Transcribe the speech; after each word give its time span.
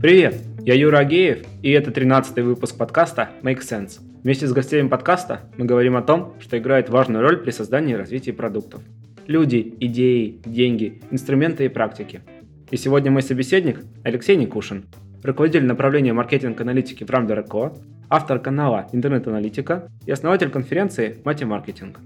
Привет, 0.00 0.34
я 0.60 0.72
Юра 0.72 1.00
Агеев, 1.00 1.44
и 1.60 1.70
это 1.72 1.90
13-й 1.90 2.40
выпуск 2.40 2.78
подкаста 2.78 3.28
Make 3.42 3.58
Sense. 3.58 4.00
Вместе 4.22 4.46
с 4.46 4.52
гостями 4.54 4.88
подкаста 4.88 5.42
мы 5.58 5.66
говорим 5.66 5.94
о 5.94 6.00
том, 6.00 6.36
что 6.40 6.56
играет 6.56 6.88
важную 6.88 7.22
роль 7.22 7.36
при 7.36 7.50
создании 7.50 7.92
и 7.92 7.96
развитии 7.98 8.30
продуктов. 8.30 8.80
Люди, 9.26 9.74
идеи, 9.78 10.40
деньги, 10.46 11.02
инструменты 11.10 11.66
и 11.66 11.68
практики. 11.68 12.22
И 12.70 12.78
сегодня 12.78 13.10
мой 13.10 13.20
собеседник 13.20 13.84
Алексей 14.02 14.36
Никушин, 14.36 14.86
руководитель 15.22 15.66
направления 15.66 16.14
маркетинг-аналитики 16.14 17.04
в 17.04 17.10
Co, 17.10 17.76
автор 18.08 18.38
канала 18.38 18.88
Интернет-аналитика 18.94 19.90
и 20.06 20.12
основатель 20.12 20.48
конференции 20.48 21.18
Мати 21.26 21.44
Маркетинг. 21.44 22.00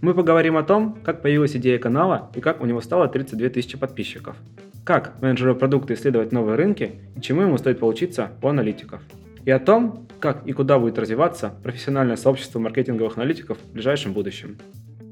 Мы 0.00 0.14
поговорим 0.14 0.56
о 0.56 0.62
том, 0.62 0.96
как 1.04 1.22
появилась 1.22 1.56
идея 1.56 1.80
канала 1.80 2.30
и 2.36 2.40
как 2.40 2.60
у 2.62 2.66
него 2.66 2.80
стало 2.80 3.08
32 3.08 3.48
тысячи 3.48 3.76
подписчиков– 3.76 4.36
как 4.84 5.20
менеджеру 5.22 5.54
продукта 5.54 5.94
исследовать 5.94 6.32
новые 6.32 6.56
рынки 6.56 7.00
и 7.16 7.20
чему 7.20 7.42
ему 7.42 7.58
стоит 7.58 7.78
поучиться 7.78 8.32
у 8.42 8.48
аналитиков. 8.48 9.00
И 9.44 9.50
о 9.50 9.58
том, 9.58 10.06
как 10.20 10.46
и 10.46 10.52
куда 10.52 10.78
будет 10.78 10.98
развиваться 10.98 11.54
профессиональное 11.62 12.16
сообщество 12.16 12.58
маркетинговых 12.58 13.16
аналитиков 13.16 13.58
в 13.58 13.72
ближайшем 13.72 14.12
будущем. 14.12 14.58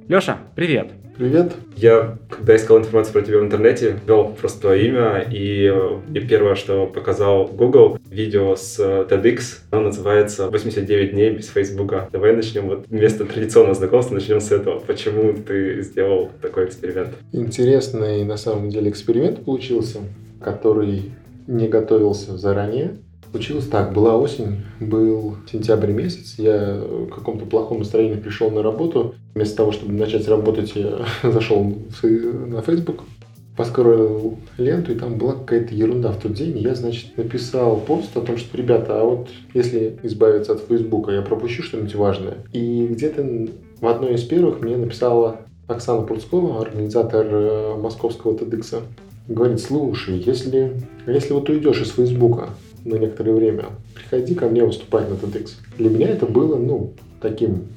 Леша, 0.08 0.38
привет! 0.56 0.92
Привет! 1.16 1.52
Я, 1.76 2.18
когда 2.30 2.56
искал 2.56 2.78
информацию 2.78 3.12
про 3.12 3.22
тебя 3.22 3.38
в 3.38 3.42
интернете, 3.42 3.96
ввел 4.06 4.28
просто 4.28 4.60
твое 4.62 4.88
имя, 4.88 5.26
и, 5.30 5.70
и 6.14 6.20
первое, 6.20 6.54
что 6.54 6.86
показал 6.86 7.46
Google, 7.46 7.98
видео 8.08 8.56
с 8.56 8.78
э, 8.78 9.06
TEDx, 9.08 9.58
оно 9.70 9.88
называется 9.88 10.48
«89 10.48 11.10
дней 11.10 11.30
без 11.30 11.48
Фейсбука». 11.48 12.08
Давай 12.10 12.34
начнем 12.34 12.68
вот 12.68 12.86
вместо 12.88 13.26
традиционного 13.26 13.74
знакомства, 13.74 14.14
начнем 14.14 14.40
с 14.40 14.50
этого. 14.50 14.80
Почему 14.80 15.34
ты 15.34 15.82
сделал 15.82 16.30
такой 16.40 16.66
эксперимент? 16.66 17.10
Интересный 17.32 18.24
на 18.24 18.36
самом 18.36 18.70
деле 18.70 18.90
эксперимент 18.90 19.44
получился, 19.44 19.98
который 20.42 21.12
не 21.46 21.68
готовился 21.68 22.38
заранее. 22.38 22.96
Случилось 23.30 23.68
так, 23.68 23.92
была 23.92 24.16
осень, 24.16 24.62
был 24.80 25.36
сентябрь 25.50 25.92
месяц, 25.92 26.34
я 26.36 26.74
в 26.74 27.08
каком-то 27.10 27.46
плохом 27.46 27.78
настроении 27.78 28.16
пришел 28.16 28.50
на 28.50 28.62
работу. 28.62 29.14
Вместо 29.34 29.58
того, 29.58 29.70
чтобы 29.70 29.92
начать 29.92 30.26
работать, 30.26 30.72
я 30.74 31.06
зашел 31.30 31.64
на 32.02 32.60
Facebook, 32.60 33.04
поскроллил 33.56 34.38
ленту, 34.58 34.92
и 34.92 34.96
там 34.96 35.16
была 35.16 35.34
какая-то 35.34 35.74
ерунда 35.74 36.10
в 36.10 36.20
тот 36.20 36.32
день. 36.32 36.58
Я, 36.58 36.74
значит, 36.74 37.16
написал 37.16 37.76
пост 37.76 38.16
о 38.16 38.20
том, 38.20 38.36
что, 38.36 38.56
ребята, 38.56 39.00
а 39.00 39.04
вот 39.04 39.28
если 39.54 39.98
избавиться 40.02 40.54
от 40.54 40.62
Фейсбука, 40.62 41.12
я 41.12 41.22
пропущу 41.22 41.62
что-нибудь 41.62 41.94
важное. 41.94 42.38
И 42.52 42.86
где-то 42.86 43.48
в 43.80 43.86
одной 43.86 44.14
из 44.14 44.24
первых 44.24 44.60
мне 44.60 44.76
написала 44.76 45.42
Оксана 45.68 46.02
Пурцкова, 46.02 46.62
организатор 46.62 47.26
э, 47.30 47.76
московского 47.76 48.36
TEDx. 48.36 48.82
Говорит, 49.28 49.60
слушай, 49.60 50.18
если, 50.18 50.72
если 51.06 51.32
вот 51.32 51.48
уйдешь 51.48 51.82
из 51.82 51.90
Фейсбука, 51.90 52.48
на 52.84 52.96
некоторое 52.96 53.32
время. 53.32 53.66
Приходи 53.94 54.34
ко 54.34 54.46
мне 54.46 54.64
выступать 54.64 55.08
на 55.08 55.14
TEDx. 55.14 55.50
Для 55.78 55.90
меня 55.90 56.08
это 56.08 56.26
было, 56.26 56.56
ну, 56.56 56.94
таким 57.20 57.68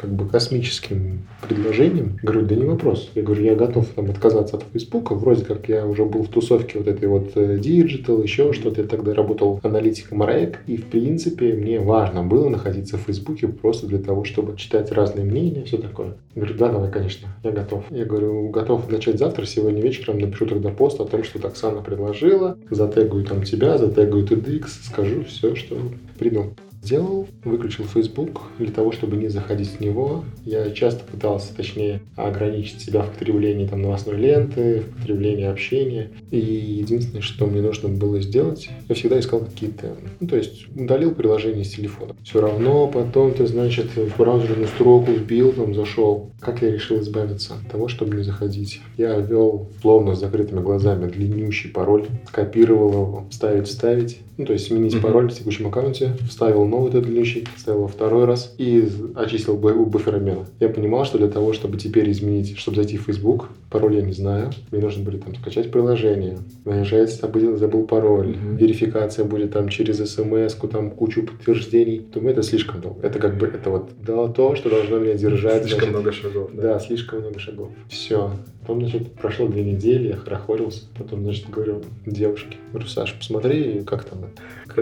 как 0.00 0.10
бы 0.10 0.26
космическим 0.26 1.26
предложением. 1.46 2.18
Говорю, 2.22 2.46
да 2.46 2.54
не 2.54 2.64
вопрос. 2.64 3.10
Я 3.14 3.22
говорю, 3.22 3.44
я 3.44 3.54
готов 3.54 3.86
там 3.88 4.08
отказаться 4.08 4.56
от 4.56 4.64
Фейсбука. 4.72 5.14
Вроде 5.14 5.44
как 5.44 5.68
я 5.68 5.86
уже 5.86 6.06
был 6.06 6.22
в 6.22 6.28
тусовке 6.28 6.78
вот 6.78 6.88
этой 6.88 7.06
вот 7.06 7.32
э, 7.34 7.58
Digital, 7.58 8.22
еще 8.22 8.54
что-то. 8.54 8.80
Я 8.80 8.88
тогда 8.88 9.12
работал 9.12 9.60
аналитиком 9.62 10.22
РАЭК. 10.22 10.60
И, 10.66 10.78
в 10.78 10.86
принципе, 10.86 11.52
мне 11.52 11.80
важно 11.80 12.22
было 12.22 12.48
находиться 12.48 12.96
в 12.96 13.02
Фейсбуке 13.02 13.48
просто 13.48 13.86
для 13.86 13.98
того, 13.98 14.24
чтобы 14.24 14.56
читать 14.56 14.90
разные 14.90 15.26
мнения, 15.26 15.64
все 15.64 15.76
такое. 15.76 16.14
Говорю, 16.34 16.54
да, 16.54 16.68
давай, 16.70 16.90
конечно, 16.90 17.28
я 17.44 17.50
готов. 17.50 17.84
Я 17.90 18.06
говорю, 18.06 18.48
готов 18.48 18.90
начать 18.90 19.18
завтра, 19.18 19.44
сегодня 19.44 19.82
вечером 19.82 20.18
напишу 20.18 20.46
тогда 20.46 20.70
пост 20.70 20.98
о 21.00 21.04
том, 21.04 21.24
что 21.24 21.46
Оксана 21.46 21.82
предложила. 21.82 22.56
Затегую 22.70 23.24
там 23.24 23.42
тебя, 23.42 23.76
затегую 23.76 24.24
TEDx, 24.24 24.66
скажу 24.82 25.24
все, 25.24 25.54
что 25.54 25.76
придумал. 26.18 26.54
Сделал, 26.82 27.28
выключил 27.44 27.84
Facebook 27.84 28.40
для 28.58 28.70
того, 28.70 28.90
чтобы 28.90 29.16
не 29.16 29.28
заходить 29.28 29.68
в 29.68 29.80
него. 29.80 30.24
Я 30.44 30.70
часто 30.70 31.04
пытался, 31.04 31.54
точнее, 31.54 32.00
ограничить 32.16 32.80
себя 32.80 33.02
в 33.02 33.10
потреблении 33.10 33.66
там, 33.66 33.82
новостной 33.82 34.16
ленты, 34.16 34.80
в 34.80 34.96
потреблении 34.96 35.44
общения. 35.44 36.10
И 36.30 36.38
единственное, 36.38 37.20
что 37.20 37.46
мне 37.46 37.60
нужно 37.60 37.90
было 37.90 38.20
сделать, 38.20 38.70
я 38.88 38.94
всегда 38.94 39.20
искал 39.20 39.40
какие-то... 39.40 39.94
Ну, 40.20 40.26
то 40.26 40.36
есть 40.36 40.68
удалил 40.74 41.14
приложение 41.14 41.64
с 41.64 41.70
телефона. 41.70 42.16
Все 42.24 42.40
равно 42.40 42.86
потом 42.86 43.34
ты, 43.34 43.46
значит, 43.46 43.96
в 43.96 44.16
браузерную 44.16 44.68
строку 44.68 45.12
вбил, 45.12 45.52
там 45.52 45.74
зашел. 45.74 46.30
Как 46.40 46.62
я 46.62 46.70
решил 46.70 47.00
избавиться 47.00 47.54
от 47.54 47.70
того, 47.70 47.88
чтобы 47.88 48.16
не 48.16 48.22
заходить? 48.22 48.80
Я 48.96 49.18
ввел 49.18 49.68
словно 49.82 50.14
с 50.14 50.20
закрытыми 50.20 50.60
глазами 50.60 51.10
длиннющий 51.10 51.70
пароль, 51.70 52.06
скопировал 52.26 52.92
его, 52.92 53.24
ставить, 53.30 53.68
вставить. 53.68 54.18
Ну, 54.38 54.46
то 54.46 54.54
есть 54.54 54.68
сменить 54.68 54.94
mm-hmm. 54.94 55.02
пароль 55.02 55.30
в 55.30 55.34
текущем 55.34 55.66
аккаунте, 55.66 56.16
вставил 56.26 56.64
новый 56.70 56.90
этот 56.90 57.04
длиннющий, 57.04 57.46
ставил 57.56 57.82
во 57.82 57.88
второй 57.88 58.24
раз 58.24 58.54
и 58.58 58.88
очистил 59.14 59.56
буфер 59.56 60.16
обмена. 60.16 60.46
Я 60.60 60.68
понимал, 60.68 61.04
что 61.04 61.18
для 61.18 61.28
того, 61.28 61.52
чтобы 61.52 61.76
теперь 61.76 62.10
изменить, 62.10 62.56
чтобы 62.58 62.76
зайти 62.76 62.96
в 62.96 63.02
Facebook, 63.02 63.48
пароль 63.70 63.96
я 63.96 64.02
не 64.02 64.12
знаю, 64.12 64.50
мне 64.70 64.80
нужно 64.80 65.04
будет 65.04 65.24
там 65.24 65.34
скачать 65.34 65.70
приложение, 65.70 66.38
нажать, 66.64 67.12
забыл, 67.12 67.56
забыл 67.56 67.86
пароль, 67.86 68.30
mm-hmm. 68.30 68.56
верификация 68.56 69.24
будет 69.24 69.52
там 69.52 69.68
через 69.68 69.98
смс 70.10 70.54
там 70.70 70.90
кучу 70.90 71.24
подтверждений. 71.24 72.00
Думаю, 72.12 72.32
это 72.32 72.42
слишком 72.42 72.80
долго. 72.80 73.06
Это 73.06 73.18
как 73.18 73.38
бы, 73.38 73.46
это 73.46 73.70
вот 73.70 73.90
да, 74.04 74.28
то, 74.28 74.54
что 74.54 74.70
должно 74.70 74.98
меня 74.98 75.14
держать. 75.14 75.62
Слишком 75.64 75.90
значит, 75.90 75.94
много 75.94 76.12
шагов. 76.12 76.50
Да. 76.54 76.62
да, 76.62 76.80
слишком 76.80 77.20
много 77.20 77.38
шагов. 77.38 77.68
Все. 77.88 78.30
Потом, 78.60 78.80
значит, 78.80 79.12
прошло 79.14 79.48
две 79.48 79.64
недели, 79.64 80.08
я 80.08 80.16
хорохорился. 80.16 80.82
Потом, 80.96 81.24
значит, 81.24 81.50
говорю 81.50 81.82
девушке, 82.06 82.56
говорю, 82.70 82.86
Саша, 82.86 83.16
посмотри, 83.18 83.82
как 83.84 84.04
там 84.04 84.26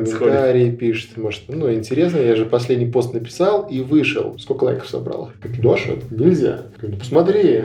комментарии 0.05 0.71
пишет, 0.71 1.17
может, 1.17 1.43
ну, 1.49 1.73
интересно, 1.73 2.19
я 2.19 2.37
же 2.37 2.45
последний 2.45 2.91
пост 2.91 3.13
написал 3.13 3.67
и 3.69 3.81
вышел. 3.81 4.39
Сколько 4.39 4.65
лайков 4.65 4.89
собрал? 4.89 5.31
Говорит, 5.41 5.65
Леша, 5.65 5.93
нельзя. 6.11 6.63
Говорю, 6.79 6.99
посмотри. 6.99 7.65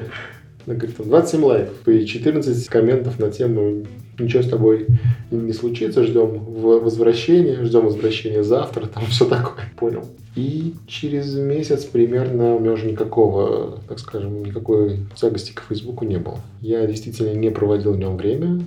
Она 0.66 0.76
говорит, 0.76 0.96
27 0.98 1.44
лайков 1.44 1.88
и 1.88 2.06
14 2.06 2.68
комментов 2.70 3.20
на 3.20 3.30
тему 3.30 3.84
ничего 4.18 4.44
с 4.44 4.50
тобой 4.50 4.88
не 5.32 5.54
случится, 5.54 6.04
ждем 6.04 6.40
возвращения, 6.40 7.64
ждем 7.64 7.86
возвращения 7.86 8.44
завтра, 8.44 8.88
там 8.88 9.06
все 9.08 9.26
такое, 9.26 9.66
понял. 9.78 10.06
И 10.36 10.74
через 10.88 11.36
месяц 11.36 11.84
примерно 11.86 12.56
у 12.56 12.60
меня 12.60 12.74
уже 12.74 12.90
никакого, 12.90 13.80
так 13.88 14.00
скажем, 14.00 14.44
никакой 14.44 15.00
тягости 15.16 15.52
к 15.54 15.64
Фейсбуку 15.68 16.06
не 16.06 16.18
было. 16.18 16.40
Я 16.62 16.86
действительно 16.88 17.34
не 17.34 17.52
проводил 17.52 17.94
в 17.94 18.00
нем 18.00 18.18
время, 18.18 18.62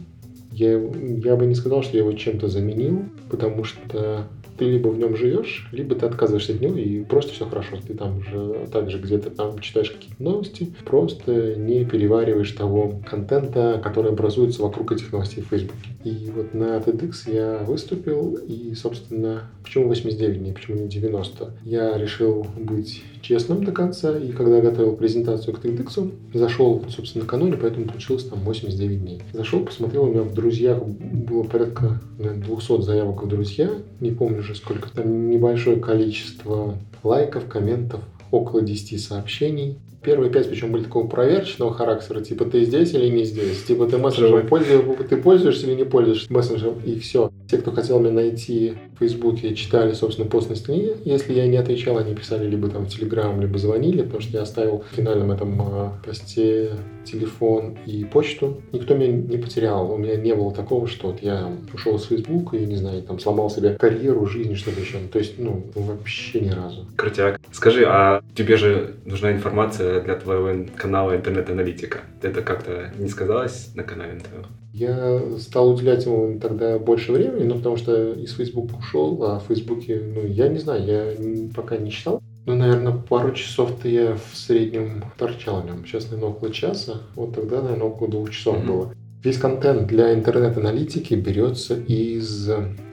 я, 0.57 0.73
я 0.73 1.37
бы 1.37 1.47
не 1.47 1.55
сказал, 1.55 1.83
что 1.83 1.97
я 1.97 2.03
его 2.03 2.13
чем-то 2.13 2.49
заменил, 2.49 3.05
потому 3.31 3.65
что 3.65 4.27
ты 4.59 4.65
либо 4.65 4.89
в 4.89 4.99
нем 4.99 5.17
живешь, 5.17 5.69
либо 5.73 5.95
ты 5.95 6.07
отказываешься 6.07 6.55
от 6.55 6.61
него, 6.61 6.77
и 6.77 7.05
просто 7.05 7.33
все 7.33 7.47
хорошо. 7.47 7.77
Ты 7.87 7.95
там 7.95 8.23
же 8.23 8.67
также 8.73 8.99
где-то 8.99 9.31
там 9.31 9.59
читаешь 9.59 9.91
какие-то 9.91 10.23
новости, 10.23 10.73
просто 10.85 11.57
не 11.57 11.85
перевариваешь 11.85 12.53
того 12.53 13.01
контента, 13.09 13.81
который 13.83 14.13
образуется 14.13 14.63
вокруг 14.63 14.93
этих 14.93 15.13
новостей 15.13 15.43
в 15.43 15.49
Facebook. 15.49 15.77
И 16.05 16.31
вот 16.35 16.55
на 16.55 16.79
TEDx 16.79 17.31
я 17.31 17.65
выступил, 17.65 18.37
и, 18.37 18.75
собственно, 18.75 19.51
почему 19.63 19.89
89 19.89 20.39
дней, 20.39 20.53
почему 20.53 20.79
не 20.79 20.89
90? 20.89 21.53
Я 21.65 21.99
решил 21.99 22.47
быть 22.57 23.03
честным 23.27 23.65
до 23.65 23.73
конца, 23.73 24.17
и 24.17 24.31
когда 24.31 24.61
готовил 24.61 24.95
презентацию 24.97 25.55
к 25.55 25.65
TEDx, 25.65 26.13
зашел, 26.33 26.85
собственно, 26.89 27.25
накануне, 27.25 27.57
поэтому 27.57 27.87
получилось 27.87 28.25
там 28.25 28.39
89 28.41 29.03
дней. 29.03 29.23
Зашел, 29.33 29.65
посмотрел, 29.65 30.05
у 30.05 30.11
меня 30.11 30.23
в 30.23 30.33
друзьях 30.33 30.83
было 30.85 31.43
порядка 31.43 32.01
наверное, 32.19 32.45
200 32.45 32.83
заявок 32.83 33.25
в 33.25 33.29
друзья, 33.29 33.71
не 34.01 34.13
помню 34.13 34.41
уже 34.41 34.55
сколько, 34.55 34.93
там 34.93 35.29
небольшое 35.29 35.79
количество 35.79 36.79
лайков, 37.03 37.47
комментов, 37.49 38.01
около 38.31 38.63
10 38.63 39.03
сообщений. 39.03 39.79
Первые 40.03 40.31
пять, 40.31 40.49
причем 40.49 40.71
были 40.71 40.85
такого 40.85 41.09
проверочного 41.09 41.75
характера, 41.75 42.21
типа 42.21 42.45
ты 42.45 42.65
здесь 42.65 42.95
или 42.95 43.09
не 43.09 43.25
здесь, 43.25 43.65
типа 43.65 43.87
ты 43.87 43.99
мессенджером 43.99 44.47
пользуешься, 44.47 45.05
ты 45.09 45.17
пользуешься 45.17 45.67
или 45.67 45.75
не 45.75 45.85
пользуешься 45.85 46.33
мессенджером, 46.33 46.77
и 46.85 46.97
все. 47.01 47.33
Те, 47.49 47.59
кто 47.59 47.71
хотел 47.71 48.01
меня 48.01 48.13
найти 48.13 48.75
в 48.95 48.99
Фейсбуке, 48.99 49.55
читали, 49.55 49.93
собственно, 49.93 50.29
пост 50.29 50.51
на 50.51 50.57
стене. 50.57 50.93
Если 51.05 51.33
я 51.33 51.47
не 51.47 51.57
отвечал, 51.57 51.99
они 51.99 52.15
писали 52.15 52.49
либо 52.49 52.69
там 52.69 52.87
в 52.87 52.89
Телеграм, 52.89 53.41
либо 53.41 53.59
звонили, 53.59 54.03
потому 54.03 54.21
что 54.21 54.37
я 54.37 54.43
оставил 54.43 54.81
в 54.91 54.97
финальном 54.97 55.31
этом 55.31 55.61
э, 55.61 55.91
посте 56.05 56.73
телефон 57.05 57.77
и 57.87 58.05
почту. 58.05 58.61
Никто 58.73 58.95
меня 58.95 59.13
не 59.13 59.39
потерял. 59.39 59.91
У 59.93 59.97
меня 59.97 60.17
не 60.17 60.35
было 60.35 60.53
такого, 60.53 60.89
что 60.89 61.09
вот 61.09 61.23
я 61.23 61.53
ушел 61.73 61.99
с 61.99 62.07
Фейсбука 62.07 62.57
и, 62.57 62.67
не 62.67 62.77
знаю, 62.77 63.03
там 63.03 63.19
сломал 63.19 63.49
себе 63.49 63.75
карьеру, 63.75 64.27
жизнь, 64.27 64.57
что-то 64.57 64.81
еще. 64.81 64.99
То 65.13 65.19
есть, 65.19 65.39
ну, 65.39 65.65
вообще 65.75 66.41
ни 66.41 66.51
разу. 66.51 66.87
Крутяк. 66.97 67.41
Скажи, 67.53 67.85
а 67.87 68.23
тебе 68.35 68.57
же 68.57 68.97
нужна 69.05 69.33
информация 69.33 70.01
для 70.01 70.17
твоего 70.17 70.67
канала 70.77 71.17
интернет-аналитика. 71.17 72.01
Это 72.23 72.43
как-то 72.43 72.93
не 72.99 73.09
сказалось 73.09 73.71
на 73.75 73.85
канале 73.85 74.21
твоем? 74.21 74.47
Я 74.79 75.23
стал 75.39 75.71
уделять 75.71 76.05
ему 76.05 76.39
тогда 76.39 76.79
больше 76.79 77.11
времени, 77.11 77.45
ну, 77.45 77.55
потому 77.55 77.79
что 77.79 78.13
из 78.13 78.35
Facebook 78.35 78.79
ушел, 78.79 79.25
а 79.25 79.39
в 79.39 79.45
Фейсбуке, 79.45 80.03
ну, 80.15 80.27
я 80.27 80.49
не 80.49 80.59
знаю, 80.59 80.85
я 80.85 81.49
пока 81.55 81.79
не 81.79 81.91
читал. 81.91 82.21
Ну, 82.45 82.57
наверное, 82.57 82.93
пару 82.93 83.33
часов-то 83.33 83.89
я 83.89 84.17
в 84.17 84.37
среднем 84.37 85.03
торчал 85.17 85.63
в 85.63 85.65
нем. 85.65 85.87
Сейчас, 85.87 86.11
наверное, 86.11 86.35
около 86.35 86.53
часа. 86.53 87.01
Вот 87.15 87.35
тогда, 87.35 87.63
наверное, 87.63 87.87
около 87.87 88.11
двух 88.11 88.31
часов 88.31 88.59
mm-hmm. 88.59 88.67
было. 88.67 88.95
Весь 89.25 89.39
контент 89.39 89.87
для 89.87 90.13
интернет-аналитики 90.13 91.15
берется 91.15 91.75
из 91.75 92.51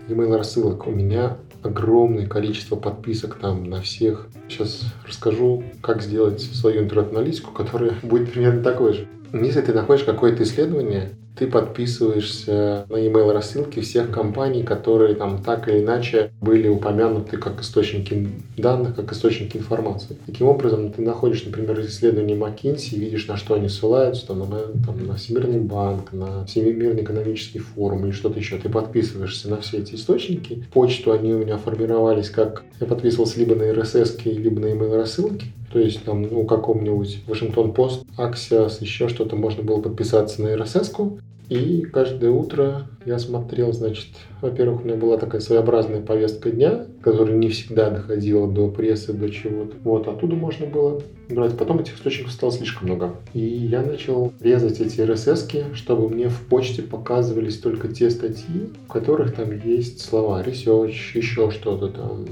email 0.07 0.37
рассылок. 0.37 0.87
У 0.87 0.91
меня 0.91 1.35
огромное 1.63 2.27
количество 2.27 2.77
подписок 2.77 3.35
там 3.35 3.65
на 3.65 3.81
всех. 3.81 4.29
Сейчас 4.47 4.85
расскажу, 5.05 5.65
как 5.81 6.01
сделать 6.01 6.39
свою 6.39 6.83
интернет-аналитику, 6.83 7.51
которая 7.51 7.91
будет 8.03 8.31
примерно 8.31 8.63
такой 8.63 8.93
же. 8.93 9.07
Если 9.33 9.61
ты 9.61 9.73
находишь 9.73 10.03
какое-то 10.03 10.43
исследование, 10.43 11.09
ты 11.35 11.47
подписываешься 11.47 12.85
на 12.87 12.97
email 12.97 13.31
рассылки 13.31 13.79
всех 13.79 14.11
компаний, 14.11 14.61
которые 14.61 15.15
там 15.15 15.41
так 15.41 15.67
или 15.67 15.83
иначе 15.83 16.31
были 16.39 16.67
упомянуты 16.67 17.37
как 17.37 17.61
источники 17.61 18.29
данных, 18.55 18.95
как 18.95 19.11
источники 19.11 19.57
информации. 19.57 20.15
Таким 20.27 20.47
образом, 20.47 20.91
ты 20.91 21.01
находишь, 21.01 21.43
например, 21.45 21.81
исследование 21.81 22.37
McKinsey, 22.37 22.99
видишь, 22.99 23.27
на 23.27 23.35
что 23.35 23.55
они 23.55 23.69
ссылаются, 23.69 24.27
там, 24.27 24.39
на, 24.41 24.59
там, 24.85 25.07
на 25.07 25.15
Всемирный 25.15 25.59
банк, 25.59 26.13
на 26.13 26.45
Всемирный 26.45 27.01
экономический 27.01 27.59
форум 27.59 28.05
или 28.05 28.11
что-то 28.11 28.37
еще. 28.37 28.57
Ты 28.57 28.69
подписываешься 28.69 29.49
на 29.49 29.57
все 29.61 29.79
эти 29.79 29.95
источники. 29.95 30.63
Почту 30.71 31.11
они 31.11 31.33
у 31.33 31.39
меня 31.39 31.57
формировались 31.57 32.29
как... 32.29 32.61
Я 32.79 32.85
подписывался 32.85 33.39
либо 33.39 33.55
на 33.55 33.63
RSS, 33.63 34.21
либо 34.25 34.61
на 34.61 34.67
email 34.67 34.95
рассылки. 34.95 35.47
То 35.73 35.79
есть 35.79 36.03
там, 36.03 36.21
ну, 36.21 36.45
каком-нибудь 36.45 37.23
Вашингтон 37.25 37.73
Пост, 37.73 38.05
Axios, 38.15 38.77
еще 38.79 39.09
что-то 39.09 39.35
можно 39.35 39.63
было 39.63 39.81
подписаться 39.81 40.43
на 40.43 40.53
RSS. 40.53 40.93
-ку. 40.93 41.19
И 41.49 41.81
каждое 41.81 42.29
утро 42.29 42.87
я 43.05 43.17
смотрел, 43.17 43.73
значит, 43.73 44.07
во-первых, 44.39 44.81
у 44.81 44.85
меня 44.85 44.95
была 44.95 45.17
такая 45.17 45.41
своеобразная 45.41 46.01
повестка 46.01 46.51
дня, 46.51 46.85
которая 47.01 47.35
не 47.35 47.49
всегда 47.49 47.89
доходила 47.89 48.47
до 48.47 48.69
прессы, 48.69 49.13
до 49.13 49.29
чего-то. 49.29 49.75
Вот, 49.83 50.07
оттуда 50.07 50.35
можно 50.35 50.67
было 50.67 51.01
брать. 51.27 51.57
Потом 51.57 51.79
этих 51.79 51.95
источников 51.95 52.31
стало 52.31 52.51
слишком 52.51 52.87
много. 52.87 53.15
И 53.33 53.39
я 53.39 53.81
начал 53.81 54.31
резать 54.39 54.79
эти 54.79 55.01
RSS, 55.01 55.73
чтобы 55.73 56.07
мне 56.07 56.29
в 56.29 56.39
почте 56.47 56.83
показывались 56.83 57.57
только 57.57 57.87
те 57.87 58.11
статьи, 58.11 58.69
в 58.87 58.91
которых 58.91 59.33
там 59.33 59.49
есть 59.59 60.01
слова 60.01 60.41
research, 60.43 60.95
еще 61.15 61.49
что-то 61.51 61.89
там, 61.89 62.25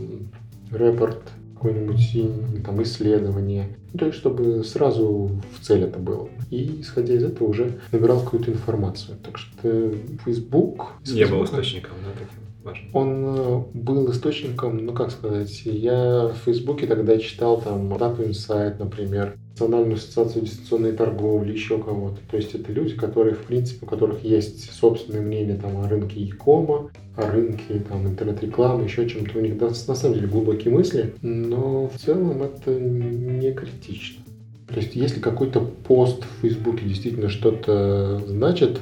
report, 0.71 1.17
какое-нибудь 1.61 2.63
там 2.65 2.81
исследование. 2.81 3.77
Ну, 3.93 3.99
то 3.99 4.05
есть, 4.07 4.17
чтобы 4.17 4.63
сразу 4.63 5.29
в 5.55 5.63
цель 5.63 5.83
это 5.83 5.99
было. 5.99 6.27
И, 6.49 6.81
исходя 6.81 7.13
из 7.13 7.23
этого, 7.23 7.49
уже 7.49 7.79
набирал 7.91 8.21
какую-то 8.21 8.51
информацию. 8.51 9.17
Так 9.23 9.37
что 9.37 9.93
Facebook... 10.25 10.87
Не 11.05 11.25
был 11.25 11.43
источником, 11.43 11.93
да, 12.03 12.11
таким 12.13 12.50
важным? 12.63 12.95
Он 12.95 13.25
э, 13.25 13.63
был 13.73 14.11
источником, 14.11 14.85
ну, 14.85 14.93
как 14.93 15.11
сказать, 15.11 15.61
я 15.65 16.27
в 16.29 16.45
Фейсбуке 16.45 16.87
тогда 16.87 17.17
читал 17.17 17.61
там 17.61 17.93
Data 17.93 18.27
Insight, 18.27 18.75
например, 18.79 19.37
Национальную 19.51 19.95
ассоциацию 19.95 20.45
дистанционной 20.45 20.93
торговли, 20.93 21.51
еще 21.51 21.77
кого-то. 21.77 22.17
То 22.29 22.37
есть 22.37 22.55
это 22.55 22.71
люди, 22.71 22.95
которые, 22.95 23.35
в 23.35 23.43
принципе, 23.43 23.85
у 23.85 23.89
которых 23.89 24.23
есть 24.23 24.71
собственное 24.71 25.21
мнение 25.21 25.57
там, 25.57 25.77
о 25.77 25.87
рынке 25.87 26.19
e-кома, 26.21 26.89
о 27.15 27.29
рынке 27.29 27.83
там, 27.87 28.07
интернет-рекламы, 28.07 28.85
еще 28.85 29.07
чем-то. 29.07 29.37
У 29.37 29.41
них 29.41 29.59
на 29.59 29.95
самом 29.95 30.15
деле 30.15 30.27
глубокие 30.27 30.73
мысли, 30.73 31.13
но 31.21 31.87
в 31.87 31.97
целом 31.97 32.41
это 32.43 32.71
не 32.73 33.51
критично. 33.51 34.23
То 34.67 34.79
есть 34.79 34.95
если 34.95 35.19
какой-то 35.19 35.59
пост 35.59 36.23
в 36.23 36.41
Фейсбуке 36.41 36.85
действительно 36.85 37.29
что-то 37.29 38.21
значит, 38.25 38.79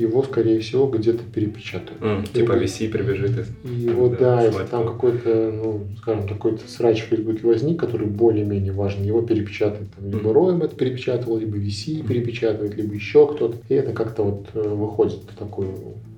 его, 0.00 0.22
скорее 0.22 0.60
всего, 0.60 0.86
где-то 0.86 1.22
перепечатают. 1.32 2.00
Mm, 2.00 2.32
типа 2.32 2.52
VC 2.52 2.88
прибежит 2.88 3.46
и... 3.64 3.68
И 3.68 3.88
вот 3.88 4.18
да, 4.18 4.42
если 4.44 4.64
там 4.64 4.86
какой-то, 4.86 5.52
ну, 5.52 5.86
скажем, 5.98 6.26
такой-то 6.26 6.68
срач 6.68 7.02
в 7.02 7.06
Фейсбуке 7.06 7.46
возник, 7.46 7.78
который 7.80 8.06
более-менее 8.06 8.72
важен, 8.72 9.02
его 9.02 9.22
перепечатают. 9.22 9.88
Там, 9.96 10.10
либо. 10.10 10.32
Роем 10.32 10.62
это 10.62 10.74
перепечатывал, 10.74 11.38
либо 11.38 11.56
VC 11.56 12.06
перепечатывает, 12.06 12.76
либо 12.76 12.94
еще 12.94 13.26
кто-то. 13.26 13.56
И 13.68 13.74
это 13.74 13.92
как-то 13.92 14.22
вот 14.22 14.46
э, 14.54 14.68
выходит 14.68 15.20
в 15.28 15.38
такую 15.38 15.74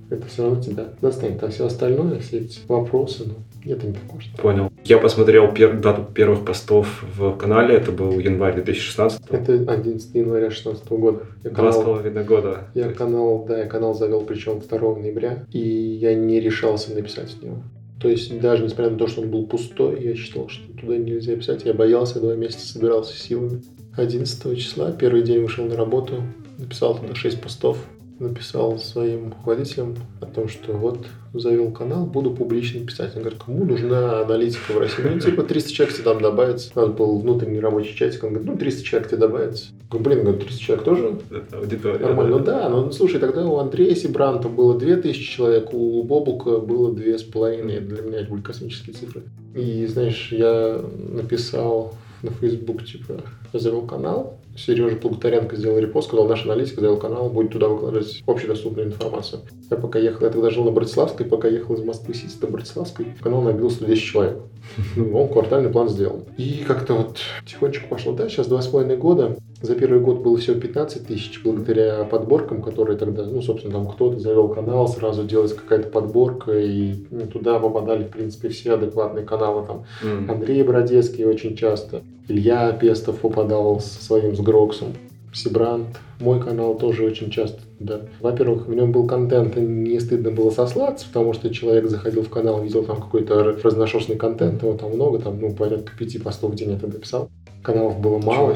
это 0.09 0.27
все 0.27 0.43
равно 0.43 0.61
тебя 0.61 0.85
достанет. 1.01 1.43
А 1.43 1.49
все 1.49 1.65
остальное, 1.65 2.19
все 2.19 2.39
эти 2.39 2.59
вопросы, 2.67 3.23
ну, 3.25 3.35
это 3.65 3.87
не 3.87 3.93
так 3.93 4.13
важно. 4.13 4.37
Понял. 4.37 4.71
Я 4.83 4.97
посмотрел 4.97 5.53
пер, 5.53 5.79
дату 5.79 6.05
первых 6.13 6.45
постов 6.45 7.03
в 7.15 7.37
канале, 7.37 7.75
это 7.75 7.91
был 7.91 8.19
январь 8.19 8.55
2016. 8.55 9.21
Это 9.29 9.53
11 9.53 10.15
января 10.15 10.47
2016 10.47 10.89
года. 10.91 11.21
Я 11.43 11.49
Два 11.49 11.55
канал, 11.55 11.73
с 11.73 11.85
половиной 11.85 12.23
года. 12.23 12.67
Я 12.73 12.91
канал, 12.91 13.45
да, 13.47 13.59
я 13.59 13.65
канал 13.65 13.93
завел 13.93 14.21
причем 14.21 14.59
2 14.59 14.95
ноября, 14.95 15.45
и 15.51 15.59
я 15.59 16.13
не 16.13 16.39
решался 16.39 16.93
написать 16.93 17.31
в 17.31 17.43
него. 17.43 17.57
То 18.03 18.09
есть 18.09 18.37
даже 18.41 18.63
несмотря 18.63 18.89
на 18.89 18.97
то, 18.97 19.07
что 19.07 19.21
он 19.21 19.31
был 19.31 19.47
пустой, 19.47 20.03
я 20.03 20.13
считал, 20.15 20.49
что 20.49 20.61
туда 20.77 20.97
нельзя 20.97 21.35
писать. 21.37 21.63
Я 21.63 21.73
боялся, 21.73 22.19
два 22.19 22.35
месяца 22.35 22.67
собирался 22.67 23.17
силами. 23.17 23.63
11 23.95 24.57
числа, 24.57 24.91
первый 24.91 25.21
день 25.21 25.41
вышел 25.41 25.65
на 25.65 25.77
работу, 25.77 26.23
написал 26.57 26.97
туда 26.97 27.15
6 27.15 27.41
постов, 27.41 27.77
написал 28.19 28.77
своим 28.77 29.29
руководителям 29.29 29.95
о 30.21 30.25
том, 30.25 30.47
что 30.47 30.73
вот 30.73 31.05
завел 31.33 31.71
канал, 31.71 32.05
буду 32.05 32.31
публично 32.31 32.85
писать. 32.85 33.15
Он 33.15 33.23
говорит, 33.23 33.41
кому 33.43 33.65
нужна 33.65 34.21
аналитика 34.21 34.73
в 34.73 34.77
России? 34.77 35.01
Ну, 35.03 35.19
типа 35.19 35.43
300 35.43 35.73
человек 35.73 35.95
тебе 35.95 36.03
там 36.05 36.21
добавится. 36.21 36.71
У 36.75 36.79
нас 36.79 36.89
был 36.91 37.19
внутренний 37.19 37.59
рабочий 37.59 37.95
чатик, 37.95 38.23
он 38.23 38.29
говорит, 38.29 38.51
ну, 38.51 38.57
300 38.57 38.83
человек 38.83 39.09
тебе 39.09 39.19
добавится. 39.19 39.65
Я 39.71 39.87
говорю, 39.89 40.03
блин, 40.05 40.23
говорю, 40.23 40.39
300 40.39 40.61
человек 40.61 40.85
тоже 40.85 41.19
Это 41.31 41.57
аудитория. 41.57 41.99
Нормально. 41.99 42.37
Ну 42.37 42.43
да, 42.43 42.69
ну 42.69 42.91
слушай, 42.91 43.19
тогда 43.19 43.45
у 43.45 43.57
Андрея 43.57 43.95
Сибранта 43.95 44.47
было 44.47 44.77
2000 44.77 45.19
человек, 45.19 45.73
у 45.73 46.03
Бобука 46.03 46.59
было 46.59 46.93
2,5. 46.93 47.79
Для 47.81 48.01
меня 48.01 48.19
это 48.19 48.31
были 48.31 48.41
космические 48.41 48.95
цифры. 48.95 49.23
И, 49.55 49.85
знаешь, 49.87 50.31
я 50.31 50.81
написал 51.09 51.95
на 52.21 52.31
Facebook, 52.31 52.85
типа, 52.85 53.21
завел 53.53 53.81
канал, 53.83 54.39
Сережа 54.55 54.95
Плугутаренко 54.95 55.55
сделал 55.55 55.79
репост, 55.79 56.07
сказал, 56.07 56.27
наш 56.27 56.45
аналитик 56.45 56.77
сделал 56.77 56.97
канал, 56.97 57.29
будет 57.29 57.51
туда 57.51 57.67
выкладывать 57.67 58.23
общедоступную 58.27 58.87
информацию. 58.87 59.41
Я 59.69 59.77
пока 59.77 59.99
ехал, 59.99 60.25
я 60.25 60.31
тогда 60.31 60.49
жил 60.49 60.63
на 60.63 60.71
Братиславской, 60.71 61.25
пока 61.25 61.47
ехал 61.47 61.75
из 61.75 61.83
Москвы 61.83 62.13
Сити 62.13 62.35
до 62.39 62.47
Братиславской, 62.47 63.07
канал 63.21 63.41
набил 63.41 63.69
110 63.69 64.01
человек. 64.01 64.37
Ну, 64.95 65.21
он 65.21 65.29
квартальный 65.29 65.69
план 65.69 65.89
сделал. 65.89 66.25
И 66.37 66.63
как-то 66.65 66.93
вот 66.93 67.17
тихонечко 67.45 67.87
пошло 67.87 68.13
дальше. 68.13 68.37
Сейчас 68.37 68.47
два 68.47 68.61
с 68.61 68.67
половиной 68.67 68.97
года. 68.97 69.35
За 69.63 69.75
первый 69.75 70.01
год 70.01 70.19
было 70.19 70.37
всего 70.37 70.59
15 70.59 71.07
тысяч, 71.07 71.41
благодаря 71.41 72.03
подборкам, 72.03 72.61
которые 72.61 72.97
тогда, 72.97 73.23
ну, 73.23 73.41
собственно, 73.41 73.73
там 73.73 73.87
кто-то 73.87 74.19
завел 74.19 74.49
канал, 74.49 74.89
сразу 74.89 75.23
делалась 75.23 75.53
какая-то 75.53 75.87
подборка, 75.87 76.51
и 76.51 76.95
ну, 77.09 77.27
туда 77.27 77.59
попадали, 77.59 78.03
в 78.03 78.09
принципе, 78.09 78.49
все 78.49 78.73
адекватные 78.73 79.23
каналы. 79.23 79.65
Там 79.65 79.85
mm. 80.03 80.29
Андрей 80.29 80.63
Бродецкий 80.63 81.23
очень 81.23 81.55
часто, 81.55 82.01
Илья 82.27 82.73
Пестов 82.73 83.19
попадал 83.19 83.79
со 83.79 84.03
своим 84.03 84.35
с 84.35 84.41
Гроксом. 84.41 84.89
Сибрант, 85.33 85.97
мой 86.19 86.41
канал 86.41 86.75
тоже 86.75 87.05
очень 87.05 87.31
часто 87.31 87.61
да. 87.79 88.01
Во-первых, 88.19 88.67
в 88.67 88.73
нем 88.73 88.91
был 88.91 89.07
контент, 89.07 89.57
и 89.57 89.61
не 89.61 89.99
стыдно 89.99 90.31
было 90.31 90.49
сослаться, 90.49 91.07
потому 91.07 91.33
что 91.33 91.53
человек 91.53 91.89
заходил 91.89 92.23
в 92.23 92.29
канал, 92.29 92.61
видел 92.61 92.83
там 92.83 93.01
какой-то 93.01 93.57
разношерстный 93.63 94.15
контент, 94.15 94.61
его 94.61 94.73
там 94.73 94.91
много, 94.91 95.19
там, 95.19 95.39
ну, 95.39 95.53
порядка 95.53 95.91
пяти 95.97 96.19
постов 96.19 96.51
в 96.51 96.55
день 96.55 96.71
я 96.71 96.77
тогда 96.77 96.99
писал. 96.99 97.29
Каналов 97.61 97.99
было 97.99 98.19
мало. 98.19 98.55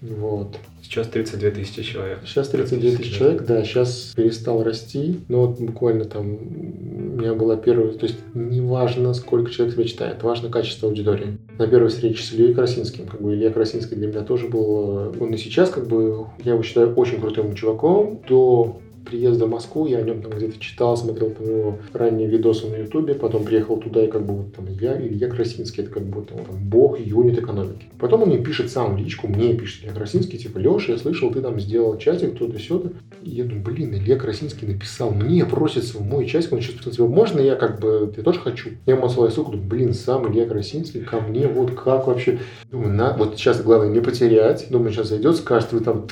Вот. 0.00 0.58
Сейчас 0.82 1.08
32 1.08 1.50
тысячи 1.50 1.82
человек. 1.82 2.20
Сейчас 2.24 2.48
32 2.48 2.96
тысячи 2.98 3.12
человек, 3.18 3.44
да, 3.44 3.64
сейчас 3.64 4.12
перестал 4.16 4.62
расти. 4.62 5.20
Но 5.28 5.46
вот 5.46 5.60
буквально 5.60 6.04
там 6.04 6.34
у 6.34 7.18
меня 7.18 7.34
была 7.34 7.56
первая, 7.56 7.92
то 7.92 8.06
есть 8.06 8.18
не 8.34 8.60
важно, 8.60 9.14
сколько 9.14 9.50
человек 9.50 9.74
тебя 9.74 9.84
читает, 9.84 10.22
важно 10.22 10.48
качество 10.48 10.88
аудитории. 10.88 11.38
На 11.58 11.66
первой 11.66 11.88
встрече 11.88 12.22
с 12.22 12.32
Ильей 12.32 12.54
Красинским, 12.54 13.06
как 13.06 13.20
бы 13.20 13.34
Илья 13.34 13.50
Красинский 13.50 13.96
для 13.96 14.08
меня 14.08 14.22
тоже 14.22 14.48
был, 14.48 15.12
он 15.18 15.34
и 15.34 15.36
сейчас 15.38 15.70
как 15.70 15.86
бы, 15.88 16.26
я 16.44 16.52
его 16.52 16.62
считаю 16.62 16.94
очень 16.94 17.20
крутым 17.20 17.54
чуваком. 17.54 18.20
До 18.28 18.80
приезда 19.06 19.46
в 19.46 19.50
Москву, 19.50 19.86
я 19.86 19.98
о 19.98 20.02
нем 20.02 20.20
там 20.20 20.32
где-то 20.32 20.58
читал, 20.60 20.96
смотрел 20.96 21.30
там 21.30 21.48
его 21.48 21.78
ранние 21.92 22.28
видосы 22.28 22.66
на 22.66 22.76
Ютубе, 22.76 23.14
потом 23.14 23.44
приехал 23.44 23.78
туда, 23.78 24.04
и 24.04 24.08
как 24.08 24.26
бы 24.26 24.34
вот 24.34 24.54
там 24.54 24.66
я, 24.68 25.00
Илья 25.00 25.28
Красинский, 25.28 25.84
это 25.84 25.92
как 25.92 26.04
бы 26.04 26.22
там, 26.22 26.38
бог 26.62 26.98
юнит 26.98 27.38
экономики. 27.38 27.86
Потом 27.98 28.22
он 28.22 28.28
мне 28.28 28.38
пишет 28.38 28.70
сам 28.70 28.96
личку, 28.96 29.28
мне 29.28 29.54
пишет 29.54 29.84
Илья 29.84 29.94
Красинский, 29.94 30.38
типа, 30.38 30.58
Леша, 30.58 30.92
я 30.92 30.98
слышал, 30.98 31.30
ты 31.30 31.40
там 31.40 31.58
сделал 31.60 31.96
чатик, 31.98 32.34
кто-то 32.34 32.58
сюда. 32.58 32.90
И 33.22 33.30
я 33.30 33.44
думаю, 33.44 33.64
блин, 33.64 33.94
Илья 33.94 34.16
Красинский 34.16 34.66
написал, 34.66 35.10
мне 35.10 35.44
просится 35.44 35.98
в 35.98 36.02
мой 36.02 36.26
чатик, 36.26 36.52
он 36.52 36.60
сейчас 36.60 36.96
типа, 36.96 37.06
можно 37.06 37.40
я 37.40 37.56
как 37.56 37.80
бы, 37.80 38.12
я 38.16 38.22
тоже 38.22 38.40
хочу? 38.40 38.70
Я 38.84 38.94
ему 38.94 39.06
отсылаю 39.06 39.30
ссылку, 39.30 39.52
думаю, 39.52 39.68
блин, 39.68 39.94
сам 39.94 40.30
Илья 40.30 40.46
Красинский 40.46 41.00
ко 41.00 41.20
мне, 41.20 41.46
вот 41.46 41.72
как 41.72 42.06
вообще? 42.06 42.40
Думаю, 42.70 42.92
на, 42.92 43.16
вот 43.16 43.36
сейчас 43.36 43.62
главное 43.62 43.88
не 43.88 44.00
потерять, 44.00 44.66
думаю, 44.70 44.92
сейчас 44.92 45.08
зайдет, 45.08 45.36
скажет, 45.36 45.72
вы 45.72 45.80
там 45.80 46.06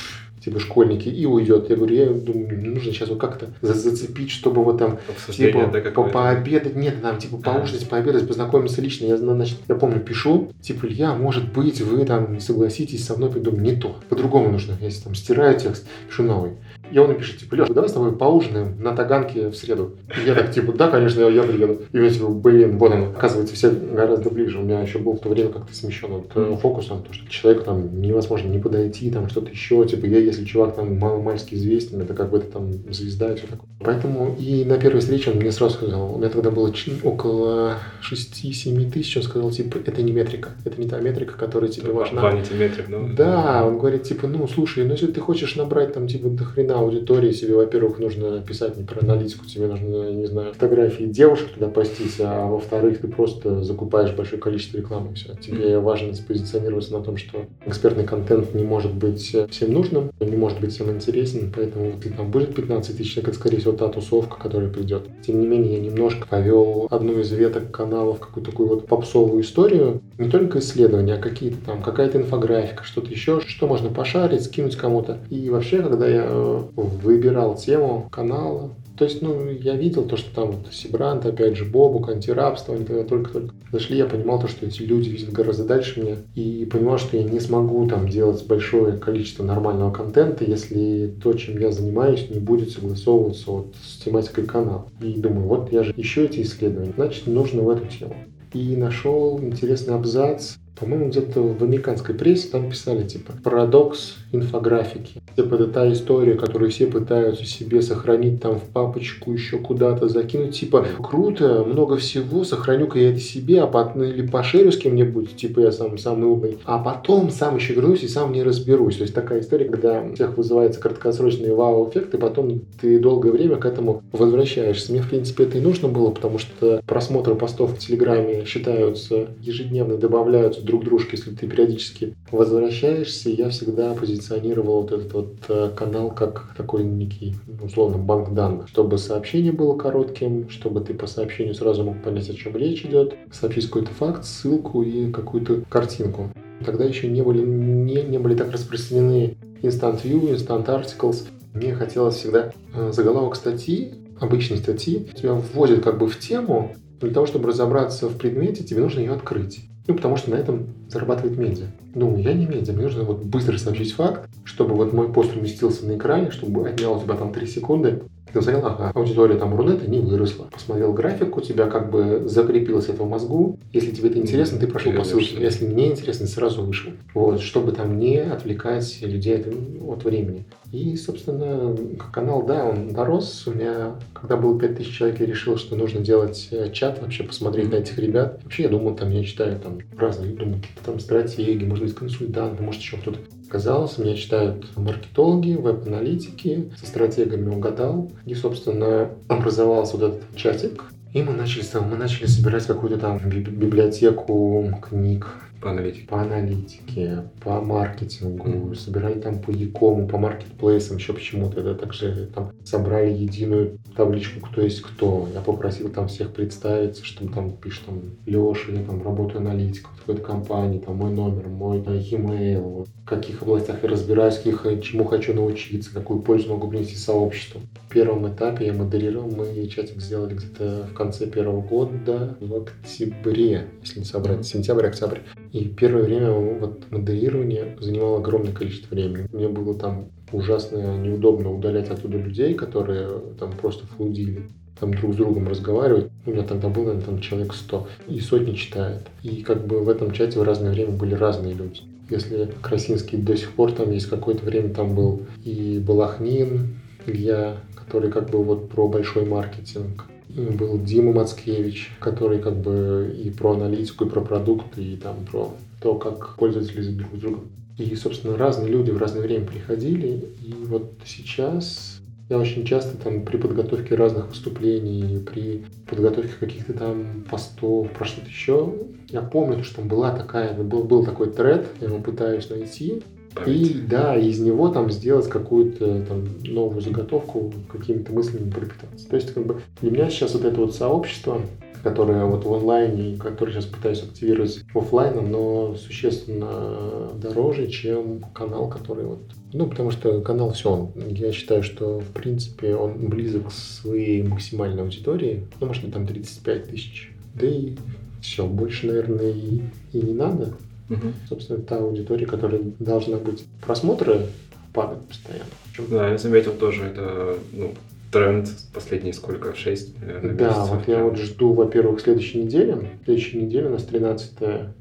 типа 0.44 0.60
школьники, 0.60 1.08
и 1.08 1.24
уйдет. 1.26 1.70
Я 1.70 1.76
говорю, 1.76 1.94
я 1.94 2.06
думаю, 2.06 2.58
мне 2.58 2.68
нужно 2.68 2.92
сейчас 2.92 3.08
вот 3.08 3.18
как-то 3.18 3.48
зацепить, 3.62 4.30
чтобы 4.30 4.62
вот 4.62 4.78
там 4.78 4.98
типа 5.30 5.70
да, 5.72 5.90
по 5.90 6.04
пообедать, 6.04 6.76
нет, 6.76 7.00
там 7.00 7.18
типа 7.18 7.38
поужинать, 7.38 7.88
пообедать, 7.88 8.28
познакомиться 8.28 8.80
лично. 8.82 9.06
Я, 9.06 9.16
значит, 9.16 9.58
я 9.68 9.74
помню, 9.74 10.00
пишу, 10.00 10.52
типа, 10.60 10.86
Илья, 10.86 11.14
может 11.14 11.52
быть, 11.52 11.80
вы 11.80 12.04
там 12.04 12.32
не 12.32 12.40
согласитесь 12.40 13.04
со 13.04 13.16
мной, 13.16 13.30
думаю, 13.30 13.62
не 13.62 13.76
то, 13.76 13.96
по-другому 14.08 14.50
нужно. 14.50 14.76
Я 14.80 14.90
там 15.02 15.14
стираю 15.14 15.58
текст, 15.58 15.86
пишу 16.08 16.24
новый. 16.24 16.52
И 16.90 16.98
он 16.98 17.08
напишет, 17.08 17.38
типа, 17.38 17.54
Леш, 17.54 17.68
давай 17.68 17.88
с 17.88 17.92
тобой 17.92 18.16
поужинаем 18.16 18.80
на 18.80 18.94
Таганке 18.94 19.48
в 19.48 19.56
среду. 19.56 19.96
И 20.16 20.26
я 20.26 20.34
так, 20.34 20.52
типа, 20.52 20.72
да, 20.72 20.88
конечно, 20.88 21.20
я, 21.20 21.28
я 21.28 21.42
приеду. 21.42 21.82
И 21.92 21.98
я 21.98 22.10
типа, 22.10 22.28
блин, 22.28 22.78
вот 22.78 22.92
он, 22.92 23.02
оказывается, 23.16 23.54
все 23.54 23.70
гораздо 23.70 24.30
ближе. 24.30 24.58
У 24.58 24.62
меня 24.62 24.80
еще 24.80 24.98
был 24.98 25.14
в 25.14 25.20
то 25.20 25.28
время 25.28 25.50
как-то 25.50 25.74
смещен 25.74 26.08
вот, 26.08 26.30
э, 26.34 26.56
фокус 26.60 26.90
на 26.90 26.98
то, 26.98 27.12
что 27.12 27.28
человеку 27.28 27.64
там 27.64 28.00
невозможно 28.00 28.48
не 28.48 28.58
подойти, 28.58 29.10
там 29.10 29.28
что-то 29.28 29.50
еще. 29.50 29.84
Типа, 29.86 30.06
я, 30.06 30.18
если 30.18 30.44
чувак 30.44 30.76
там 30.76 30.98
мало-мальски 30.98 31.54
известен, 31.54 32.00
это 32.00 32.14
как 32.14 32.30
бы 32.30 32.38
это 32.38 32.46
там 32.46 32.72
звезда 32.92 33.32
и 33.32 33.36
все 33.36 33.46
такое. 33.46 33.68
Поэтому 33.80 34.34
и 34.38 34.64
на 34.64 34.78
первой 34.78 35.00
встрече 35.00 35.30
он 35.30 35.36
мне 35.38 35.52
сразу 35.52 35.74
сказал, 35.74 36.14
у 36.14 36.18
меня 36.18 36.28
тогда 36.28 36.50
было 36.50 36.72
около 37.02 37.78
6-7 38.10 38.90
тысяч, 38.90 39.16
он 39.16 39.22
сказал, 39.22 39.50
типа, 39.50 39.78
это 39.84 40.02
не 40.02 40.12
метрика, 40.12 40.50
это 40.64 40.80
не 40.80 40.88
та 40.88 41.00
метрика, 41.00 41.36
которая 41.36 41.70
тебе 41.70 41.92
важна. 41.92 42.22
Ваните 42.22 42.54
метрик, 42.54 42.88
ну. 42.88 43.08
Да, 43.14 43.64
он 43.66 43.78
говорит, 43.78 44.04
типа, 44.04 44.26
ну, 44.26 44.46
слушай, 44.48 44.84
ну, 44.84 44.92
если 44.92 45.08
ты 45.08 45.20
хочешь 45.20 45.56
набрать 45.56 45.92
там, 45.92 46.06
типа, 46.06 46.28
до 46.28 46.44
хрена 46.44 46.73
аудитории, 46.80 47.32
себе, 47.32 47.54
во-первых, 47.54 47.98
нужно 47.98 48.40
писать 48.40 48.76
не 48.76 48.84
про 48.84 49.00
аналитику, 49.00 49.46
тебе 49.46 49.66
нужно, 49.66 50.10
не 50.10 50.26
знаю, 50.26 50.52
фотографии 50.52 51.04
девушек 51.04 51.50
туда 51.54 51.68
постить, 51.68 52.16
а 52.20 52.46
во-вторых, 52.46 53.00
ты 53.00 53.08
просто 53.08 53.62
закупаешь 53.62 54.14
большое 54.14 54.40
количество 54.40 54.78
рекламы, 54.78 55.12
и 55.12 55.14
все. 55.14 55.34
Тебе 55.34 55.78
важно 55.78 56.14
спозиционироваться 56.14 56.92
на 56.92 57.02
том, 57.02 57.16
что 57.16 57.46
экспертный 57.66 58.04
контент 58.04 58.54
не 58.54 58.64
может 58.64 58.94
быть 58.94 59.36
всем 59.50 59.72
нужным, 59.72 60.10
не 60.20 60.36
может 60.36 60.60
быть 60.60 60.72
всем 60.72 60.90
интересен, 60.90 61.52
поэтому 61.54 61.92
ты 62.00 62.10
там 62.10 62.30
будет 62.30 62.54
15 62.54 62.96
тысяч 62.96 63.14
человек, 63.14 63.28
это, 63.30 63.38
скорее 63.38 63.58
всего, 63.58 63.72
та 63.72 63.88
тусовка, 63.88 64.38
которая 64.40 64.70
придет. 64.70 65.02
Тем 65.26 65.40
не 65.40 65.46
менее, 65.46 65.74
я 65.74 65.80
немножко 65.80 66.26
повел 66.28 66.88
одну 66.90 67.18
из 67.20 67.32
веток 67.32 67.70
каналов, 67.70 68.20
какую-то 68.20 68.50
такую 68.50 68.68
вот 68.68 68.86
попсовую 68.86 69.42
историю, 69.42 70.00
не 70.18 70.28
только 70.28 70.58
исследования, 70.58 71.14
а 71.14 71.18
какие-то 71.18 71.56
там, 71.64 71.82
какая-то 71.82 72.18
инфографика, 72.18 72.84
что-то 72.84 73.10
еще, 73.10 73.40
что 73.40 73.66
можно 73.66 73.90
пошарить, 73.90 74.44
скинуть 74.44 74.76
кому-то. 74.76 75.18
И 75.30 75.50
вообще, 75.50 75.82
когда 75.82 76.06
я 76.06 76.63
выбирал 76.74 77.56
тему 77.56 78.08
канала, 78.10 78.70
то 78.96 79.04
есть, 79.04 79.22
ну, 79.22 79.50
я 79.50 79.74
видел 79.74 80.04
то, 80.04 80.16
что 80.16 80.32
там 80.32 80.52
вот 80.52 80.72
Сибрант, 80.72 81.26
опять 81.26 81.56
же, 81.56 81.64
Бобук, 81.64 82.10
антирабство, 82.10 82.74
они 82.74 82.84
тогда 82.84 83.02
только-только 83.02 83.52
зашли, 83.72 83.96
я 83.96 84.06
понимал 84.06 84.40
то, 84.40 84.46
что 84.46 84.66
эти 84.66 84.82
люди 84.82 85.08
видят 85.08 85.32
гораздо 85.32 85.64
дальше 85.64 86.00
меня, 86.00 86.16
и 86.36 86.64
понимал, 86.64 86.98
что 86.98 87.16
я 87.16 87.24
не 87.24 87.40
смогу 87.40 87.88
там 87.88 88.08
делать 88.08 88.46
большое 88.46 88.96
количество 88.96 89.42
нормального 89.42 89.90
контента, 89.92 90.44
если 90.44 91.12
то, 91.20 91.32
чем 91.32 91.58
я 91.58 91.72
занимаюсь, 91.72 92.30
не 92.30 92.38
будет 92.38 92.70
согласовываться 92.70 93.50
вот 93.50 93.74
с 93.82 94.04
тематикой 94.04 94.46
канала. 94.46 94.86
И 95.00 95.14
думаю, 95.14 95.48
вот 95.48 95.72
я 95.72 95.82
же 95.82 95.92
ищу 95.96 96.22
эти 96.22 96.42
исследования, 96.42 96.92
значит, 96.94 97.26
нужно 97.26 97.62
в 97.62 97.70
эту 97.70 97.86
тему. 97.86 98.14
И 98.52 98.76
нашел 98.76 99.40
интересный 99.40 99.96
абзац 99.96 100.54
по-моему, 100.78 101.08
где-то 101.08 101.40
в 101.40 101.62
американской 101.62 102.14
прессе 102.14 102.48
там 102.48 102.70
писали, 102.70 103.06
типа, 103.06 103.32
парадокс 103.42 104.16
инфографики. 104.32 105.22
Типа, 105.36 105.54
это 105.54 105.66
та 105.68 105.92
история, 105.92 106.34
которую 106.34 106.70
все 106.70 106.86
пытаются 106.86 107.44
себе 107.44 107.80
сохранить 107.82 108.42
там 108.42 108.58
в 108.58 108.64
папочку, 108.64 109.32
еще 109.32 109.58
куда-то 109.58 110.08
закинуть. 110.08 110.58
Типа, 110.58 110.84
круто, 111.02 111.64
много 111.64 111.96
всего, 111.96 112.44
сохраню-ка 112.44 112.98
я 112.98 113.10
это 113.10 113.20
себе, 113.20 113.62
а 113.62 113.66
потом, 113.66 114.02
или 114.02 114.26
пошерю 114.26 114.72
с 114.72 114.76
кем-нибудь, 114.76 115.36
типа, 115.36 115.60
я 115.60 115.72
сам 115.72 115.96
самый 115.98 116.28
умный. 116.28 116.58
А 116.64 116.78
потом 116.78 117.30
сам 117.30 117.56
еще 117.56 117.74
вернусь 117.74 118.02
и 118.02 118.08
сам 118.08 118.32
не 118.32 118.42
разберусь. 118.42 118.96
То 118.96 119.02
есть, 119.02 119.14
такая 119.14 119.40
история, 119.40 119.66
когда 119.66 120.02
у 120.02 120.14
всех 120.14 120.36
вызывается 120.36 120.80
краткосрочный 120.80 121.54
вау-эффект, 121.54 122.14
и 122.14 122.18
потом 122.18 122.62
ты 122.80 122.98
долгое 122.98 123.30
время 123.30 123.56
к 123.56 123.64
этому 123.64 124.02
возвращаешься. 124.12 124.92
Мне, 124.92 125.02
в 125.02 125.08
принципе, 125.08 125.44
это 125.44 125.58
и 125.58 125.60
нужно 125.60 125.88
было, 125.88 126.10
потому 126.10 126.38
что 126.38 126.82
просмотры 126.86 127.36
постов 127.36 127.74
в 127.74 127.78
Телеграме 127.78 128.44
считаются 128.44 129.28
ежедневно, 129.40 129.96
добавляются 129.96 130.63
друг 130.64 130.84
дружке, 130.84 131.10
если 131.12 131.30
ты 131.30 131.46
периодически 131.46 132.14
возвращаешься, 132.30 133.30
я 133.30 133.50
всегда 133.50 133.94
позиционировал 133.94 134.82
вот 134.82 134.92
этот 134.92 135.12
вот 135.12 135.34
э, 135.48 135.70
канал 135.76 136.10
как 136.10 136.54
такой 136.56 136.84
некий, 136.84 137.34
условно, 137.62 137.98
банк 137.98 138.34
данных, 138.34 138.68
чтобы 138.68 138.98
сообщение 138.98 139.52
было 139.52 139.76
коротким, 139.76 140.48
чтобы 140.48 140.80
ты 140.80 140.94
по 140.94 141.06
сообщению 141.06 141.54
сразу 141.54 141.84
мог 141.84 142.02
понять, 142.02 142.30
о 142.30 142.34
чем 142.34 142.56
речь 142.56 142.84
идет, 142.84 143.14
сообщить 143.32 143.66
какой-то 143.66 143.90
факт, 143.92 144.24
ссылку 144.24 144.82
и 144.82 145.10
какую-то 145.10 145.62
картинку. 145.68 146.30
Тогда 146.64 146.84
еще 146.84 147.08
не 147.08 147.22
были, 147.22 147.44
не, 147.44 148.02
не 148.02 148.18
были 148.18 148.34
так 148.34 148.50
распространены 148.52 149.36
Instant 149.62 150.02
View, 150.02 150.34
Instant 150.34 150.66
Articles. 150.66 151.28
Мне 151.52 151.74
хотелось 151.74 152.16
всегда 152.16 152.52
э, 152.74 152.92
заголовок 152.92 153.36
статьи, 153.36 153.94
обычной 154.20 154.58
статьи, 154.58 155.08
тебя 155.14 155.34
вводят 155.34 155.82
как 155.82 155.98
бы 155.98 156.08
в 156.08 156.18
тему, 156.18 156.74
для 157.00 157.12
того, 157.12 157.26
чтобы 157.26 157.48
разобраться 157.48 158.08
в 158.08 158.16
предмете, 158.16 158.64
тебе 158.64 158.80
нужно 158.80 159.00
ее 159.00 159.12
открыть. 159.12 159.60
Ну, 159.86 159.94
потому 159.94 160.16
что 160.16 160.30
на 160.30 160.36
этом 160.36 160.68
зарабатывает 160.88 161.36
медиа. 161.38 161.66
Ну, 161.94 162.16
я 162.16 162.32
не 162.32 162.46
медиа, 162.46 162.72
мне 162.72 162.84
нужно 162.84 163.04
вот 163.04 163.22
быстро 163.22 163.58
сообщить 163.58 163.92
факт, 163.92 164.28
чтобы 164.44 164.74
вот 164.74 164.92
мой 164.92 165.12
пост 165.12 165.36
уместился 165.36 165.86
на 165.86 165.96
экране, 165.96 166.30
чтобы 166.30 166.68
отнял 166.68 166.96
у 166.96 167.02
тебя 167.02 167.14
там 167.14 167.32
3 167.32 167.46
секунды, 167.46 168.02
ты 168.26 168.32
посмотрел, 168.32 168.66
ага, 168.66 168.90
аудитория 168.94 169.36
там 169.36 169.54
Рунета 169.54 169.88
не 169.88 170.00
выросла. 170.00 170.46
Посмотрел 170.50 170.92
график, 170.92 171.36
у 171.36 171.40
тебя 171.40 171.66
как 171.66 171.90
бы 171.90 172.22
закрепилось 172.26 172.88
это 172.88 173.02
в 173.02 173.08
мозгу. 173.08 173.58
Если 173.72 173.90
тебе 173.90 174.10
это 174.10 174.18
интересно, 174.18 174.58
ты 174.58 174.66
прошел 174.66 174.92
по 174.92 175.04
ссылке. 175.04 175.40
Если 175.40 175.66
мне 175.66 175.92
интересно, 175.92 176.26
сразу 176.26 176.62
вышел. 176.64 176.92
Вот, 177.12 177.40
чтобы 177.40 177.72
там 177.72 177.98
не 177.98 178.18
отвлекать 178.18 179.00
людей 179.02 179.40
от, 179.40 179.46
от 179.88 180.04
времени. 180.04 180.44
И, 180.72 180.96
собственно, 180.96 181.76
канал, 182.12 182.44
да, 182.44 182.64
он 182.64 182.88
дорос. 182.88 183.46
У 183.46 183.52
меня, 183.52 183.94
когда 184.12 184.36
было 184.36 184.58
5000 184.58 184.90
человек, 184.90 185.20
я 185.20 185.26
решил, 185.26 185.56
что 185.56 185.76
нужно 185.76 186.00
делать 186.00 186.48
э, 186.50 186.70
чат, 186.72 187.00
вообще 187.00 187.22
посмотреть 187.22 187.70
на 187.70 187.76
этих 187.76 187.96
ребят. 187.98 188.40
Вообще, 188.42 188.64
я 188.64 188.68
думал, 188.68 188.96
там, 188.96 189.10
я 189.10 189.22
читаю 189.22 189.60
там 189.60 189.78
разные, 189.96 190.32
думаю, 190.32 190.56
какие-то 190.56 190.84
там 190.84 190.98
стратегии, 190.98 191.64
может 191.64 191.84
быть, 191.84 191.94
консультанты, 191.94 192.62
может, 192.62 192.80
еще 192.80 192.96
кто-то. 192.96 193.20
Казалось, 193.54 193.98
меня 193.98 194.16
читают 194.16 194.66
маркетологи, 194.74 195.54
веб-аналитики, 195.54 196.72
со 196.76 196.86
стратегами 196.86 197.54
угадал. 197.54 198.10
И, 198.26 198.34
собственно, 198.34 199.10
образовался 199.28 199.96
вот 199.96 200.14
этот 200.14 200.36
чатик. 200.36 200.82
И 201.12 201.22
мы 201.22 201.34
начали, 201.34 201.64
мы 201.88 201.96
начали 201.96 202.26
собирать 202.26 202.66
какую-то 202.66 202.98
там 202.98 203.20
библиотеку 203.20 204.76
книг, 204.82 205.28
по 205.64 205.70
аналитике. 205.70 206.06
По 206.06 206.20
аналитике, 206.20 207.22
по 207.42 207.60
маркетингу, 207.60 208.48
mm-hmm. 208.48 208.74
собирали 208.74 209.18
там 209.18 209.40
по 209.40 209.50
Якому, 209.50 210.06
по 210.06 210.18
маркетплейсам, 210.18 210.98
еще 210.98 211.14
почему-то. 211.14 211.60
Это 211.60 211.74
также 211.74 212.28
там 212.34 212.52
собрали 212.64 213.12
единую 213.12 213.78
табличку, 213.96 214.40
кто 214.46 214.60
есть 214.60 214.82
кто. 214.82 215.28
Я 215.32 215.40
попросил 215.40 215.88
там 215.88 216.08
всех 216.08 216.32
представиться, 216.32 217.04
что 217.04 217.26
там 217.28 217.56
пишет 217.56 217.86
там 217.86 218.02
Леша, 218.26 218.72
я 218.72 218.82
там 218.82 219.02
работаю 219.02 219.40
аналитиком 219.40 219.92
в 219.96 220.00
какой-то 220.00 220.22
компании, 220.22 220.80
там 220.80 220.96
мой 220.96 221.10
номер, 221.10 221.48
мой 221.48 221.78
e-mail, 221.78 222.60
вот, 222.60 222.88
в 222.88 223.04
каких 223.06 223.42
областях 223.42 223.82
я 223.82 223.88
разбираюсь, 223.88 224.36
каких, 224.36 224.66
чему 224.82 225.04
хочу 225.04 225.32
научиться, 225.32 225.92
какую 225.94 226.20
пользу 226.20 226.50
могу 226.50 226.68
принести 226.68 226.96
сообществу. 226.96 227.62
В 227.88 227.92
первом 227.92 228.28
этапе 228.28 228.66
я 228.66 228.72
модерировал, 228.74 229.30
мы 229.30 229.66
чатик 229.68 230.00
сделали 230.00 230.34
где-то 230.34 230.88
в 230.90 230.94
конце 230.94 231.26
первого 231.26 231.62
года, 231.62 232.36
в 232.40 232.54
октябре, 232.54 233.68
если 233.80 234.00
не 234.00 234.04
собрать, 234.04 234.44
сентябрь, 234.44 234.86
октябрь. 234.86 235.20
И 235.54 235.68
первое 235.68 236.02
время 236.02 236.32
вот 236.32 236.82
модерирование 236.90 237.76
занимало 237.78 238.18
огромное 238.18 238.52
количество 238.52 238.92
времени. 238.92 239.28
Мне 239.32 239.46
было 239.46 239.78
там 239.78 240.06
ужасно 240.32 240.98
неудобно 240.98 241.52
удалять 241.52 241.90
оттуда 241.90 242.18
людей, 242.18 242.54
которые 242.54 243.20
там 243.38 243.52
просто 243.52 243.86
флудили 243.86 244.48
там 244.80 244.92
друг 244.94 245.14
с 245.14 245.16
другом 245.16 245.46
разговаривать. 245.46 246.10
У 246.26 246.32
меня 246.32 246.42
тогда 246.42 246.68
было, 246.68 246.86
наверное, 246.86 247.06
там 247.06 247.20
человек 247.20 247.54
100, 247.54 247.86
и 248.08 248.18
сотни 248.18 248.54
читает. 248.54 249.02
И 249.22 249.42
как 249.42 249.64
бы 249.64 249.78
в 249.78 249.88
этом 249.88 250.10
чате 250.10 250.40
в 250.40 250.42
разное 250.42 250.72
время 250.72 250.90
были 250.90 251.14
разные 251.14 251.54
люди. 251.54 251.82
Если 252.10 252.50
Красинский 252.60 253.18
до 253.18 253.36
сих 253.36 253.52
пор 253.52 253.70
там 253.70 253.92
есть 253.92 254.06
какое-то 254.06 254.44
время 254.44 254.74
там 254.74 254.96
был 254.96 255.22
и 255.44 255.78
Балахнин, 255.78 256.74
Илья, 257.06 257.58
который 257.76 258.10
как 258.10 258.28
бы 258.28 258.42
вот 258.42 258.70
про 258.70 258.88
большой 258.88 259.24
маркетинг, 259.24 260.06
был 260.34 260.78
Дима 260.80 261.12
Мацкевич, 261.12 261.90
который 262.00 262.40
как 262.40 262.56
бы 262.56 263.14
и 263.16 263.30
про 263.30 263.52
аналитику, 263.52 264.04
и 264.04 264.08
про 264.08 264.20
продукты, 264.20 264.82
и 264.82 264.96
там 264.96 265.24
про 265.30 265.54
то, 265.80 265.94
как 265.96 266.36
пользователи 266.36 266.90
друг 266.90 267.10
с 267.14 267.18
другом. 267.18 267.48
И, 267.78 267.94
собственно, 267.96 268.36
разные 268.36 268.68
люди 268.68 268.90
в 268.90 268.98
разное 268.98 269.22
время 269.22 269.46
приходили. 269.46 270.24
И 270.44 270.54
вот 270.66 270.92
сейчас 271.04 272.00
я 272.30 272.38
очень 272.38 272.64
часто 272.64 272.96
там 272.96 273.24
при 273.24 273.36
подготовке 273.36 273.94
разных 273.94 274.28
выступлений, 274.28 275.18
при 275.18 275.64
подготовке 275.88 276.32
каких-то 276.38 276.72
там 276.72 277.24
постов, 277.30 277.90
про 277.90 278.04
что-то 278.04 278.28
еще, 278.28 278.74
я 279.10 279.20
помню, 279.20 279.62
что 279.62 279.76
там 279.76 279.88
была 279.88 280.10
такая, 280.16 280.54
был, 280.54 280.84
был 280.84 281.04
такой 281.04 281.30
тред, 281.30 281.66
я 281.80 281.88
его 281.88 281.98
пытаюсь 281.98 282.48
найти, 282.48 283.02
и 283.46 283.74
да, 283.88 284.16
из 284.16 284.38
него 284.38 284.68
там 284.68 284.90
сделать 284.90 285.28
какую-то 285.28 286.02
там 286.02 286.24
новую 286.44 286.80
заготовку, 286.80 287.52
какими-то 287.70 288.12
мыслями 288.12 288.50
пропитаться. 288.50 289.08
То 289.08 289.16
есть, 289.16 289.32
как 289.32 289.46
бы 289.46 289.60
для 289.80 289.90
меня 289.90 290.10
сейчас 290.10 290.34
вот 290.34 290.44
это 290.44 290.60
вот 290.60 290.74
сообщество, 290.74 291.40
которое 291.84 292.24
вот 292.24 292.44
в 292.44 292.52
онлайне, 292.52 293.16
которое 293.18 293.52
сейчас 293.52 293.66
пытаюсь 293.66 294.02
активировать 294.02 294.64
офлайном, 294.74 295.30
но 295.30 295.76
существенно 295.76 297.10
дороже, 297.20 297.68
чем 297.68 298.20
канал, 298.32 298.68
который 298.68 299.04
вот... 299.04 299.20
Ну, 299.52 299.66
потому 299.68 299.90
что 299.90 300.20
канал 300.22 300.52
все, 300.52 300.70
он, 300.70 300.92
я 301.10 301.30
считаю, 301.30 301.62
что 301.62 302.00
в 302.00 302.08
принципе 302.08 302.74
он 302.74 303.08
близок 303.08 303.48
к 303.48 303.52
своей 303.52 304.22
максимальной 304.22 304.82
аудитории, 304.82 305.46
ну, 305.60 305.66
может 305.66 305.92
там 305.92 306.06
35 306.06 306.70
тысяч. 306.70 307.12
Да 307.34 307.46
и 307.46 307.74
все, 308.22 308.46
больше, 308.46 308.86
наверное, 308.86 309.30
и, 309.30 309.60
и 309.92 309.98
не 309.98 310.14
надо. 310.14 310.54
Угу. 310.90 311.08
Собственно, 311.28 311.60
та 311.60 311.78
аудитория, 311.78 312.26
которая 312.26 312.60
должна 312.78 313.16
быть. 313.16 313.44
Просмотры 313.64 314.26
падать 314.72 315.00
постоянно. 315.06 315.44
Да, 315.88 316.10
я 316.10 316.18
заметил 316.18 316.52
тоже, 316.52 316.84
это 316.84 317.36
ну, 317.52 317.72
тренд 318.12 318.48
последние 318.72 319.12
сколько? 319.12 319.54
6, 319.54 320.00
наверное, 320.00 320.34
Да, 320.34 320.48
месяцев. 320.48 320.70
вот 320.70 320.88
я 320.88 321.04
вот 321.04 321.16
жду, 321.16 321.52
во-первых, 321.52 322.00
следующей 322.00 322.42
недели. 322.42 322.76
Следующей 323.04 323.42
неделе 323.42 323.66
у 323.68 323.70
нас 323.70 323.84
13 323.84 324.32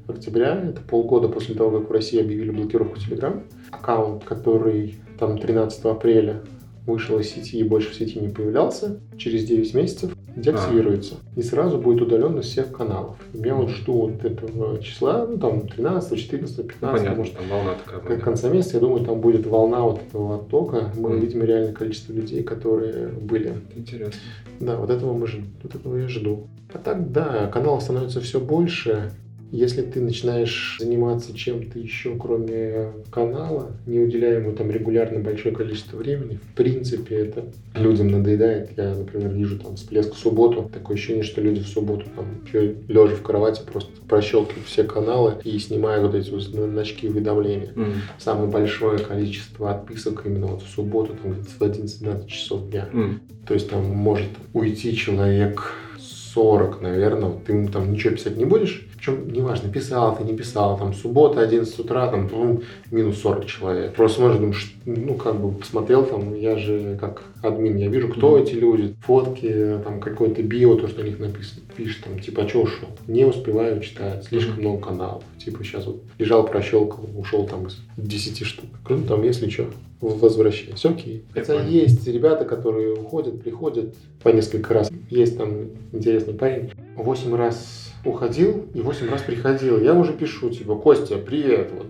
октября. 0.08 0.62
Это 0.68 0.80
полгода 0.80 1.28
после 1.28 1.54
того, 1.54 1.78
как 1.80 1.88
в 1.88 1.92
России 1.92 2.20
объявили 2.20 2.50
блокировку 2.50 2.96
Telegram. 2.98 3.42
Аккаунт, 3.70 4.24
который 4.24 4.96
там 5.18 5.38
13 5.38 5.84
апреля 5.84 6.42
вышел 6.86 7.18
из 7.18 7.30
сети 7.30 7.58
и 7.58 7.62
больше 7.64 7.90
в 7.90 7.94
сети 7.94 8.18
не 8.18 8.28
появлялся, 8.28 9.00
через 9.16 9.44
9 9.44 9.74
месяцев 9.74 10.13
деактивируется. 10.36 11.16
И 11.36 11.42
сразу 11.42 11.78
будет 11.78 12.02
удален 12.02 12.38
из 12.38 12.46
всех 12.46 12.72
каналов. 12.72 13.16
Я 13.32 13.54
вот 13.54 13.70
жду 13.70 13.92
вот 14.08 14.24
этого 14.24 14.80
числа, 14.82 15.26
ну 15.28 15.38
там 15.38 15.68
13, 15.68 16.18
14, 16.18 16.56
15, 16.56 16.80
Ну, 16.82 16.92
Понятно, 16.92 17.16
может, 17.16 17.34
там 17.36 17.48
волна 17.48 17.74
такая 17.84 18.00
к 18.00 18.08
будет. 18.08 18.22
конца 18.22 18.48
месяца, 18.48 18.76
я 18.76 18.80
думаю, 18.80 19.04
там 19.04 19.20
будет 19.20 19.46
волна 19.46 19.80
вот 19.82 20.00
этого 20.08 20.36
оттока. 20.36 20.90
Мы 20.96 21.08
Мгм. 21.10 21.18
увидим 21.18 21.42
реальное 21.42 21.72
количество 21.72 22.12
людей, 22.12 22.42
которые 22.42 23.08
были 23.08 23.54
Интересно. 23.76 24.20
да, 24.60 24.76
вот 24.76 24.90
этого 24.90 25.12
мы 25.12 25.26
ждем, 25.26 25.46
вот 25.62 25.74
этого 25.74 25.96
я 25.96 26.08
жду. 26.08 26.48
А 26.72 26.78
так, 26.78 27.12
да, 27.12 27.46
каналов 27.48 27.82
становится 27.82 28.20
все 28.20 28.40
больше. 28.40 29.10
Если 29.54 29.82
ты 29.82 30.00
начинаешь 30.00 30.78
заниматься 30.80 31.32
чем-то 31.32 31.78
еще, 31.78 32.16
кроме 32.16 32.88
канала, 33.12 33.70
не 33.86 34.00
уделяя 34.00 34.40
ему 34.40 34.50
там 34.50 34.68
регулярно 34.68 35.20
большое 35.20 35.54
количество 35.54 35.96
времени, 35.96 36.40
в 36.42 36.56
принципе, 36.56 37.18
это 37.18 37.44
людям 37.76 38.08
надоедает. 38.08 38.70
Я, 38.76 38.96
например, 38.96 39.30
вижу 39.30 39.60
там 39.60 39.76
всплеск 39.76 40.14
в 40.14 40.18
субботу. 40.18 40.68
Такое 40.74 40.96
ощущение, 40.96 41.22
что 41.22 41.40
люди 41.40 41.60
в 41.60 41.68
субботу 41.68 42.04
там 42.16 42.26
лежа 42.52 43.14
в 43.14 43.22
кровати 43.22 43.62
просто 43.64 43.92
прощелкивают 44.08 44.66
все 44.66 44.82
каналы 44.82 45.36
и 45.44 45.56
снимают 45.60 46.04
вот 46.04 46.16
эти 46.16 46.30
вот 46.30 46.42
значки 46.42 47.08
уведомления. 47.08 47.70
М. 47.76 47.92
Самое 48.18 48.50
большое 48.50 48.98
количество 48.98 49.70
отписок 49.70 50.22
именно 50.26 50.48
вот 50.48 50.62
в 50.64 50.68
субботу, 50.68 51.14
там 51.22 51.34
в 51.34 51.62
11-12 51.62 52.26
часов 52.26 52.70
дня. 52.70 52.88
М. 52.92 53.20
То 53.46 53.54
есть 53.54 53.70
там 53.70 53.84
может 53.84 54.30
уйти 54.52 54.96
человек 54.96 55.74
40, 55.96 56.80
наверное, 56.80 57.34
ты 57.46 57.52
ему 57.52 57.68
там 57.68 57.92
ничего 57.92 58.14
писать 58.14 58.36
не 58.36 58.44
будешь. 58.44 58.88
Причем 59.04 59.30
неважно, 59.30 59.68
писал 59.70 60.16
ты, 60.16 60.24
не 60.24 60.32
писал, 60.34 60.78
там 60.78 60.94
суббота, 60.94 61.40
11 61.42 61.78
утра, 61.78 62.08
там 62.08 62.26
ну, 62.32 62.62
минус 62.90 63.18
40 63.20 63.44
человек. 63.46 63.94
Просто 63.94 64.18
смотришь, 64.20 64.38
думаешь, 64.38 64.76
ну 64.86 65.14
как 65.14 65.38
бы 65.38 65.52
посмотрел 65.52 66.06
там, 66.06 66.34
я 66.34 66.56
же 66.56 66.96
как 66.98 67.22
админ, 67.42 67.76
я 67.76 67.88
вижу, 67.88 68.08
кто 68.08 68.30
Мгм. 68.30 68.42
эти 68.42 68.54
люди, 68.54 68.94
фотки, 69.02 69.78
там 69.84 70.00
какой-то 70.00 70.42
био, 70.42 70.76
то, 70.76 70.88
что 70.88 71.02
у 71.02 71.04
них 71.04 71.18
написано. 71.18 71.60
Пишешь 71.76 72.00
там, 72.02 72.18
типа, 72.18 72.44
а 72.44 72.48
что 72.48 72.62
ушел? 72.62 72.88
Не 73.06 73.26
успеваю 73.26 73.80
читать, 73.80 74.24
слишком 74.24 74.54
Мгм. 74.54 74.60
много 74.62 74.80
каналов. 74.86 75.22
Типа 75.38 75.62
сейчас 75.64 75.84
вот 75.84 76.02
лежал, 76.18 76.46
прощелкал, 76.46 77.04
ушел 77.18 77.46
там 77.46 77.66
из 77.66 77.76
10 77.98 78.46
штук. 78.46 78.70
Ну 78.88 79.02
там, 79.02 79.22
если 79.22 79.50
что, 79.50 79.66
возвращайся. 80.00 80.88
Окей. 80.88 81.24
Я 81.34 81.40
Хотя 81.42 81.58
понял. 81.58 81.68
есть 81.68 82.06
ребята, 82.08 82.46
которые 82.46 82.94
уходят, 82.94 83.42
приходят 83.42 83.94
по 84.22 84.30
несколько 84.30 84.72
раз. 84.72 84.90
Есть 85.10 85.36
там 85.36 85.68
интересный 85.92 86.32
парень. 86.32 86.70
Восемь 86.96 87.34
раз 87.34 87.90
уходил 88.04 88.66
и 88.74 88.80
восемь 88.80 89.08
раз 89.10 89.22
приходил. 89.22 89.80
Я 89.80 89.94
уже 89.94 90.12
пишу, 90.12 90.50
типа, 90.50 90.76
Костя, 90.76 91.16
привет, 91.16 91.70
вот, 91.76 91.86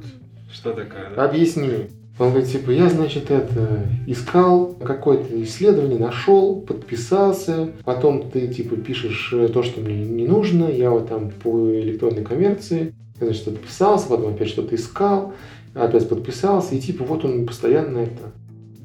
Что 0.53 0.73
такое? 0.73 1.11
да? 1.15 1.25
объясни. 1.25 1.89
Он 2.17 2.31
говорит, 2.31 2.49
типа, 2.49 2.71
я, 2.71 2.89
значит, 2.89 3.33
это, 3.33 3.87
искал 4.07 4.75
какое-то 4.75 5.43
исследование, 5.43 5.99
нашел, 5.99 6.61
подписался, 6.61 7.71
потом 7.85 8.31
ты, 8.31 8.47
типа, 8.47 8.77
пишешь 8.77 9.31
э, 9.33 9.49
то, 9.49 9.65
что 9.65 9.81
мне 9.81 9.97
не 10.05 10.29
нужно, 10.29 10.67
я 10.67 10.91
вот 10.91 11.09
там 11.09 11.31
по 11.31 11.71
электронной 11.73 12.23
коммерции, 12.23 12.95
значит, 13.21 13.45
подписался, 13.47 14.09
потом 14.09 14.35
опять 14.35 14.49
что-то 14.49 14.77
искал, 14.77 15.33
опять 15.75 16.09
подписался, 16.09 16.77
и, 16.77 16.81
типа, 16.81 17.05
вот 17.05 17.25
он 17.25 17.47
постоянно 17.47 17.99
это. 17.99 18.33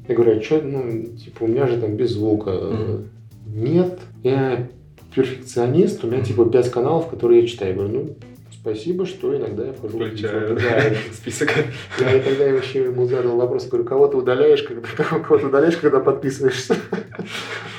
Я 0.08 0.16
говорю, 0.16 0.40
а 0.40 0.42
что, 0.42 0.60
ну, 0.60 1.16
типа, 1.16 1.44
у 1.44 1.46
меня 1.46 1.68
же 1.68 1.80
там 1.80 1.94
без 1.94 2.10
звука. 2.10 2.50
Мгм. 2.50 3.10
Нет, 3.46 4.00
я 4.24 4.68
перфекционист, 5.14 6.04
у 6.04 6.06
меня, 6.08 6.22
типа, 6.22 6.44
пять 6.46 6.70
каналов, 6.70 7.08
которые 7.08 7.42
я 7.42 7.46
читаю. 7.46 7.70
Я 7.72 7.76
говорю, 7.76 7.92
ну, 7.94 8.16
спасибо, 8.52 9.06
что 9.06 9.36
иногда 9.36 9.66
я 9.66 9.72
вхожу 9.72 9.98
в 9.98 10.06
Включаю 10.06 10.56
Да, 10.56 10.82
список. 11.12 11.50
я 11.98 12.18
тогда 12.20 12.44
еще 12.44 12.84
ему 12.84 13.06
задал 13.06 13.36
вопрос, 13.36 13.66
говорю, 13.68 13.84
кого 13.84 14.06
ты 14.08 14.16
удаляешь, 14.16 14.62
когда 14.62 14.88
кого 15.04 15.38
ты 15.38 15.46
удаляешь, 15.46 15.76
когда 15.76 16.00
подписываешься. 16.00 16.76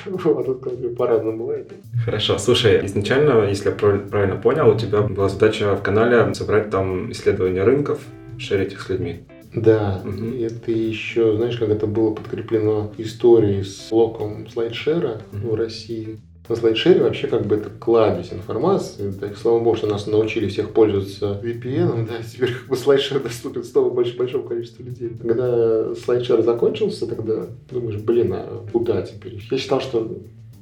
Вот, 0.04 0.46
тут 0.46 0.62
как 0.64 0.74
бы 0.78 0.88
по-разному 0.90 1.38
бывает. 1.38 1.72
Хорошо, 2.04 2.36
слушай, 2.38 2.84
изначально, 2.86 3.46
если 3.48 3.68
я 3.70 3.74
прав- 3.74 4.08
правильно 4.10 4.36
понял, 4.36 4.68
у 4.68 4.76
тебя 4.76 5.02
была 5.02 5.28
задача 5.28 5.76
в 5.76 5.82
канале 5.82 6.34
собрать 6.34 6.70
там 6.70 7.12
исследования 7.12 7.62
рынков, 7.62 8.00
шерить 8.38 8.72
их 8.72 8.80
с 8.80 8.88
людьми. 8.88 9.20
Да, 9.54 10.02
и 10.06 10.42
это 10.42 10.72
еще, 10.72 11.36
знаешь, 11.36 11.56
как 11.58 11.68
это 11.68 11.86
было 11.86 12.14
подкреплено 12.14 12.90
историей 12.98 13.62
с 13.62 13.88
блоком 13.90 14.48
слайдшера 14.48 15.20
Мгм. 15.30 15.48
в 15.50 15.54
России. 15.54 16.18
На 16.48 16.56
слайдшере 16.56 17.02
вообще 17.02 17.28
как 17.28 17.46
бы 17.46 17.56
это 17.56 17.70
кладезь 17.70 18.32
информации. 18.32 19.08
И 19.08 19.34
слава 19.34 19.60
богу, 19.60 19.76
что 19.76 19.86
нас 19.86 20.06
научили 20.06 20.48
всех 20.48 20.72
пользоваться 20.72 21.40
VPN, 21.42 22.08
да, 22.08 22.14
теперь 22.22 22.52
как 22.52 22.66
бы 22.66 22.76
слайдшер 22.76 23.20
доступен 23.20 23.62
снова 23.62 23.90
больше 23.90 24.16
большому 24.16 24.44
количеству 24.44 24.84
людей. 24.84 25.10
Когда 25.20 25.94
слайдшер 25.94 26.42
закончился, 26.42 27.06
тогда 27.06 27.46
думаешь, 27.70 28.00
блин, 28.00 28.32
а 28.34 28.66
куда 28.72 29.02
теперь? 29.02 29.40
Я 29.50 29.58
считал, 29.58 29.80
что 29.80 30.10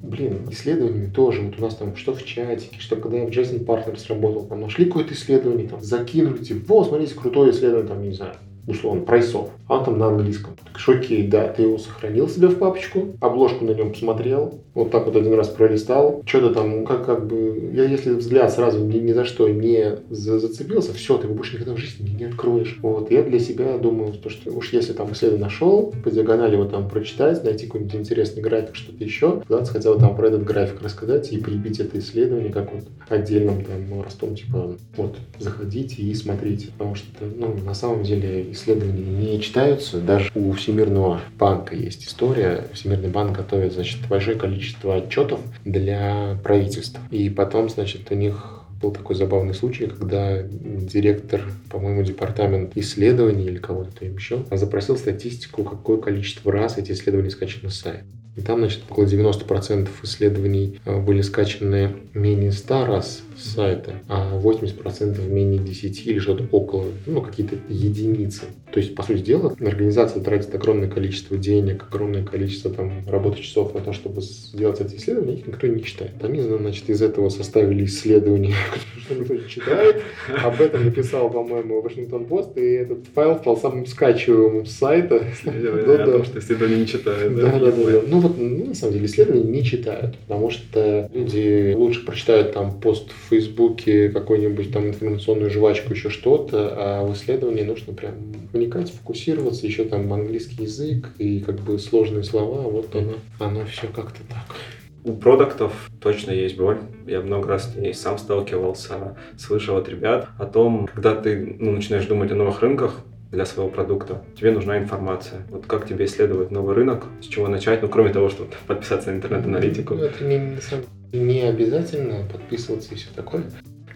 Блин, 0.02 0.48
исследованиями 0.50 1.10
тоже. 1.10 1.42
Вот 1.42 1.58
у 1.58 1.62
нас 1.62 1.74
там 1.74 1.94
что 1.94 2.14
в 2.14 2.24
чатике, 2.24 2.80
что 2.80 2.96
когда 2.96 3.18
я 3.18 3.26
в 3.26 3.30
Jason 3.30 3.64
Partners 3.64 4.06
работал, 4.08 4.46
там 4.46 4.62
нашли 4.62 4.86
какое-то 4.86 5.12
исследование, 5.12 5.68
там 5.68 5.82
закинули, 5.82 6.38
типа, 6.38 6.60
вот, 6.68 6.88
смотрите, 6.88 7.14
крутое 7.14 7.52
исследование, 7.52 7.88
там, 7.88 8.02
не 8.02 8.14
знаю, 8.14 8.32
условно, 8.66 9.02
прайсов. 9.02 9.50
А 9.68 9.78
он 9.78 9.84
там 9.84 9.98
на 9.98 10.06
английском. 10.06 10.54
Так 10.56 10.88
окей, 10.88 11.26
да, 11.28 11.48
ты 11.48 11.62
его 11.62 11.76
сохранил 11.78 12.28
себе 12.28 12.48
в 12.48 12.58
папочку, 12.58 13.08
обложку 13.20 13.64
на 13.64 13.72
нем 13.72 13.92
посмотрел, 13.92 14.60
вот 14.74 14.90
так 14.90 15.06
вот 15.06 15.16
один 15.16 15.34
раз 15.34 15.48
пролистал, 15.48 16.22
что-то 16.26 16.54
там, 16.54 16.84
как, 16.84 17.04
как 17.06 17.26
бы, 17.26 17.70
я 17.74 17.84
если 17.84 18.10
взгляд 18.10 18.52
сразу 18.52 18.84
ни, 18.84 18.98
ни 18.98 19.12
за 19.12 19.24
что 19.24 19.48
не 19.48 19.96
за- 20.10 20.38
зацепился, 20.38 20.92
все, 20.92 21.18
ты 21.18 21.26
его 21.26 21.34
больше 21.34 21.54
никогда 21.54 21.74
в 21.74 21.78
жизни 21.78 22.10
не, 22.10 22.24
откроешь. 22.24 22.78
Вот, 22.82 23.10
я 23.10 23.22
для 23.22 23.38
себя 23.38 23.76
думаю, 23.78 24.12
то, 24.12 24.30
что 24.30 24.50
уж 24.52 24.72
если 24.72 24.92
там 24.92 25.12
исследование 25.12 25.44
нашел, 25.44 25.92
по 26.04 26.10
диагонали 26.10 26.54
его 26.54 26.64
там 26.64 26.88
прочитать, 26.88 27.42
найти 27.44 27.66
какой-нибудь 27.66 27.94
интересный 27.96 28.42
график, 28.42 28.76
что-то 28.76 29.02
еще, 29.02 29.42
надо 29.48 29.64
хотя 29.66 29.92
бы 29.92 29.98
там 29.98 30.16
про 30.16 30.28
этот 30.28 30.44
график 30.44 30.82
рассказать 30.82 31.32
и 31.32 31.38
прибить 31.38 31.80
это 31.80 31.98
исследование 31.98 32.52
как 32.52 32.72
вот 32.72 32.84
отдельным 33.08 33.64
там 33.64 34.02
ростом, 34.02 34.36
типа, 34.36 34.76
вот, 34.96 35.16
заходите 35.38 36.02
и 36.02 36.14
смотрите, 36.14 36.68
потому 36.68 36.94
что, 36.94 37.06
ну, 37.36 37.54
на 37.64 37.74
самом 37.74 38.04
деле 38.04 38.52
исследования 38.52 39.02
не 39.02 39.40
читаются, 39.40 39.98
даже 39.98 40.30
у 40.34 40.52
Всемирного 40.52 41.20
банка 41.38 41.74
есть 41.74 42.06
история, 42.06 42.66
Всемирный 42.72 43.08
банк 43.08 43.36
готовит, 43.36 43.72
значит, 43.72 43.98
большое 44.08 44.36
количество 44.36 44.59
отчетов 44.84 45.40
для 45.64 46.38
правительства, 46.42 47.00
и 47.10 47.28
потом, 47.30 47.68
значит, 47.68 48.10
у 48.10 48.14
них 48.14 48.60
был 48.80 48.92
такой 48.92 49.14
забавный 49.14 49.54
случай, 49.54 49.86
когда 49.86 50.42
директор, 50.42 51.42
по-моему, 51.70 52.02
департамент 52.02 52.76
исследований 52.76 53.44
или 53.44 53.58
кого-то 53.58 53.90
там 53.94 54.14
еще 54.14 54.44
запросил 54.50 54.96
статистику, 54.96 55.64
какое 55.64 55.98
количество 55.98 56.50
раз 56.50 56.78
эти 56.78 56.92
исследования 56.92 57.30
скачаны 57.30 57.70
с 57.70 57.78
сайта. 57.78 58.04
И 58.40 58.42
там, 58.42 58.60
значит, 58.60 58.80
около 58.88 59.04
90% 59.04 59.88
исследований 60.02 60.80
э, 60.86 60.98
были 60.98 61.20
скачаны 61.20 61.92
менее 62.14 62.52
100 62.52 62.86
раз 62.86 63.22
с 63.36 63.54
сайта, 63.54 63.96
а 64.08 64.40
80% 64.42 65.28
менее 65.28 65.58
10 65.58 66.06
или 66.06 66.18
что-то 66.18 66.46
около, 66.50 66.86
ну, 67.04 67.20
какие-то 67.20 67.56
единицы. 67.68 68.46
То 68.72 68.80
есть, 68.80 68.94
по 68.94 69.02
сути 69.02 69.20
дела, 69.20 69.54
организация 69.60 70.22
тратит 70.22 70.54
огромное 70.54 70.88
количество 70.88 71.36
денег, 71.36 71.84
огромное 71.90 72.24
количество 72.24 72.70
там 72.70 73.06
рабочих 73.06 73.44
часов 73.44 73.74
на 73.74 73.80
то, 73.80 73.92
чтобы 73.92 74.22
сделать 74.22 74.80
эти 74.80 74.96
исследования, 74.96 75.34
их 75.34 75.46
никто 75.46 75.66
не 75.66 75.82
читает. 75.82 76.12
Они, 76.22 76.40
значит, 76.40 76.88
из 76.88 77.02
этого 77.02 77.28
составили 77.28 77.84
исследование, 77.84 78.54
что 79.04 79.16
никто 79.16 79.34
не 79.34 79.48
читает. 79.48 80.02
Об 80.42 80.60
этом 80.62 80.86
написал, 80.86 81.28
по-моему, 81.28 81.82
Вашингтон 81.82 82.24
Пост, 82.24 82.56
и 82.56 82.62
этот 82.62 83.00
файл 83.14 83.36
стал 83.36 83.58
самым 83.58 83.84
скачиваемым 83.84 84.64
с 84.64 84.72
сайта. 84.72 85.26
Я 85.44 86.04
о 86.04 86.06
том, 86.06 86.24
что 86.24 86.38
исследования 86.38 86.76
не 86.76 86.86
читают. 86.86 87.36
Да, 87.36 87.58
да, 87.58 87.70
да. 87.70 88.00
Ну 88.06 88.20
вот, 88.20 88.29
ну, 88.36 88.66
на 88.66 88.74
самом 88.74 88.94
деле, 88.94 89.06
исследования 89.06 89.50
не 89.50 89.64
читают, 89.64 90.18
потому 90.18 90.50
что 90.50 91.08
люди 91.12 91.74
лучше 91.76 92.04
прочитают 92.04 92.52
там 92.52 92.80
пост 92.80 93.10
в 93.10 93.28
Фейсбуке, 93.30 94.08
какую-нибудь 94.10 94.72
там 94.72 94.88
информационную 94.88 95.50
жвачку, 95.50 95.92
еще 95.92 96.10
что-то, 96.10 96.72
а 96.76 97.04
в 97.04 97.14
исследовании 97.14 97.62
нужно 97.62 97.92
прям 97.92 98.14
вникать, 98.52 98.90
фокусироваться, 98.90 99.66
еще 99.66 99.84
там 99.84 100.12
английский 100.12 100.64
язык 100.64 101.10
и 101.18 101.40
как 101.40 101.60
бы 101.60 101.78
сложные 101.78 102.24
слова, 102.24 102.62
вот 102.62 102.94
оно, 102.94 103.14
оно 103.38 103.64
все 103.66 103.86
как-то 103.88 104.20
так. 104.28 104.56
У 105.02 105.14
продуктов 105.14 105.88
точно 106.00 106.30
есть 106.30 106.58
боль. 106.58 106.78
Я 107.06 107.22
много 107.22 107.48
раз 107.48 107.72
с 107.72 107.76
ней 107.76 107.94
сам 107.94 108.18
сталкивался, 108.18 109.16
слышал 109.38 109.78
от 109.78 109.88
ребят 109.88 110.28
о 110.38 110.44
том, 110.44 110.86
когда 110.92 111.14
ты 111.14 111.56
ну, 111.58 111.72
начинаешь 111.72 112.04
думать 112.04 112.30
о 112.32 112.34
новых 112.34 112.60
рынках, 112.60 113.00
для 113.30 113.46
своего 113.46 113.70
продукта. 113.70 114.22
Тебе 114.36 114.50
нужна 114.50 114.78
информация. 114.78 115.42
Вот 115.50 115.66
как 115.66 115.86
тебе 115.88 116.04
исследовать 116.06 116.50
новый 116.50 116.74
рынок, 116.74 117.04
с 117.20 117.26
чего 117.26 117.48
начать, 117.48 117.82
ну, 117.82 117.88
кроме 117.88 118.12
того, 118.12 118.28
чтобы 118.28 118.50
подписаться 118.66 119.10
на 119.10 119.16
интернет-аналитику. 119.16 119.94
Ну, 119.94 120.04
это 120.04 120.24
не, 120.24 120.38
на 120.38 120.60
самом 120.60 120.84
деле, 121.12 121.24
не 121.24 121.40
обязательно 121.42 122.26
подписываться 122.30 122.94
и 122.94 122.96
все 122.96 123.08
такое. 123.14 123.44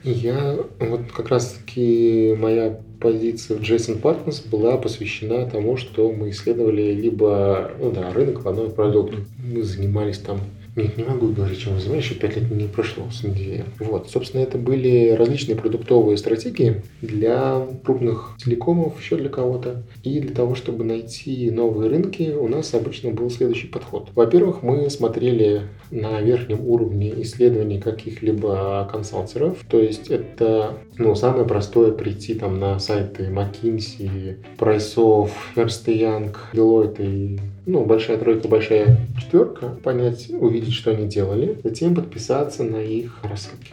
Я 0.04 0.58
вот 0.80 1.12
как 1.16 1.30
раз 1.30 1.52
таки 1.52 2.34
моя 2.38 2.78
позиция 3.00 3.56
в 3.56 3.62
Jason 3.62 4.00
Partners 4.00 4.46
была 4.48 4.76
посвящена 4.76 5.48
тому, 5.48 5.78
что 5.78 6.12
мы 6.12 6.28
исследовали 6.28 6.92
либо 6.92 7.70
ну 7.80 7.90
да, 7.90 8.12
рынок 8.12 8.44
в 8.44 8.48
одной 8.48 8.68
продукт. 8.68 9.14
Мы 9.38 9.62
занимались 9.62 10.18
там 10.18 10.40
нет, 10.76 10.96
не 10.96 11.04
могу 11.04 11.28
говорить, 11.28 11.60
чем 11.60 11.78
занимаюсь, 11.78 12.04
еще 12.04 12.14
пять 12.14 12.36
лет 12.36 12.50
не 12.50 12.66
прошло 12.66 13.04
с 13.10 13.22
недели. 13.22 13.64
Вот, 13.78 14.10
собственно, 14.10 14.42
это 14.42 14.58
были 14.58 15.10
различные 15.10 15.56
продуктовые 15.56 16.16
стратегии 16.16 16.82
для 17.00 17.64
крупных 17.84 18.36
телекомов, 18.38 19.00
еще 19.00 19.16
для 19.16 19.28
кого-то. 19.28 19.84
И 20.02 20.18
для 20.18 20.34
того, 20.34 20.56
чтобы 20.56 20.84
найти 20.84 21.50
новые 21.50 21.90
рынки, 21.90 22.32
у 22.32 22.48
нас 22.48 22.74
обычно 22.74 23.12
был 23.12 23.30
следующий 23.30 23.68
подход. 23.68 24.08
Во-первых, 24.14 24.62
мы 24.62 24.90
смотрели 24.90 25.62
на 25.92 26.20
верхнем 26.20 26.66
уровне 26.66 27.22
исследований 27.22 27.80
каких-либо 27.80 28.88
консалтеров. 28.90 29.58
То 29.68 29.78
есть 29.78 30.08
это 30.08 30.78
ну, 30.98 31.14
самое 31.14 31.46
простое 31.46 31.92
прийти 31.92 32.34
там 32.34 32.58
на 32.58 32.80
сайты 32.80 33.24
McKinsey, 33.24 34.36
Priceof, 34.58 35.30
Ernst 35.54 35.86
Young, 35.86 36.34
Deloitte 36.52 37.04
и 37.04 37.38
ну, 37.66 37.84
большая 37.84 38.18
тройка, 38.18 38.48
большая 38.48 38.98
четверка, 39.18 39.78
понять, 39.82 40.30
увидеть, 40.30 40.63
что 40.72 40.90
они 40.90 41.06
делали, 41.06 41.58
затем 41.62 41.94
подписаться 41.94 42.64
на 42.64 42.82
их 42.82 43.20
рассылки. 43.22 43.72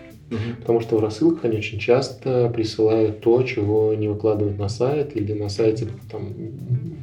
Потому 0.60 0.80
что 0.80 0.96
в 0.96 1.02
рассылках 1.02 1.46
они 1.46 1.58
очень 1.58 1.78
часто 1.78 2.50
присылают 2.54 3.20
то, 3.20 3.44
чего 3.44 3.94
не 3.94 4.08
выкладывают 4.08 4.58
на 4.58 4.70
сайт, 4.70 5.16
или 5.16 5.34
на 5.34 5.50
сайте 5.50 5.88
там, 6.10 6.34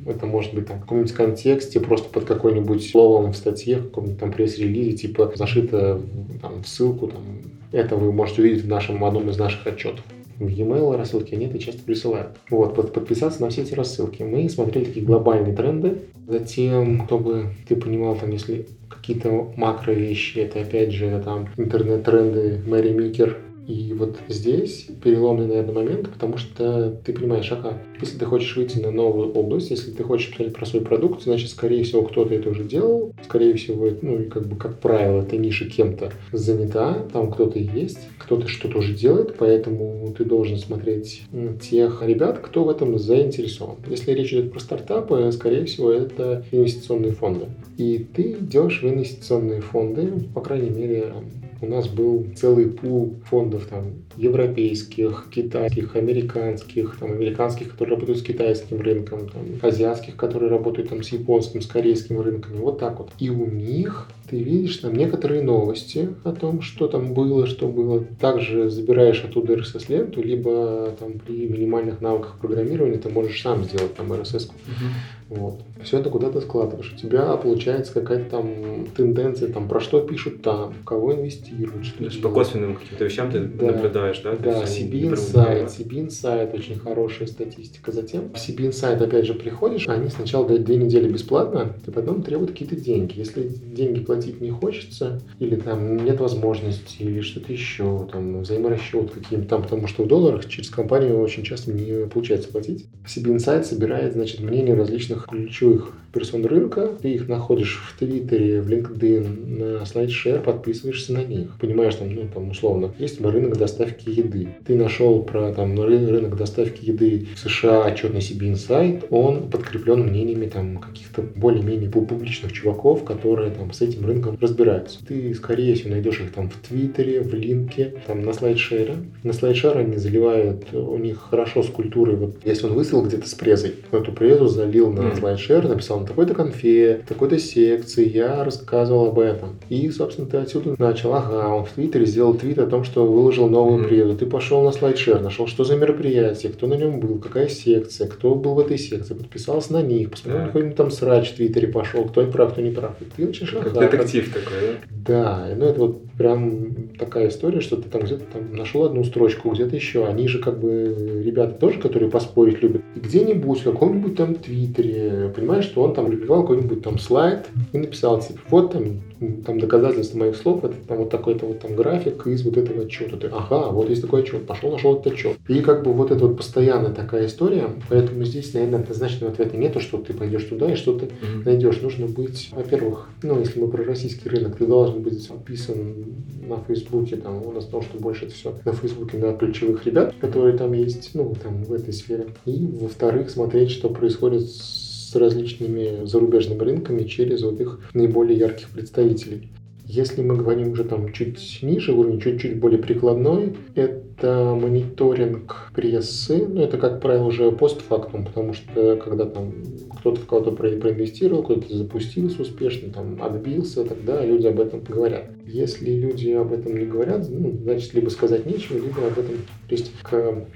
это 0.07 0.25
может 0.25 0.55
быть 0.55 0.67
там, 0.67 0.79
в 0.79 0.81
каком-нибудь 0.81 1.13
контексте, 1.13 1.79
просто 1.79 2.09
под 2.09 2.25
какой-нибудь 2.25 2.89
словом 2.89 3.33
в 3.33 3.37
статье, 3.37 3.79
в 3.79 3.85
каком-нибудь 3.89 4.19
там 4.19 4.33
пресс-релизе, 4.33 4.97
типа 4.97 5.33
зашито 5.35 6.01
там, 6.41 6.63
в 6.63 6.69
ссылку, 6.69 7.09
там, 7.09 7.23
это 7.71 7.97
вы 7.97 8.13
можете 8.13 8.41
увидеть 8.41 8.65
в 8.65 8.69
нашем, 8.69 9.05
одном 9.05 9.29
из 9.29 9.37
наших 9.37 9.67
отчетов 9.67 10.05
в 10.39 10.47
e-mail 10.47 10.97
рассылки, 10.97 11.35
они 11.35 11.47
это 11.47 11.59
часто 11.59 11.83
присылают. 11.83 12.37
Вот, 12.51 12.75
под, 12.75 12.93
подписаться 12.93 13.41
на 13.43 13.51
все 13.51 13.63
эти 13.63 13.75
рассылки. 13.75 14.23
Мы 14.23 14.49
смотрели 14.49 14.85
такие 14.85 15.05
глобальные 15.05 15.55
тренды. 15.55 16.03
Затем, 16.27 17.07
чтобы 17.07 17.47
ты 17.67 17.75
понимал, 17.75 18.17
там, 18.17 18.31
если 18.31 18.67
какие-то 19.09 19.55
макро 19.57 19.93
вещи, 19.93 20.39
это 20.39 20.61
опять 20.61 20.93
же 20.93 21.21
там 21.25 21.49
интернет-тренды 21.57 22.61
Мэри 22.67 22.91
Микер, 22.91 23.39
и 23.69 23.93
вот 23.93 24.17
здесь 24.29 24.87
переломный, 25.05 25.47
наверное, 25.47 25.75
момент, 25.75 26.09
потому 26.11 26.39
что 26.39 26.99
ты 27.05 27.13
понимаешь, 27.13 27.53
ага, 27.53 27.83
если 28.01 28.17
ты 28.17 28.25
хочешь 28.25 28.57
выйти 28.57 28.79
на 28.79 28.91
новую 28.91 29.31
область, 29.33 29.71
если 29.71 29.91
ты 29.91 30.03
хочешь 30.03 30.31
посмотреть 30.31 30.55
про 30.55 30.65
свой 30.65 30.83
продукт, 30.83 31.23
значит, 31.23 31.51
скорее 31.51 31.85
всего, 31.85 32.03
кто-то 32.03 32.35
это 32.35 32.49
уже 32.49 32.65
делал, 32.65 33.13
скорее 33.25 33.53
всего, 33.55 33.91
ну, 34.01 34.23
и 34.23 34.25
как 34.25 34.49
бы, 34.49 34.57
как 34.57 34.81
правило, 34.81 35.21
эта 35.21 35.37
ниша 35.37 35.69
кем-то 35.69 36.13
занята, 36.33 36.95
там 37.13 37.31
кто-то 37.31 37.59
есть, 37.59 37.99
кто-то 38.17 38.49
что-то 38.49 38.79
уже 38.79 38.95
делает, 38.95 39.37
поэтому 39.39 40.15
ты 40.17 40.25
должен 40.25 40.57
смотреть 40.57 41.25
тех 41.61 42.03
ребят, 42.03 42.39
кто 42.39 42.65
в 42.65 42.71
этом 42.71 42.99
заинтересован. 42.99 43.77
Если 43.87 44.13
речь 44.13 44.33
идет 44.33 44.51
про 44.51 44.61
стартапы, 44.61 45.31
скорее 45.33 45.67
всего, 45.67 45.93
это 45.93 46.43
инвестиционные 46.53 47.13
фонды. 47.13 47.49
И 47.77 47.99
ты 47.99 48.33
идешь 48.33 48.81
в 48.83 48.89
инвестиционные 48.89 49.61
фонды, 49.61 50.11
по 50.35 50.41
крайней 50.41 50.71
мере, 50.71 51.13
у 51.61 51.67
нас 51.67 51.89
был 51.89 52.27
целый 52.37 52.69
пул 52.69 53.17
фондов 53.25 53.67
там 53.67 53.93
европейских, 54.17 55.27
китайских, 55.31 55.97
американских, 55.97 56.97
там, 56.99 57.13
американских, 57.13 57.71
которые 57.71 57.95
работают 57.95 58.19
с 58.19 58.23
китайским 58.23 58.81
рынком, 58.81 59.29
там, 59.29 59.43
азиатских, 59.63 60.17
которые 60.17 60.51
работают 60.51 60.89
там, 60.89 61.03
с 61.03 61.09
японским, 61.09 61.63
с 61.63 61.67
корейским 61.67 62.21
рынками. 62.21 62.59
Вот 62.59 62.79
так 62.79 62.99
вот. 62.99 63.11
И 63.19 63.31
у 63.31 63.47
них 63.47 64.09
ты 64.29 64.43
видишь 64.43 64.77
там 64.77 64.95
некоторые 64.95 65.43
новости 65.43 66.11
о 66.25 66.33
том, 66.33 66.61
что 66.61 66.87
там 66.87 67.15
было, 67.15 67.47
что 67.47 67.69
было. 67.69 68.05
Также 68.21 68.71
забираешь 68.71 69.25
оттуда 69.25 69.55
RSS-ленту, 69.55 70.23
либо 70.23 70.95
там 70.99 71.15
при 71.19 71.49
минимальных 71.49 72.01
навыках 72.01 72.39
программирования 72.39 72.99
ты 72.99 73.09
можешь 73.09 73.41
сам 73.41 73.65
сделать 73.65 73.95
там 73.95 74.13
RSS. 74.13 74.47
Угу. 74.47 75.18
Вот. 75.29 75.61
Все 75.83 75.99
это 75.99 76.11
куда-то 76.11 76.41
складываешь. 76.41 76.93
У 76.93 76.97
тебя 76.97 77.37
получается 77.37 77.93
какая-то 77.95 78.31
там 78.31 78.87
тенденция, 78.97 79.53
там, 79.53 79.69
про 79.69 79.81
что 79.81 80.01
пишут 80.01 80.43
там, 80.43 80.75
кого 80.85 81.15
инвестируют. 81.15 81.87
Что 81.87 81.99
То 81.99 82.05
есть 82.05 82.23
по 82.23 82.29
косвенным 82.31 82.77
каким-то 82.77 83.05
вещам 83.05 83.31
ты 83.31 83.41
да. 83.41 83.67
наблюдаешь, 83.67 84.21
да? 84.21 84.37
Да, 84.37 84.65
CB 84.65 84.91
Insight, 84.91 85.67
CB 85.67 86.09
Insight, 86.09 86.55
очень 86.55 86.79
хорошая 86.79 87.29
статистика. 87.29 87.93
Затем 87.93 88.31
в 88.31 88.35
CB 88.35 88.71
Insight 88.71 89.03
опять 89.03 89.27
же 89.27 89.35
приходишь, 89.35 89.89
они 89.89 90.09
сначала 90.11 90.47
дают 90.47 90.65
две 90.65 90.77
недели 90.77 91.11
бесплатно, 91.11 91.75
и 91.87 91.91
потом 91.91 92.23
требуют 92.23 92.53
какие-то 92.53 92.77
деньги. 92.77 93.19
Если 93.19 93.43
деньги 93.43 94.01
платить 94.01 94.19
платить 94.19 94.41
не 94.41 94.51
хочется, 94.51 95.21
или 95.39 95.57
там 95.57 96.05
нет 96.05 96.21
возможности, 96.21 97.03
или 97.03 97.21
что-то 97.21 97.53
еще, 97.53 98.09
там 98.11 98.43
взаиморасчет 98.43 99.11
каким-то 99.11 99.49
там, 99.49 99.63
потому 99.63 99.87
что 99.87 100.05
в 100.05 100.09
долларах 100.09 100.49
через 100.49 100.71
компанию 100.71 101.21
очень 101.21 101.43
часто 101.43 101.73
не 101.73 102.07
получается 102.07 102.49
платить. 102.49 102.87
CB 103.07 103.37
Insight 103.37 103.65
собирает, 103.65 104.13
значит, 104.13 104.41
мнение 104.41 104.75
различных 104.75 105.18
ключевых 105.27 105.93
персон 106.13 106.45
рынка, 106.47 106.91
ты 107.01 107.13
их 107.13 107.29
находишь 107.29 107.81
в 107.87 107.99
Твиттере, 107.99 108.61
в 108.63 108.69
LinkedIn, 108.69 109.59
на 109.59 109.83
SlideShare, 109.83 110.43
подписываешься 110.43 111.13
на 111.13 111.25
них. 111.25 111.51
Понимаешь, 111.61 111.95
там, 111.97 112.15
ну, 112.15 112.23
там, 112.33 112.51
условно, 112.51 112.95
есть 112.99 113.21
рынок 113.21 113.57
доставки 113.59 114.09
еды. 114.09 114.49
Ты 114.67 114.75
нашел 114.75 115.23
про 115.23 115.53
там 115.53 115.79
рынок 115.81 116.37
доставки 116.37 116.85
еды 116.85 117.29
в 117.35 117.39
США 117.39 117.85
отчет 117.85 118.15
себе 118.23 118.49
инсайт, 118.49 119.05
он 119.11 119.51
подкреплен 119.51 120.01
мнениями 120.01 120.47
там 120.47 120.79
каких-то 120.79 121.23
более-менее 121.23 121.91
публичных 121.91 122.53
чуваков, 122.53 123.05
которые 123.05 123.51
там 123.51 123.73
с 123.73 123.81
этим 123.81 124.07
рынком 124.07 124.39
разбираются. 124.41 125.05
Ты, 125.07 125.35
скорее 125.35 125.75
всего, 125.75 125.91
найдешь 125.91 126.21
их 126.21 126.33
там 126.33 126.51
в 126.51 126.57
Твиттере, 126.67 127.21
в 127.21 127.35
Линке, 127.35 127.95
там 128.07 128.23
на 128.23 128.31
SlideShare. 128.31 128.97
На 129.23 129.31
SlideShare 129.31 129.79
они 129.79 129.97
заливают, 129.97 130.73
у 130.73 130.97
них 130.99 131.29
хорошо 131.31 131.63
с 131.63 131.69
культурой. 131.69 132.17
Вот 132.17 132.37
если 132.45 132.67
он 132.67 132.75
высылал 132.75 133.05
где-то 133.05 133.29
с 133.29 133.35
презой, 133.35 133.75
эту 133.93 134.13
презу 134.13 134.49
залил 134.49 134.91
на 134.91 135.08
SlideShare, 135.13 135.69
написал 135.69 136.05
такой-то 136.05 136.35
конфе, 136.35 137.03
такой-то 137.07 137.39
секции, 137.39 138.09
я 138.09 138.45
рассказывал 138.45 139.07
об 139.07 139.19
этом. 139.19 139.57
И, 139.69 139.91
собственно, 139.91 140.29
ты 140.29 140.37
отсюда 140.39 140.75
начал, 140.79 141.15
ага, 141.15 141.55
он 141.55 141.65
в 141.65 141.71
Твиттере 141.71 142.07
сделал 142.07 142.35
твит 142.35 142.59
о 142.59 142.67
том, 142.67 142.85
что 142.85 143.07
выложил 143.07 143.49
новую 143.49 143.85
mm-hmm. 143.85 143.89
преду. 143.89 144.17
Ты 144.17 144.27
пошел 144.27 144.63
на 144.63 144.73
слайдшер, 144.73 145.21
нашел, 145.21 145.47
что 145.47 145.65
за 145.65 145.77
мероприятие, 145.77 146.53
кто 146.53 146.67
на 146.67 146.75
нем 146.75 147.01
был, 147.01 147.19
какая 147.19 147.49
секция, 147.49 148.09
кто 148.09 148.35
был 148.35 148.55
в 148.55 148.61
этой 148.61 148.79
секции, 148.79 149.15
подписался 149.15 149.73
на 149.73 149.83
них, 149.83 150.11
посмотрел, 150.11 150.43
yeah. 150.43 150.47
какой-нибудь 150.47 150.77
там 150.77 150.91
срач 150.91 151.33
в 151.33 151.37
Твиттере 151.37 151.69
пошел, 151.69 152.05
кто 152.05 152.25
прав, 152.27 152.53
кто 152.53 152.61
не 152.61 152.71
прав. 152.71 152.93
И 153.01 153.05
ты 153.05 153.27
начинаешь, 153.27 153.55
ага, 153.55 153.71
как 153.71 153.91
детектив 153.91 154.33
такой, 154.33 154.79
да? 155.07 155.49
Да, 155.49 155.55
ну 155.57 155.65
это 155.65 155.81
вот 155.81 156.03
прям 156.19 156.89
такая 156.99 157.29
история, 157.29 157.61
что 157.61 157.77
ты 157.77 157.89
там 157.89 158.03
где-то 158.03 158.25
там 158.33 158.55
нашел 158.55 158.85
одну 158.85 159.05
строчку, 159.05 159.51
где-то 159.51 159.77
еще. 159.77 160.07
Они 160.07 160.27
же 160.27 160.41
как 160.41 160.59
бы 160.59 161.23
ребята 161.25 161.55
тоже, 161.55 161.79
которые 161.79 162.11
поспорить 162.11 162.61
любят. 162.61 162.83
И 162.97 163.01
где-нибудь, 163.01 163.61
в 163.61 163.65
каком-нибудь 163.65 164.17
там 164.17 164.35
Твиттере, 164.35 165.33
понимаешь, 165.35 165.65
что 165.65 165.83
он 165.83 165.95
там 165.95 166.07
опубликовал 166.07 166.43
какой-нибудь 166.43 166.83
там 166.83 166.99
слайд 166.99 167.47
и 167.73 167.79
написал, 167.79 168.21
типа, 168.21 168.41
вот 168.51 168.73
там, 168.73 169.01
там 169.47 169.61
доказательство 169.61 170.19
моих 170.19 170.37
слов, 170.37 170.65
это 170.65 170.75
там 170.87 170.99
вот 170.99 171.11
такой-то 171.11 171.47
вот 171.47 171.61
там 171.61 171.77
график 171.77 172.27
из 172.27 172.45
вот 172.45 172.57
этого 172.57 172.83
отчета. 172.83 173.17
Ты, 173.17 173.29
ага, 173.29 173.71
вот 173.71 173.89
есть 173.89 174.03
такой 174.03 174.23
отчет, 174.23 174.45
пошел, 174.45 174.73
нашел 174.73 174.97
этот 174.97 175.13
отчет. 175.13 175.37
И 175.47 175.61
как 175.61 175.85
бы 175.85 175.93
вот 175.93 176.11
это 176.11 176.27
вот 176.27 176.37
постоянная 176.37 176.93
такая 176.93 177.27
история, 177.27 177.67
поэтому 177.89 178.25
здесь, 178.25 178.53
наверное, 178.55 178.81
однозначного 178.81 179.33
ответа 179.33 179.57
нету, 179.57 179.79
что 179.81 179.99
ты 179.99 180.13
пойдешь 180.15 180.45
туда 180.45 180.73
и 180.73 180.75
что-то 180.75 181.07
mm-hmm. 181.07 181.45
найдешь. 181.45 181.81
Нужно 181.81 182.07
быть, 182.07 182.51
во-первых, 182.53 183.09
ну, 183.23 183.39
если 183.39 183.61
мы 183.61 183.69
про 183.69 183.85
российский 183.85 184.29
рынок, 184.29 184.57
ты 184.57 184.67
должен 184.67 185.03
быть 185.03 185.29
подписан 185.29 186.08
на 186.47 186.59
Фейсбуке, 186.59 187.17
там, 187.17 187.45
у 187.47 187.53
нас 187.53 187.67
то, 187.67 187.83
что 187.83 187.99
больше 187.99 188.27
это 188.27 188.35
все 188.35 188.55
на 188.65 188.73
Фейсбуке 188.73 189.19
на 189.19 189.35
ключевых 189.35 189.85
ребят, 189.87 190.15
которые 190.21 190.57
там 190.57 190.73
есть, 190.73 191.11
ну, 191.15 191.35
там, 191.43 191.65
в 191.65 191.73
этой 191.73 191.93
сфере. 191.93 192.29
И, 192.45 192.67
во-вторых, 192.67 193.31
смотреть, 193.31 193.71
что 193.71 193.89
происходит 193.89 194.49
с 194.49 195.15
различными 195.15 196.07
зарубежными 196.07 196.59
рынками 196.61 197.05
через 197.05 197.43
вот 197.43 197.61
их 197.61 197.81
наиболее 197.95 198.39
ярких 198.39 198.69
представителей. 198.71 199.49
Если 199.87 200.21
мы 200.21 200.37
говорим 200.37 200.73
уже 200.73 200.85
там 200.85 201.13
чуть 201.15 201.61
ниже 201.63 201.95
уровень, 201.95 202.21
чуть-чуть 202.21 202.61
более 202.61 202.79
прикладной, 202.79 203.57
это 203.75 204.55
мониторинг 204.55 205.71
прессы, 205.75 206.47
ну 206.47 206.61
это, 206.61 206.77
как 206.77 207.01
правило, 207.01 207.25
уже 207.25 207.51
постфактум, 207.53 208.27
потому 208.27 208.53
что 208.53 208.97
когда 208.97 209.25
там 209.25 209.55
кто-то 209.99 210.21
в 210.21 210.27
кого-то 210.27 210.53
проинвестировал, 210.53 211.43
кто-то 211.43 211.77
запустился 211.77 212.43
успешно, 212.43 212.93
там 212.93 213.23
отбился, 213.23 213.85
тогда 213.85 214.25
люди 214.25 214.47
об 214.47 214.61
этом 214.61 214.83
говорят. 214.83 215.31
Если 215.47 215.91
люди 215.91 216.31
об 216.31 216.53
этом 216.53 216.77
не 216.79 216.87
говорят, 216.87 217.29
ну, 217.29 217.59
значит, 217.63 217.95
либо 217.95 218.09
сказать 218.09 218.47
нечего, 218.47 218.77
либо 218.77 219.07
об 219.07 219.19
этом... 219.19 219.37
То 219.69 219.75
есть, 219.75 219.93
к 220.03 220.47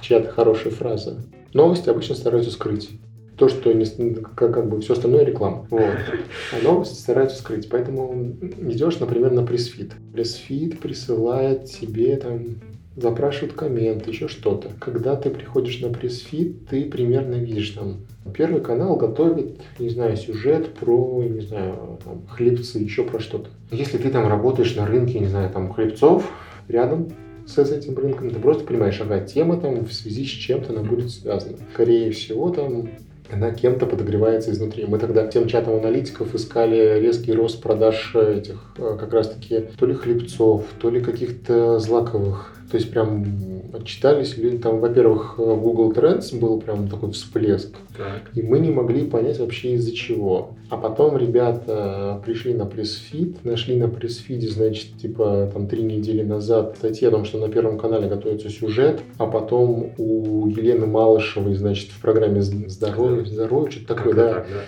чья-то 0.00 0.30
хорошая 0.30 0.72
фраза. 0.72 1.22
Новости 1.52 1.88
обычно 1.88 2.14
стараются 2.14 2.50
скрыть 2.50 2.90
то, 3.38 3.48
что 3.48 3.72
не, 3.72 4.14
как, 4.14 4.52
как 4.52 4.68
бы 4.68 4.80
все 4.80 4.94
остальное 4.94 5.24
реклама. 5.24 5.66
Вот. 5.70 5.80
А 5.80 6.62
новости 6.62 6.98
стараются 6.98 7.38
скрыть. 7.38 7.68
Поэтому 7.70 8.36
идешь, 8.58 8.98
например, 8.98 9.30
на 9.30 9.46
Pressfeed. 9.46 9.92
Pressfeed 10.12 10.80
присылает 10.80 11.66
тебе 11.66 12.16
там 12.16 12.56
запрашивают 13.00 13.54
комменты, 13.54 14.10
еще 14.10 14.28
что-то. 14.28 14.70
Когда 14.80 15.16
ты 15.16 15.30
приходишь 15.30 15.80
на 15.80 15.88
Pressfeed, 15.88 16.68
ты 16.68 16.84
примерно 16.84 17.34
видишь 17.34 17.70
там 17.70 17.98
Первый 18.32 18.60
канал 18.60 18.96
готовит, 18.96 19.60
не 19.78 19.88
знаю, 19.88 20.16
сюжет 20.16 20.74
про, 20.74 21.22
не 21.22 21.40
знаю, 21.40 21.98
там, 22.04 22.26
хлебцы, 22.28 22.78
еще 22.78 23.02
про 23.04 23.20
что-то. 23.20 23.48
Если 23.70 23.98
ты 23.98 24.10
там 24.10 24.28
работаешь 24.28 24.74
на 24.76 24.86
рынке, 24.86 25.18
не 25.18 25.26
знаю, 25.26 25.50
там, 25.50 25.72
хлебцов, 25.72 26.30
рядом 26.68 27.10
с 27.46 27.58
этим 27.58 27.96
рынком, 27.96 28.30
ты 28.30 28.38
просто 28.38 28.64
понимаешь, 28.64 29.00
ага, 29.00 29.20
тема 29.20 29.58
там 29.58 29.86
в 29.86 29.92
связи 29.92 30.24
с 30.24 30.28
чем-то 30.28 30.72
она 30.72 30.82
будет 30.82 31.10
связана. 31.10 31.56
Скорее 31.72 32.10
всего, 32.10 32.50
там 32.50 32.90
она 33.30 33.50
кем-то 33.50 33.86
подогревается 33.86 34.52
изнутри. 34.52 34.86
Мы 34.86 34.98
тогда 34.98 35.26
тем 35.26 35.48
чатом 35.48 35.76
аналитиков 35.76 36.34
искали 36.34 36.98
резкий 37.00 37.32
рост 37.32 37.62
продаж 37.62 38.14
этих 38.14 38.72
э, 38.78 38.96
как 38.98 39.12
раз-таки 39.12 39.66
то 39.78 39.86
ли 39.86 39.94
хлебцов, 39.94 40.64
то 40.80 40.88
ли 40.88 41.00
каких-то 41.00 41.78
злаковых 41.78 42.57
то 42.70 42.76
есть 42.76 42.90
прям 42.90 43.24
отчитались 43.72 44.36
люди 44.36 44.58
там, 44.58 44.80
во-первых, 44.80 45.34
Google 45.36 45.92
Trends 45.92 46.38
был 46.38 46.60
прям 46.60 46.88
такой 46.88 47.12
всплеск. 47.12 47.74
Так. 47.96 48.30
И 48.34 48.42
мы 48.42 48.58
не 48.58 48.70
могли 48.70 49.06
понять 49.06 49.38
вообще 49.38 49.72
из-за 49.72 49.92
чего. 49.92 50.54
А 50.70 50.76
потом 50.76 51.16
ребята 51.16 52.20
пришли 52.24 52.52
на 52.52 52.66
пресс-фид, 52.66 53.44
нашли 53.44 53.76
на 53.76 53.88
пресс-фиде, 53.88 54.48
значит, 54.48 54.98
типа 55.00 55.50
там 55.52 55.66
три 55.66 55.82
недели 55.82 56.22
назад 56.22 56.76
статьи 56.76 57.08
о 57.08 57.10
том, 57.10 57.24
что 57.24 57.38
на 57.38 57.48
Первом 57.48 57.78
канале 57.78 58.08
готовится 58.08 58.50
сюжет, 58.50 59.00
а 59.16 59.26
потом 59.26 59.92
у 59.96 60.46
Елены 60.48 60.86
Малышевой, 60.86 61.54
значит, 61.54 61.90
в 61.90 62.00
программе 62.00 62.42
«Здоровье», 62.42 63.24
«Здоровье» 63.24 63.70
что-то 63.70 63.94
такое, 63.94 64.14
да. 64.14 64.34
Так, 64.34 64.46
да. 64.48 64.60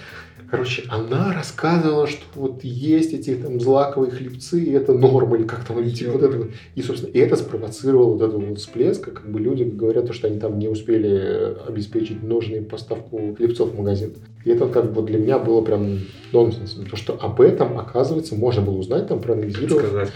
Короче, 0.51 0.83
она 0.89 1.33
рассказывала, 1.33 2.09
что 2.09 2.25
вот 2.35 2.65
есть 2.65 3.13
эти 3.13 3.37
там 3.37 3.61
злаковые 3.61 4.11
хлебцы, 4.11 4.61
и 4.61 4.73
это 4.73 4.93
норма, 4.93 5.37
или 5.37 5.45
как 5.45 5.65
там, 5.65 5.89
типа 5.89 6.13
вот 6.13 6.23
это. 6.23 6.49
И, 6.75 6.83
собственно, 6.83 7.13
это 7.15 7.37
спровоцировало 7.37 8.15
вот 8.15 8.23
этот 8.23 8.43
вот 8.43 8.59
всплеск, 8.59 9.05
как 9.05 9.31
бы 9.31 9.39
люди 9.39 9.63
говорят, 9.63 10.13
что 10.13 10.27
они 10.27 10.41
там 10.41 10.59
не 10.59 10.67
успели 10.67 11.55
обеспечить 11.69 12.25
нужную 12.25 12.65
поставку 12.65 13.35
хлебцов 13.37 13.71
в 13.71 13.79
магазин. 13.79 14.15
И 14.45 14.51
это 14.51 14.67
как 14.67 14.93
бы 14.93 15.03
для 15.03 15.19
меня 15.19 15.39
было 15.39 15.63
прям 15.63 16.01
нонсенсом. 16.33 16.87
То, 16.87 16.97
что 16.97 17.17
об 17.21 17.41
этом, 17.41 17.79
оказывается, 17.79 18.35
можно 18.35 18.63
было 18.63 18.77
узнать, 18.77 19.07
там, 19.07 19.21
проанализировать. 19.21 19.87
Сказать 19.87 20.11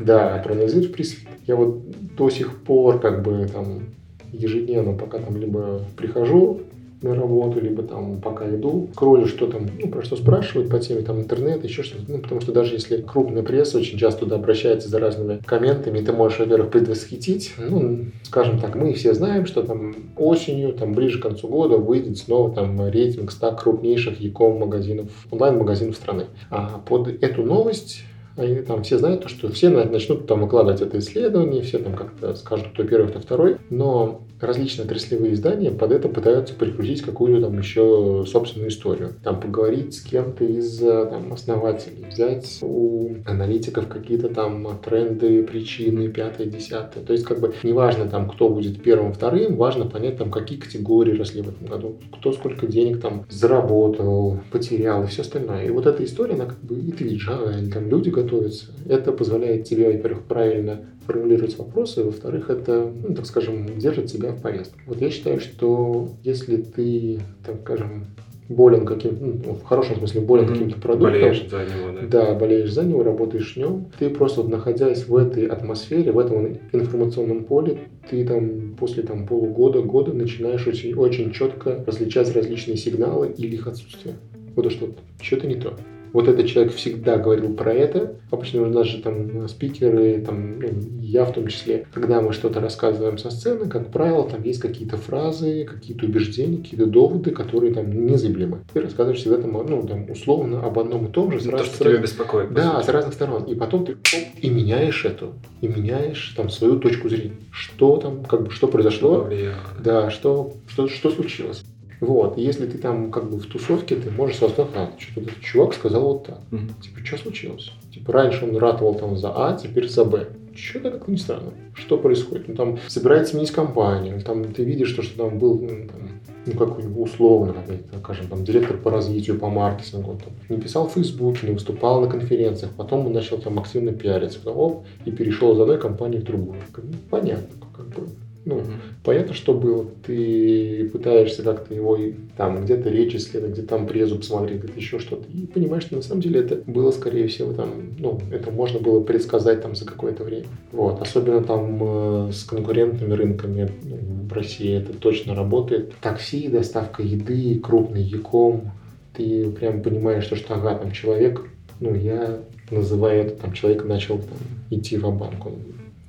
Да, 0.00 0.42
проанализировать 0.44 0.92
пресс 0.92 1.16
Я 1.46 1.54
вот 1.54 1.82
до 2.16 2.28
сих 2.30 2.56
пор 2.62 2.98
как 2.98 3.22
бы 3.22 3.46
там 3.52 3.84
ежедневно, 4.32 4.94
пока 4.94 5.18
там 5.18 5.36
либо 5.36 5.82
прихожу 5.96 6.62
на 7.06 7.14
работу, 7.14 7.60
либо 7.60 7.82
там 7.82 8.20
пока 8.20 8.48
иду, 8.48 8.88
кролю, 8.94 9.26
что 9.26 9.46
там, 9.46 9.66
ну, 9.80 9.88
про 9.88 10.02
что 10.02 10.16
спрашивают 10.16 10.70
по 10.70 10.78
теме 10.78 11.02
там 11.02 11.20
интернет, 11.20 11.64
еще 11.64 11.82
что-то. 11.82 12.04
Ну, 12.08 12.18
потому 12.18 12.40
что 12.40 12.52
даже 12.52 12.74
если 12.74 12.98
крупная 13.00 13.42
пресса 13.42 13.78
очень 13.78 13.98
часто 13.98 14.20
туда 14.20 14.36
обращается 14.36 14.88
за 14.88 14.98
разными 14.98 15.40
комментами, 15.44 16.00
ты 16.00 16.12
можешь, 16.12 16.38
во-первых, 16.38 16.70
предвосхитить, 16.70 17.54
ну, 17.58 18.06
скажем 18.22 18.58
так, 18.60 18.74
мы 18.74 18.92
все 18.94 19.14
знаем, 19.14 19.46
что 19.46 19.62
там 19.62 19.94
осенью, 20.16 20.72
там 20.72 20.92
ближе 20.94 21.18
к 21.18 21.22
концу 21.22 21.48
года 21.48 21.76
выйдет 21.76 22.18
снова 22.18 22.54
там 22.54 22.88
рейтинг 22.88 23.30
100 23.30 23.52
крупнейших 23.56 24.20
e-com 24.20 24.58
магазинов, 24.58 25.08
онлайн-магазинов 25.30 25.96
страны. 25.96 26.26
А 26.50 26.80
под 26.86 27.08
эту 27.22 27.42
новость 27.42 28.02
они 28.36 28.56
там 28.56 28.82
все 28.82 28.98
знают, 28.98 29.22
то, 29.22 29.28
что 29.28 29.50
все 29.50 29.70
начнут 29.70 30.26
там 30.26 30.42
выкладывать 30.42 30.82
это 30.82 30.98
исследование, 30.98 31.62
все 31.62 31.78
там 31.78 31.94
как-то 31.94 32.34
скажут, 32.34 32.68
кто 32.74 32.84
первый, 32.84 33.08
кто 33.08 33.18
второй, 33.18 33.56
но 33.70 34.20
различные 34.40 34.86
отраслевые 34.86 35.34
издания 35.34 35.70
под 35.70 35.92
это 35.92 36.08
пытаются 36.08 36.54
прикрутить 36.54 37.02
какую-то 37.02 37.46
там 37.46 37.58
еще 37.58 38.24
собственную 38.26 38.70
историю. 38.70 39.12
Там 39.22 39.40
поговорить 39.40 39.94
с 39.94 40.00
кем-то 40.00 40.44
из 40.44 40.82
э, 40.82 41.06
там, 41.06 41.32
основателей, 41.32 42.06
взять 42.10 42.58
у 42.62 43.14
аналитиков 43.24 43.88
какие-то 43.88 44.28
там 44.28 44.78
тренды, 44.84 45.42
причины, 45.42 46.08
пятое, 46.08 46.46
десятое. 46.46 47.04
То 47.04 47.12
есть 47.12 47.24
как 47.24 47.40
бы 47.40 47.54
неважно 47.62 48.08
там, 48.08 48.28
кто 48.28 48.48
будет 48.48 48.82
первым, 48.82 49.12
вторым, 49.12 49.56
важно 49.56 49.86
понять 49.86 50.18
там, 50.18 50.30
какие 50.30 50.58
категории 50.58 51.16
росли 51.16 51.42
в 51.42 51.48
этом 51.48 51.66
году, 51.66 51.96
кто 52.18 52.32
сколько 52.32 52.66
денег 52.66 53.00
там 53.00 53.24
заработал, 53.28 54.40
потерял 54.50 55.04
и 55.04 55.06
все 55.06 55.22
остальное. 55.22 55.66
И 55.66 55.70
вот 55.70 55.86
эта 55.86 56.04
история, 56.04 56.34
она 56.34 56.46
как 56.46 56.60
бы, 56.60 56.76
и 56.76 56.90
видишь, 56.90 57.28
а, 57.30 57.52
там 57.72 57.88
люди 57.88 58.10
готовятся. 58.10 58.66
Это 58.88 59.12
позволяет 59.12 59.64
тебе, 59.64 59.90
во-первых, 59.90 60.24
правильно 60.24 60.86
формулировать 61.06 61.56
вопросы, 61.58 62.04
во-вторых, 62.04 62.50
это, 62.50 62.90
ну, 63.02 63.14
так 63.14 63.26
скажем, 63.26 63.78
держит 63.78 64.06
тебя 64.06 64.32
в 64.32 64.42
повестке. 64.42 64.80
Вот 64.86 65.00
я 65.00 65.10
считаю, 65.10 65.40
что 65.40 66.08
если 66.22 66.56
ты, 66.56 67.20
так 67.44 67.60
скажем, 67.62 68.06
болен 68.48 68.86
каким 68.86 69.42
ну, 69.44 69.54
в 69.54 69.64
хорошем 69.64 69.96
смысле 69.96 70.20
болен 70.20 70.44
mm-hmm. 70.44 70.52
каким-то 70.52 70.80
продуктом. 70.80 71.12
Болеешь 71.12 71.48
за 71.50 71.64
него, 71.64 72.00
да? 72.00 72.06
Да, 72.06 72.34
болеешь 72.34 72.72
за 72.72 72.84
него, 72.84 73.02
работаешь 73.02 73.54
в 73.54 73.56
нем. 73.56 73.86
Ты 73.98 74.10
просто 74.10 74.42
вот 74.42 74.50
находясь 74.50 75.08
в 75.08 75.16
этой 75.16 75.46
атмосфере, 75.46 76.12
в 76.12 76.18
этом 76.18 76.58
информационном 76.72 77.44
поле, 77.44 77.78
ты 78.08 78.24
там 78.24 78.76
после 78.78 79.02
там 79.02 79.26
полугода, 79.26 79.82
года 79.82 80.12
начинаешь 80.12 80.66
очень, 80.66 80.94
очень 80.94 81.32
четко 81.32 81.84
различать 81.86 82.32
различные 82.34 82.76
сигналы 82.76 83.34
или 83.36 83.56
их 83.56 83.66
отсутствие. 83.66 84.14
Вот 84.54 84.70
что 84.70 84.90
что-то 85.20 85.46
не 85.46 85.56
то 85.56 85.76
вот 86.16 86.28
этот 86.28 86.46
человек 86.46 86.72
всегда 86.72 87.18
говорил 87.18 87.52
про 87.52 87.74
это. 87.74 88.16
Обычно 88.30 88.62
у 88.62 88.70
нас 88.70 88.86
же 88.86 89.02
там 89.02 89.46
спикеры, 89.48 90.22
там, 90.26 90.60
ну, 90.60 90.68
я 91.02 91.26
в 91.26 91.32
том 91.34 91.46
числе, 91.48 91.86
когда 91.92 92.22
мы 92.22 92.32
что-то 92.32 92.58
рассказываем 92.58 93.18
со 93.18 93.30
сцены, 93.30 93.68
как 93.68 93.92
правило, 93.92 94.26
там 94.26 94.42
есть 94.42 94.60
какие-то 94.60 94.96
фразы, 94.96 95.64
какие-то 95.64 96.06
убеждения, 96.06 96.56
какие-то 96.56 96.86
доводы, 96.86 97.32
которые 97.32 97.74
там 97.74 98.06
незыблемы. 98.06 98.60
Ты 98.72 98.80
рассказываешь 98.80 99.20
всегда 99.20 99.36
там, 99.36 99.52
ну, 99.52 99.86
там, 99.86 100.10
условно 100.10 100.64
об 100.64 100.78
одном 100.78 101.04
и 101.04 101.12
том 101.12 101.32
же. 101.32 101.50
Ну, 101.50 101.58
то, 101.58 101.64
что 101.64 101.84
тебя 101.84 101.98
беспокоит. 101.98 102.50
Да, 102.54 102.82
с 102.82 102.88
разных 102.88 103.12
сторон. 103.12 103.44
И 103.44 103.54
потом 103.54 103.84
ты 103.84 103.92
оп, 103.92 104.22
и 104.40 104.48
меняешь 104.48 105.04
эту, 105.04 105.34
и 105.60 105.68
меняешь 105.68 106.32
там 106.34 106.48
свою 106.48 106.80
точку 106.80 107.10
зрения. 107.10 107.36
Что 107.50 107.98
там, 107.98 108.24
как 108.24 108.44
бы, 108.44 108.50
что 108.50 108.68
произошло, 108.68 109.28
что 109.30 109.82
да, 109.84 110.08
что, 110.08 110.54
что, 110.66 110.88
что 110.88 111.10
случилось. 111.10 111.62
Вот, 112.00 112.36
и 112.36 112.42
если 112.42 112.66
ты 112.66 112.78
там 112.78 113.10
как 113.10 113.30
бы 113.30 113.38
в 113.38 113.46
тусовке, 113.46 113.96
ты 113.96 114.10
можешь 114.10 114.36
сразу 114.36 114.68
а, 114.74 114.90
что-то 114.98 115.28
этот 115.28 115.40
чувак 115.40 115.74
сказал 115.74 116.02
вот 116.02 116.24
так. 116.24 116.40
Угу. 116.52 116.82
Типа, 116.82 117.04
что 117.04 117.18
случилось? 117.18 117.72
Типа, 117.92 118.12
раньше 118.12 118.44
он 118.44 118.56
ратовал 118.56 118.94
там 118.94 119.16
за 119.16 119.32
А, 119.34 119.56
теперь 119.56 119.88
за 119.88 120.04
Б. 120.04 120.28
Что-то 120.54 120.90
как-то 120.90 121.10
не 121.10 121.18
странно. 121.18 121.52
Что 121.74 121.98
происходит? 121.98 122.48
Ну, 122.48 122.54
там 122.54 122.78
собирается 122.88 123.32
сменить 123.32 123.50
компанию, 123.50 124.20
там 124.22 124.52
ты 124.52 124.64
видишь, 124.64 124.88
что, 124.88 125.02
что 125.02 125.16
там 125.16 125.38
был, 125.38 125.58
ну, 125.60 125.68
там, 125.86 126.08
ну 126.46 126.52
какой-нибудь 126.52 127.08
условно, 127.08 127.54
скажем, 128.02 128.28
там, 128.28 128.44
директор 128.44 128.76
по 128.76 128.90
развитию, 128.90 129.38
по 129.38 129.48
маркетингу, 129.48 130.12
он 130.12 130.18
там, 130.18 130.32
не 130.48 130.58
писал 130.58 130.88
в 130.88 130.92
Фейсбуке, 130.92 131.46
не 131.46 131.52
выступал 131.52 132.00
на 132.00 132.08
конференциях, 132.08 132.72
потом 132.76 133.06
он 133.06 133.12
начал 133.12 133.38
там 133.38 133.58
активно 133.58 133.92
пиариться, 133.92 134.38
потом 134.38 134.58
оп, 134.58 134.86
и 135.04 135.10
перешел 135.10 135.54
из 135.54 135.60
одной 135.60 135.78
компании 135.78 136.18
в 136.18 136.24
другую. 136.24 136.60
Ну, 136.76 136.94
понятно, 137.10 137.48
как 137.76 137.88
бы 137.88 138.08
ну, 138.46 138.60
mm-hmm. 138.60 138.80
понятно, 139.02 139.34
что 139.34 139.54
было. 139.54 139.86
Ты 140.06 140.88
пытаешься 140.92 141.42
как-то 141.42 141.74
его 141.74 141.98
там 142.36 142.64
где-то 142.64 142.88
речь 142.90 143.16
исследовать, 143.16 143.54
где 143.54 143.66
там 143.66 143.88
презу 143.88 144.16
посмотреть, 144.16 144.60
где-то 144.60 144.78
еще 144.78 145.00
что-то. 145.00 145.24
И 145.34 145.46
понимаешь, 145.46 145.82
что 145.82 145.96
на 145.96 146.02
самом 146.02 146.20
деле 146.22 146.40
это 146.40 146.62
было, 146.64 146.92
скорее 146.92 147.26
всего, 147.26 147.52
там, 147.52 147.70
ну, 147.98 148.20
это 148.30 148.52
можно 148.52 148.78
было 148.78 149.02
предсказать 149.02 149.62
там 149.62 149.74
за 149.74 149.84
какое-то 149.84 150.22
время. 150.22 150.46
Вот. 150.70 151.02
Особенно 151.02 151.42
там 151.42 152.28
э, 152.28 152.32
с 152.32 152.44
конкурентными 152.44 153.14
рынками 153.14 153.68
ну, 153.82 154.28
в 154.28 154.32
России 154.32 154.78
это 154.78 154.96
точно 154.96 155.34
работает. 155.34 155.94
Такси, 156.00 156.46
доставка 156.46 157.02
еды, 157.02 157.58
крупный 157.58 158.02
яком. 158.02 158.70
Ты 159.12 159.50
прям 159.50 159.82
понимаешь, 159.82 160.22
что, 160.22 160.36
что 160.36 160.54
ага, 160.54 160.76
там 160.76 160.92
человек, 160.92 161.42
ну, 161.80 161.96
я 161.96 162.38
называю 162.70 163.24
это, 163.24 163.42
там, 163.42 163.52
человек 163.54 163.84
начал 163.84 164.18
там, 164.18 164.38
идти 164.70 164.98
в 164.98 165.10
банк. 165.10 165.46
Он 165.46 165.54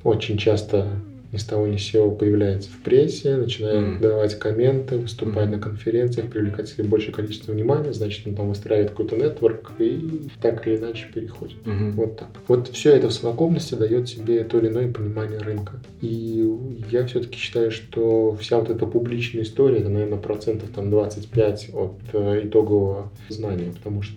очень 0.03 0.37
часто 0.37 0.87
ни 1.31 1.37
с 1.37 1.43
того 1.43 1.67
ни 1.67 1.77
с 1.77 1.83
сего 1.83 2.11
появляется 2.11 2.69
в 2.69 2.83
прессе, 2.83 3.35
начинает 3.35 3.77
mm. 3.77 3.99
давать 3.99 4.39
комменты, 4.39 4.97
выступать 4.97 5.47
mm. 5.47 5.51
на 5.51 5.59
конференциях, 5.59 6.29
привлекать 6.29 6.69
себе 6.69 6.85
большее 6.85 7.13
количество 7.13 7.51
внимания, 7.51 7.93
значит, 7.93 8.25
он 8.25 8.35
там 8.35 8.49
выстраивает 8.49 8.91
какой-то 8.91 9.15
нетворк 9.17 9.71
и 9.79 10.29
так 10.41 10.65
или 10.67 10.77
иначе 10.77 11.07
переходит. 11.13 11.57
Mm-hmm. 11.65 11.91
Вот 11.91 12.17
так. 12.17 12.29
Вот 12.47 12.69
все 12.69 12.91
это 12.95 13.09
в 13.09 13.13
совокупности 13.13 13.75
дает 13.75 14.07
себе 14.07 14.43
то 14.43 14.59
или 14.59 14.67
иное 14.67 14.91
понимание 14.91 15.39
рынка. 15.39 15.73
И 16.01 16.57
я 16.91 17.05
все-таки 17.05 17.37
считаю, 17.37 17.71
что 17.71 18.37
вся 18.39 18.57
вот 18.57 18.69
эта 18.69 18.85
публичная 18.85 19.43
история, 19.43 19.79
это, 19.79 19.89
наверное, 19.89 20.19
процентов 20.19 20.69
там 20.73 20.89
25 20.89 21.69
от 21.73 21.93
э, 22.13 22.41
итогового 22.45 23.11
знания, 23.29 23.71
потому 23.75 24.01
что 24.01 24.15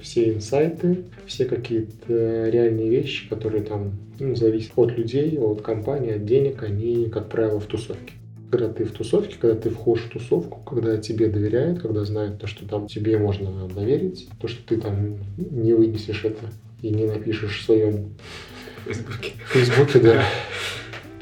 все 0.00 0.34
инсайты, 0.34 1.04
все 1.26 1.44
какие-то 1.44 2.48
реальные 2.48 2.90
вещи, 2.90 3.28
которые 3.28 3.62
там 3.62 3.92
ну, 4.18 4.34
зависит 4.34 4.72
от 4.76 4.96
людей, 4.96 5.38
от 5.38 5.62
компании, 5.62 6.16
от 6.16 6.24
денег, 6.24 6.62
они, 6.62 7.08
как 7.08 7.28
правило, 7.28 7.60
в 7.60 7.66
тусовке. 7.66 8.14
Когда 8.50 8.68
ты 8.68 8.84
в 8.84 8.92
тусовке, 8.92 9.36
когда 9.40 9.58
ты 9.58 9.70
входишь 9.70 10.04
в 10.04 10.10
тусовку, 10.10 10.60
когда 10.60 10.98
тебе 10.98 11.28
доверяют, 11.28 11.80
когда 11.80 12.04
знают 12.04 12.38
то, 12.38 12.46
что 12.46 12.68
там 12.68 12.86
тебе 12.86 13.16
можно 13.16 13.68
доверить, 13.68 14.28
то, 14.40 14.48
что 14.48 14.66
ты 14.66 14.78
там 14.78 15.18
не 15.38 15.72
вынесешь 15.72 16.24
это 16.24 16.46
и 16.82 16.90
не 16.90 17.06
напишешь 17.06 17.60
в 17.60 17.64
своем 17.64 18.10
Фейсбуке. 18.84 19.32
Фейсбуке, 19.52 19.98
да. 20.00 20.24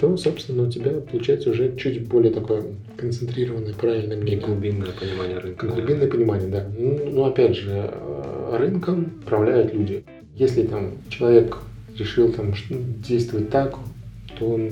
То, 0.00 0.16
собственно, 0.16 0.62
у 0.62 0.70
тебя 0.70 0.92
получается 0.92 1.50
уже 1.50 1.76
чуть 1.76 2.08
более 2.08 2.32
такое 2.32 2.64
концентрированное, 2.96 3.74
правильное 3.74 4.16
мнение. 4.16 4.40
И 4.40 4.42
глубинное 4.42 4.92
понимание 4.98 5.38
рынка. 5.38 5.66
Глубинное 5.66 6.06
да. 6.06 6.10
понимание, 6.10 6.48
да. 6.48 6.66
Ну, 6.78 7.10
ну, 7.10 7.24
опять 7.26 7.54
же, 7.54 7.70
э, 7.92 8.56
рынком 8.58 9.12
управляют 9.22 9.74
люди. 9.74 10.02
Если 10.36 10.62
там 10.62 10.92
человек 11.10 11.58
решил 11.98 12.32
там 12.32 12.54
действовать 13.06 13.50
так, 13.50 13.76
то 14.38 14.48
он, 14.48 14.70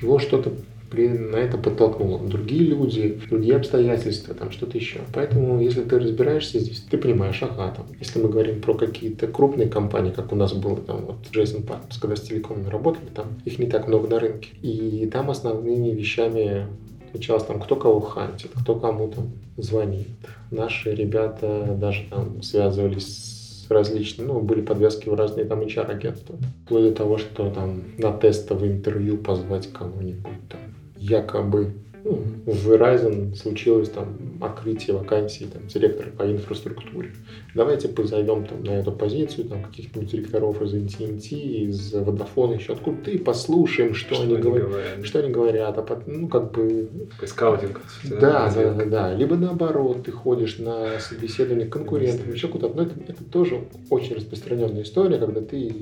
его 0.00 0.20
что-то 0.20 0.52
на 0.92 1.36
это 1.36 1.58
подтолкнуло 1.58 2.18
другие 2.26 2.62
люди, 2.62 3.20
другие 3.28 3.56
обстоятельства, 3.56 4.34
там 4.34 4.50
что-то 4.50 4.78
еще. 4.78 5.00
Поэтому, 5.12 5.60
если 5.60 5.82
ты 5.82 5.98
разбираешься 5.98 6.58
здесь, 6.58 6.80
ты 6.90 6.98
понимаешь, 6.98 7.42
ага, 7.42 7.72
там, 7.74 7.86
если 7.98 8.20
мы 8.20 8.28
говорим 8.28 8.60
про 8.60 8.74
какие-то 8.74 9.26
крупные 9.26 9.68
компании, 9.68 10.12
как 10.12 10.32
у 10.32 10.36
нас 10.36 10.52
было 10.52 10.76
там 10.76 11.06
вот 11.06 11.16
Джейсон 11.32 11.62
Партнерс, 11.62 11.98
когда 11.98 12.16
с 12.16 12.22
телекомами 12.22 12.68
работали, 12.68 13.06
там 13.14 13.26
их 13.44 13.58
не 13.58 13.66
так 13.66 13.88
много 13.88 14.08
на 14.08 14.18
рынке. 14.18 14.50
И 14.62 15.08
там 15.12 15.30
основными 15.30 15.90
вещами 15.90 16.66
отличалось 17.08 17.44
там, 17.44 17.60
кто 17.60 17.76
кого 17.76 18.00
хантит, 18.00 18.50
кто 18.60 18.74
кому 18.74 19.08
там 19.08 19.30
звонит. 19.56 20.08
Наши 20.50 20.94
ребята 20.94 21.76
даже 21.78 22.04
там 22.10 22.42
связывались 22.42 23.06
с 23.06 23.70
различными, 23.70 24.28
ну, 24.28 24.40
были 24.40 24.60
подвязки 24.60 25.08
в 25.08 25.14
разные 25.14 25.44
там 25.46 25.60
HR-агентства. 25.60 26.36
Вплоть 26.64 26.84
до 26.84 26.92
того, 26.92 27.18
что 27.18 27.50
там 27.50 27.82
на 27.98 28.12
тестовое 28.12 28.70
интервью 28.70 29.16
позвать 29.16 29.72
кого-нибудь 29.72 30.48
там 30.48 30.60
якобы 30.98 31.72
ну, 32.04 32.22
в 32.46 32.70
Verizon 32.70 33.34
случилось 33.34 33.90
там 33.90 34.16
открытие 34.40 34.96
вакансии 34.96 35.44
там, 35.44 35.66
директора 35.66 36.10
по 36.10 36.30
инфраструктуре. 36.30 37.12
Давайте 37.56 37.88
позовем 37.88 38.44
там, 38.44 38.62
на 38.62 38.72
эту 38.72 38.92
позицию 38.92 39.48
там, 39.48 39.62
каких-нибудь 39.62 40.10
директоров 40.10 40.60
из 40.60 40.74
AT&T, 40.74 41.36
из 41.36 41.94
Vodafone, 41.94 42.58
еще 42.58 42.74
откуда-то, 42.74 43.10
и 43.10 43.18
послушаем, 43.18 43.94
что, 43.94 44.14
что 44.14 44.24
они, 44.24 44.36
говорят, 44.36 44.68
говорят. 44.68 45.04
Что 45.06 45.18
они 45.20 45.30
говорят. 45.32 45.78
А 45.78 45.82
под, 45.82 46.06
ну, 46.06 46.28
как 46.28 46.52
бы... 46.52 46.88
Скаутинг. 47.24 47.80
Да, 48.04 48.52
да, 48.54 48.74
да, 48.74 48.84
да. 48.84 49.14
Либо 49.14 49.36
наоборот, 49.36 50.04
ты 50.04 50.12
ходишь 50.12 50.58
на 50.58 51.00
собеседование 51.00 51.66
к 51.66 51.72
конкурентам, 51.72 52.30
еще 52.30 52.48
куда-то. 52.48 52.76
Но 52.76 52.82
это, 52.82 52.94
это 53.08 53.24
тоже 53.24 53.64
очень 53.88 54.16
распространенная 54.16 54.82
история, 54.82 55.18
когда 55.18 55.40
ты 55.40 55.74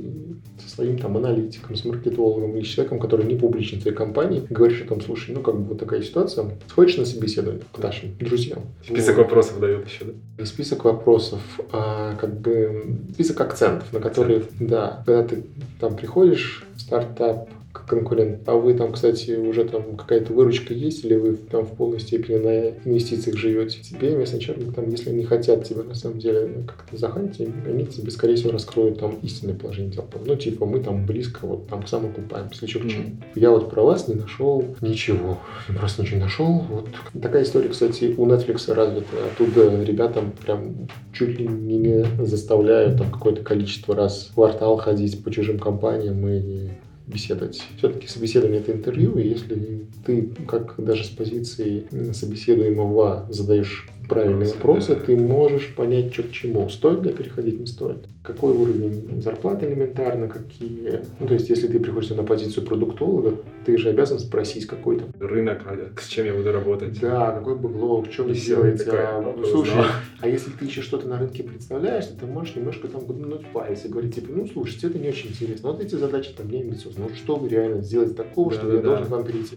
со 0.58 0.68
своим 0.68 0.98
там 0.98 1.16
аналитиком, 1.16 1.74
с 1.74 1.84
маркетологом 1.84 2.56
или 2.56 2.64
человеком, 2.64 2.98
который 2.98 3.26
не 3.26 3.37
публичен 3.37 3.78
в 3.78 3.82
твоей 3.82 3.96
компании, 3.96 4.46
говоришь 4.48 4.82
о 4.82 4.87
том, 4.87 5.00
слушай, 5.00 5.34
ну 5.34 5.40
как 5.40 5.56
бы 5.56 5.64
вот 5.64 5.78
такая 5.78 6.02
ситуация, 6.02 6.56
сходишь 6.68 6.96
на 6.96 7.04
собеседование 7.04 7.62
к 7.72 7.78
нашим 7.78 8.16
друзьям. 8.18 8.62
Список 8.84 9.16
вот. 9.16 9.22
вопросов 9.24 9.60
дают 9.60 9.87
еще, 9.87 10.04
да? 10.04 10.46
Список 10.46 10.84
вопросов, 10.84 11.40
а, 11.72 12.16
как 12.16 12.40
бы 12.40 12.98
список 13.14 13.40
акцентов, 13.40 13.92
на 13.92 14.00
которые, 14.00 14.42
да, 14.61 15.03
когда 15.07 15.22
ты 15.24 15.44
там 15.81 15.96
приходишь 15.96 16.64
в 16.77 16.81
стартап, 16.81 17.48
конкурент. 17.87 18.40
А 18.46 18.54
вы 18.54 18.74
там, 18.74 18.92
кстати, 18.92 19.32
уже 19.32 19.64
там 19.64 19.96
какая-то 19.96 20.32
выручка 20.32 20.72
есть, 20.74 21.04
или 21.04 21.14
вы 21.14 21.34
там 21.37 21.64
в 21.64 21.72
полной 21.72 22.00
степени 22.00 22.37
на 22.37 22.68
инвестициях 22.84 23.37
живете? 23.37 23.80
Тебе 23.82 24.16
местный 24.16 24.38
начальник, 24.38 24.74
там, 24.74 24.88
если 24.90 25.10
они 25.10 25.24
хотят 25.24 25.64
тебя 25.64 25.82
на 25.82 25.94
самом 25.94 26.18
деле 26.18 26.64
как-то 26.66 26.96
захантить, 26.96 27.48
они 27.66 27.87
тебе, 27.87 28.10
скорее 28.10 28.37
всего, 28.37 28.52
раскроют 28.52 29.00
там 29.00 29.18
истинное 29.22 29.54
положение 29.54 29.92
дел. 29.92 30.04
Ну, 30.24 30.37
типа, 30.37 30.66
мы 30.66 30.80
там 30.80 31.06
близко, 31.06 31.46
вот 31.46 31.68
там 31.68 31.87
сам 31.87 32.06
окупаем, 32.06 32.48
если 32.50 32.66
что. 32.66 32.80
Mm-hmm. 32.80 33.16
Я 33.34 33.50
вот 33.50 33.70
про 33.70 33.82
вас 33.82 34.08
не 34.08 34.14
нашел 34.14 34.64
ничего. 34.80 35.38
Я 35.68 35.74
просто 35.78 36.02
ничего 36.02 36.18
не 36.18 36.24
нашел. 36.24 36.64
Вот 36.68 36.88
такая 37.20 37.42
история, 37.42 37.68
кстати, 37.68 38.14
у 38.16 38.26
Netflix 38.26 38.72
развита. 38.72 39.06
Оттуда 39.32 39.82
ребятам 39.82 40.32
прям 40.44 40.88
чуть 41.12 41.38
ли 41.38 41.46
не 41.46 42.04
заставляют 42.24 42.98
там 42.98 43.10
какое-то 43.10 43.42
количество 43.42 43.94
раз 43.94 44.28
в 44.30 44.34
квартал 44.34 44.76
ходить 44.76 45.22
по 45.22 45.30
чужим 45.30 45.58
компаниям 45.58 46.26
и 46.28 46.68
беседовать. 47.07 47.62
Все-таки 47.77 48.07
собеседование 48.07 48.61
это 48.61 48.73
интервью, 48.73 49.19
и 49.19 49.29
если 49.29 49.87
ты, 50.05 50.31
как 50.49 50.75
даже 50.79 51.05
с 51.05 51.09
позиции 51.09 51.87
собеседуемого, 52.12 53.27
задаешь 53.31 53.88
правильные 54.09 54.49
вопросы, 54.49 54.97
ты 54.97 55.17
можешь 55.17 55.75
понять, 55.75 56.12
что 56.12 56.23
к 56.23 56.31
чему. 56.31 56.69
Стоит 56.69 57.05
ли 57.05 57.12
переходить, 57.12 57.61
не 57.61 57.67
стоит. 57.67 58.07
Какой 58.23 58.53
уровень 58.53 59.21
зарплаты 59.23 59.67
элементарно, 59.67 60.29
какие... 60.29 61.01
Ну, 61.21 61.27
то 61.27 61.35
есть, 61.35 61.51
если 61.51 61.67
ты 61.67 61.79
приходишь 61.79 62.11
на 62.11 62.23
позицию 62.23 62.64
продуктолога, 62.64 63.35
ты 63.67 63.77
же 63.77 63.90
обязан 63.90 64.19
спросить 64.19 64.67
какой-то... 64.67 65.05
Рынок, 65.21 65.62
а 65.67 66.01
с 66.01 66.07
чем 66.07 66.27
я 66.27 66.35
буду 66.35 66.53
работать. 66.53 66.99
Да, 67.01 67.33
какой 67.33 67.57
бэклог, 67.57 68.11
что 68.11 68.25
вы 68.25 68.35
делаете. 68.35 68.90
А, 68.93 69.35
слушай, 69.51 69.75
а 70.21 70.29
если 70.29 70.51
ты 70.51 70.64
еще 70.64 70.83
что-то 70.83 71.09
на 71.09 71.19
рынке 71.19 71.43
представляешь, 71.43 72.07
то 72.07 72.21
ты 72.21 72.27
можешь 72.27 72.57
немножко 72.57 72.88
там 72.88 73.07
гнуть 73.07 73.47
палец 73.53 73.85
и 73.85 73.88
говорить, 73.88 74.14
типа, 74.14 74.33
ну, 74.33 74.47
слушайте, 74.47 74.87
это 74.87 74.99
не 74.99 75.09
очень 75.09 75.31
интересно. 75.31 75.73
Вот 75.73 75.83
эти 75.83 75.95
задачи 75.95 76.31
там 76.37 76.49
не 76.49 76.62
амбициозны. 76.62 77.07
Ну, 77.09 77.14
что 77.14 77.37
вы 77.37 77.49
реально 77.49 77.83
сделать 77.83 78.17
такого, 78.17 78.51
да, 78.51 78.57
что 78.57 78.67
да, 78.69 78.75
я 78.75 78.81
да. 78.81 78.88
должен 78.88 79.07
к 79.07 79.11
вам 79.11 79.25
перейти? 79.25 79.57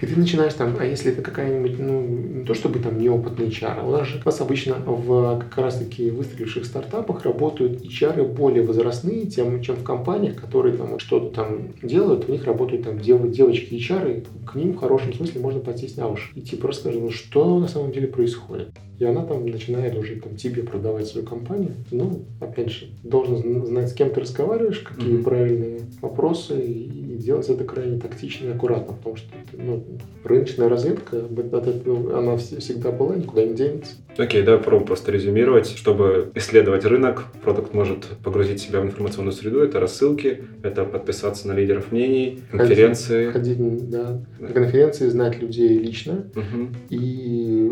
И 0.00 0.06
ты 0.06 0.18
начинаешь 0.18 0.54
там, 0.54 0.76
а 0.78 0.84
если 0.84 1.12
это 1.12 1.22
какая-нибудь, 1.22 1.78
ну, 1.78 2.02
не 2.02 2.44
то 2.44 2.54
чтобы 2.54 2.78
там 2.78 2.98
неопытный 2.98 3.48
HR, 3.48 3.81
у 3.86 3.90
нас 3.90 4.06
же 4.06 4.20
у 4.24 4.26
нас 4.26 4.40
обычно 4.40 4.74
в 4.74 5.38
как 5.40 5.58
раз 5.58 5.78
таки 5.78 6.10
выстреливших 6.10 6.64
стартапах 6.64 7.24
работают 7.24 7.84
HR 7.84 8.32
более 8.32 8.64
возрастные, 8.64 9.26
тем, 9.26 9.62
чем 9.62 9.76
в 9.76 9.84
компаниях, 9.84 10.40
которые 10.40 10.76
там 10.76 10.98
что-то 10.98 11.34
там 11.34 11.68
делают, 11.82 12.28
у 12.28 12.32
них 12.32 12.44
работают 12.44 12.84
там 12.84 12.98
дев, 12.98 13.30
девочки 13.30 13.74
HR, 13.74 14.18
и 14.18 14.46
к 14.46 14.54
ним 14.54 14.72
в 14.72 14.76
хорошем 14.76 15.12
смысле 15.12 15.40
можно 15.40 15.60
подсесть 15.60 15.96
на 15.96 16.08
уши. 16.08 16.32
И 16.34 16.40
типа 16.40 16.68
рассказать, 16.68 17.00
ну, 17.00 17.10
что 17.10 17.58
на 17.58 17.68
самом 17.68 17.92
деле 17.92 18.08
происходит. 18.08 18.70
И 18.98 19.04
она 19.04 19.24
там 19.24 19.44
начинает 19.46 19.96
уже 19.96 20.16
там 20.16 20.36
тебе 20.36 20.62
продавать 20.62 21.08
свою 21.08 21.26
компанию. 21.26 21.72
Ну, 21.90 22.24
опять 22.40 22.70
же, 22.70 22.86
должен 23.02 23.66
знать, 23.66 23.90
с 23.90 23.94
кем 23.94 24.10
ты 24.10 24.20
разговариваешь, 24.20 24.78
какие 24.78 25.14
mm-hmm. 25.14 25.22
правильные 25.24 25.80
вопросы, 26.00 26.60
и 26.60 27.01
делать 27.22 27.48
это 27.48 27.64
крайне 27.64 27.98
тактично 27.98 28.48
и 28.48 28.50
аккуратно, 28.50 28.94
потому 28.94 29.16
что 29.16 29.28
ну, 29.52 29.84
рыночная 30.24 30.68
разведка, 30.68 31.18
она 31.18 32.36
всегда 32.36 32.90
была, 32.90 33.16
никуда 33.16 33.44
не 33.44 33.54
денется. 33.54 33.92
Окей, 34.18 34.42
okay, 34.42 34.44
давай 34.44 34.58
попробуем 34.60 34.86
просто 34.86 35.10
резюмировать. 35.10 35.68
Чтобы 35.68 36.30
исследовать 36.34 36.84
рынок, 36.84 37.24
продукт 37.42 37.72
может 37.72 38.04
погрузить 38.22 38.60
себя 38.60 38.80
в 38.80 38.84
информационную 38.84 39.32
среду. 39.32 39.60
Это 39.60 39.80
рассылки, 39.80 40.44
это 40.62 40.84
подписаться 40.84 41.48
на 41.48 41.52
лидеров 41.52 41.92
мнений, 41.92 42.40
конференции. 42.50 43.30
Ходить, 43.30 43.56
ходить 43.56 43.90
да, 43.90 44.20
на 44.38 44.48
конференции, 44.48 45.08
знать 45.08 45.40
людей 45.40 45.78
лично 45.78 46.26
угу. 46.34 46.68
и 46.90 47.70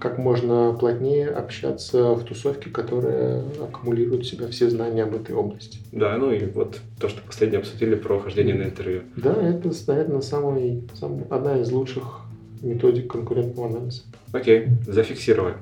как 0.00 0.18
можно 0.18 0.74
плотнее 0.78 1.28
общаться 1.28 2.14
в 2.14 2.24
тусовке, 2.24 2.70
которая 2.70 3.42
аккумулирует 3.60 4.22
в 4.22 4.28
себя 4.28 4.48
все 4.48 4.70
знания 4.70 5.02
об 5.02 5.14
этой 5.14 5.34
области. 5.34 5.78
Да, 5.92 6.16
ну 6.16 6.32
и 6.32 6.46
вот 6.46 6.80
то, 6.98 7.08
что 7.08 7.20
последнее 7.22 7.58
обсудили 7.58 7.94
про 7.94 8.18
хождение 8.18 8.54
на 8.54 8.62
интервью. 8.76 9.02
Да, 9.16 9.32
это, 9.32 9.70
наверное, 9.86 10.20
самый, 10.20 10.88
самый, 10.94 11.24
одна 11.30 11.58
из 11.58 11.70
лучших 11.72 12.20
методик 12.62 13.10
конкурентного 13.10 13.68
анализа. 13.68 14.02
Окей, 14.32 14.66
зафиксировали. 14.86 15.54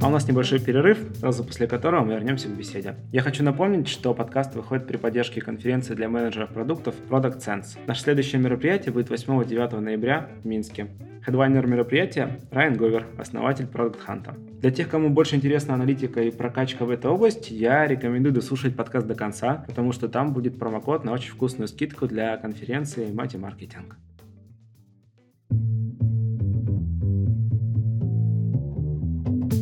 А 0.00 0.08
у 0.08 0.10
нас 0.10 0.28
небольшой 0.28 0.60
перерыв, 0.60 0.98
сразу 1.18 1.42
после 1.42 1.66
которого 1.66 2.04
мы 2.04 2.12
вернемся 2.14 2.48
к 2.48 2.56
беседе. 2.56 2.96
Я 3.12 3.22
хочу 3.22 3.42
напомнить, 3.42 3.88
что 3.88 4.14
подкаст 4.14 4.54
выходит 4.54 4.86
при 4.86 4.96
поддержке 4.98 5.40
конференции 5.40 5.94
для 5.94 6.08
менеджеров 6.08 6.50
продуктов 6.50 6.94
Product 7.08 7.38
Sense. 7.38 7.78
Наше 7.86 8.02
следующее 8.02 8.40
мероприятие 8.40 8.92
будет 8.92 9.10
8-9 9.10 9.80
ноября 9.80 10.28
в 10.42 10.46
Минске. 10.46 10.88
Хедвайнер 11.24 11.66
мероприятия– 11.66 12.38
Райан 12.52 12.76
Говер, 12.76 13.06
основатель 13.18 13.64
Product 13.64 13.98
Hunt. 14.06 14.60
Для 14.60 14.70
тех, 14.70 14.88
кому 14.88 15.10
больше 15.10 15.34
интересна 15.34 15.74
аналитика 15.74 16.22
и 16.22 16.30
прокачка 16.30 16.84
в 16.84 16.90
этой 16.90 17.10
области, 17.10 17.52
я 17.52 17.86
рекомендую 17.86 18.32
дослушать 18.32 18.76
подкаст 18.76 19.06
до 19.06 19.14
конца, 19.14 19.64
потому 19.66 19.92
что 19.92 20.08
там 20.08 20.32
будет 20.32 20.58
промокод 20.58 21.04
на 21.04 21.12
очень 21.12 21.32
вкусную 21.32 21.68
скидку 21.68 22.06
для 22.06 22.36
конференции 22.36 23.10
Мати 23.12 23.36
Маркетинг. 23.36 23.96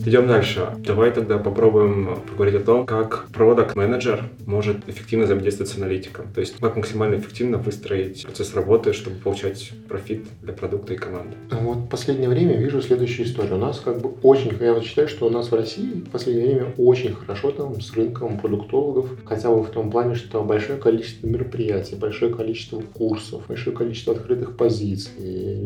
Идем 0.06 0.26
дальше. 0.26 0.68
Давай 0.78 1.10
тогда 1.12 1.38
попробуем 1.38 2.20
поговорить 2.28 2.56
о 2.56 2.60
том, 2.60 2.84
как 2.84 3.26
продукт 3.32 3.74
менеджер 3.74 4.24
может 4.44 4.86
эффективно 4.86 5.24
взаимодействовать 5.24 5.72
с 5.72 5.78
аналитиком. 5.78 6.26
То 6.34 6.40
есть 6.40 6.56
как 6.60 6.76
максимально 6.76 7.16
эффективно 7.16 7.56
выстроить 7.56 8.22
процесс 8.22 8.54
работы, 8.54 8.92
чтобы 8.92 9.16
получать 9.16 9.72
профит 9.88 10.26
для 10.42 10.52
продукта 10.52 10.92
и 10.92 10.96
команды. 10.96 11.36
Вот 11.50 11.78
в 11.78 11.88
последнее 11.88 12.28
время 12.28 12.58
вижу 12.58 12.82
следующую 12.82 13.26
историю. 13.26 13.54
У 13.54 13.58
нас 13.58 13.80
как 13.80 14.02
бы 14.02 14.10
очень, 14.22 14.52
я 14.60 14.78
считаю, 14.82 15.08
что 15.08 15.26
у 15.26 15.30
нас 15.30 15.50
в 15.50 15.54
России 15.54 16.02
в 16.06 16.10
последнее 16.10 16.48
время 16.48 16.74
очень 16.76 17.14
хорошо 17.14 17.50
там 17.50 17.80
с 17.80 17.94
рынком 17.94 18.38
продуктологов, 18.38 19.08
хотя 19.24 19.48
бы 19.48 19.62
в 19.62 19.70
том 19.70 19.90
плане, 19.90 20.16
что 20.16 20.42
большое 20.42 20.78
количество 20.78 21.26
мероприятий, 21.26 21.96
большое 21.96 22.34
количество 22.34 22.82
курсов, 22.92 23.44
большое 23.48 23.74
количество 23.74 24.12
открытых 24.12 24.58
позиций. 24.58 25.12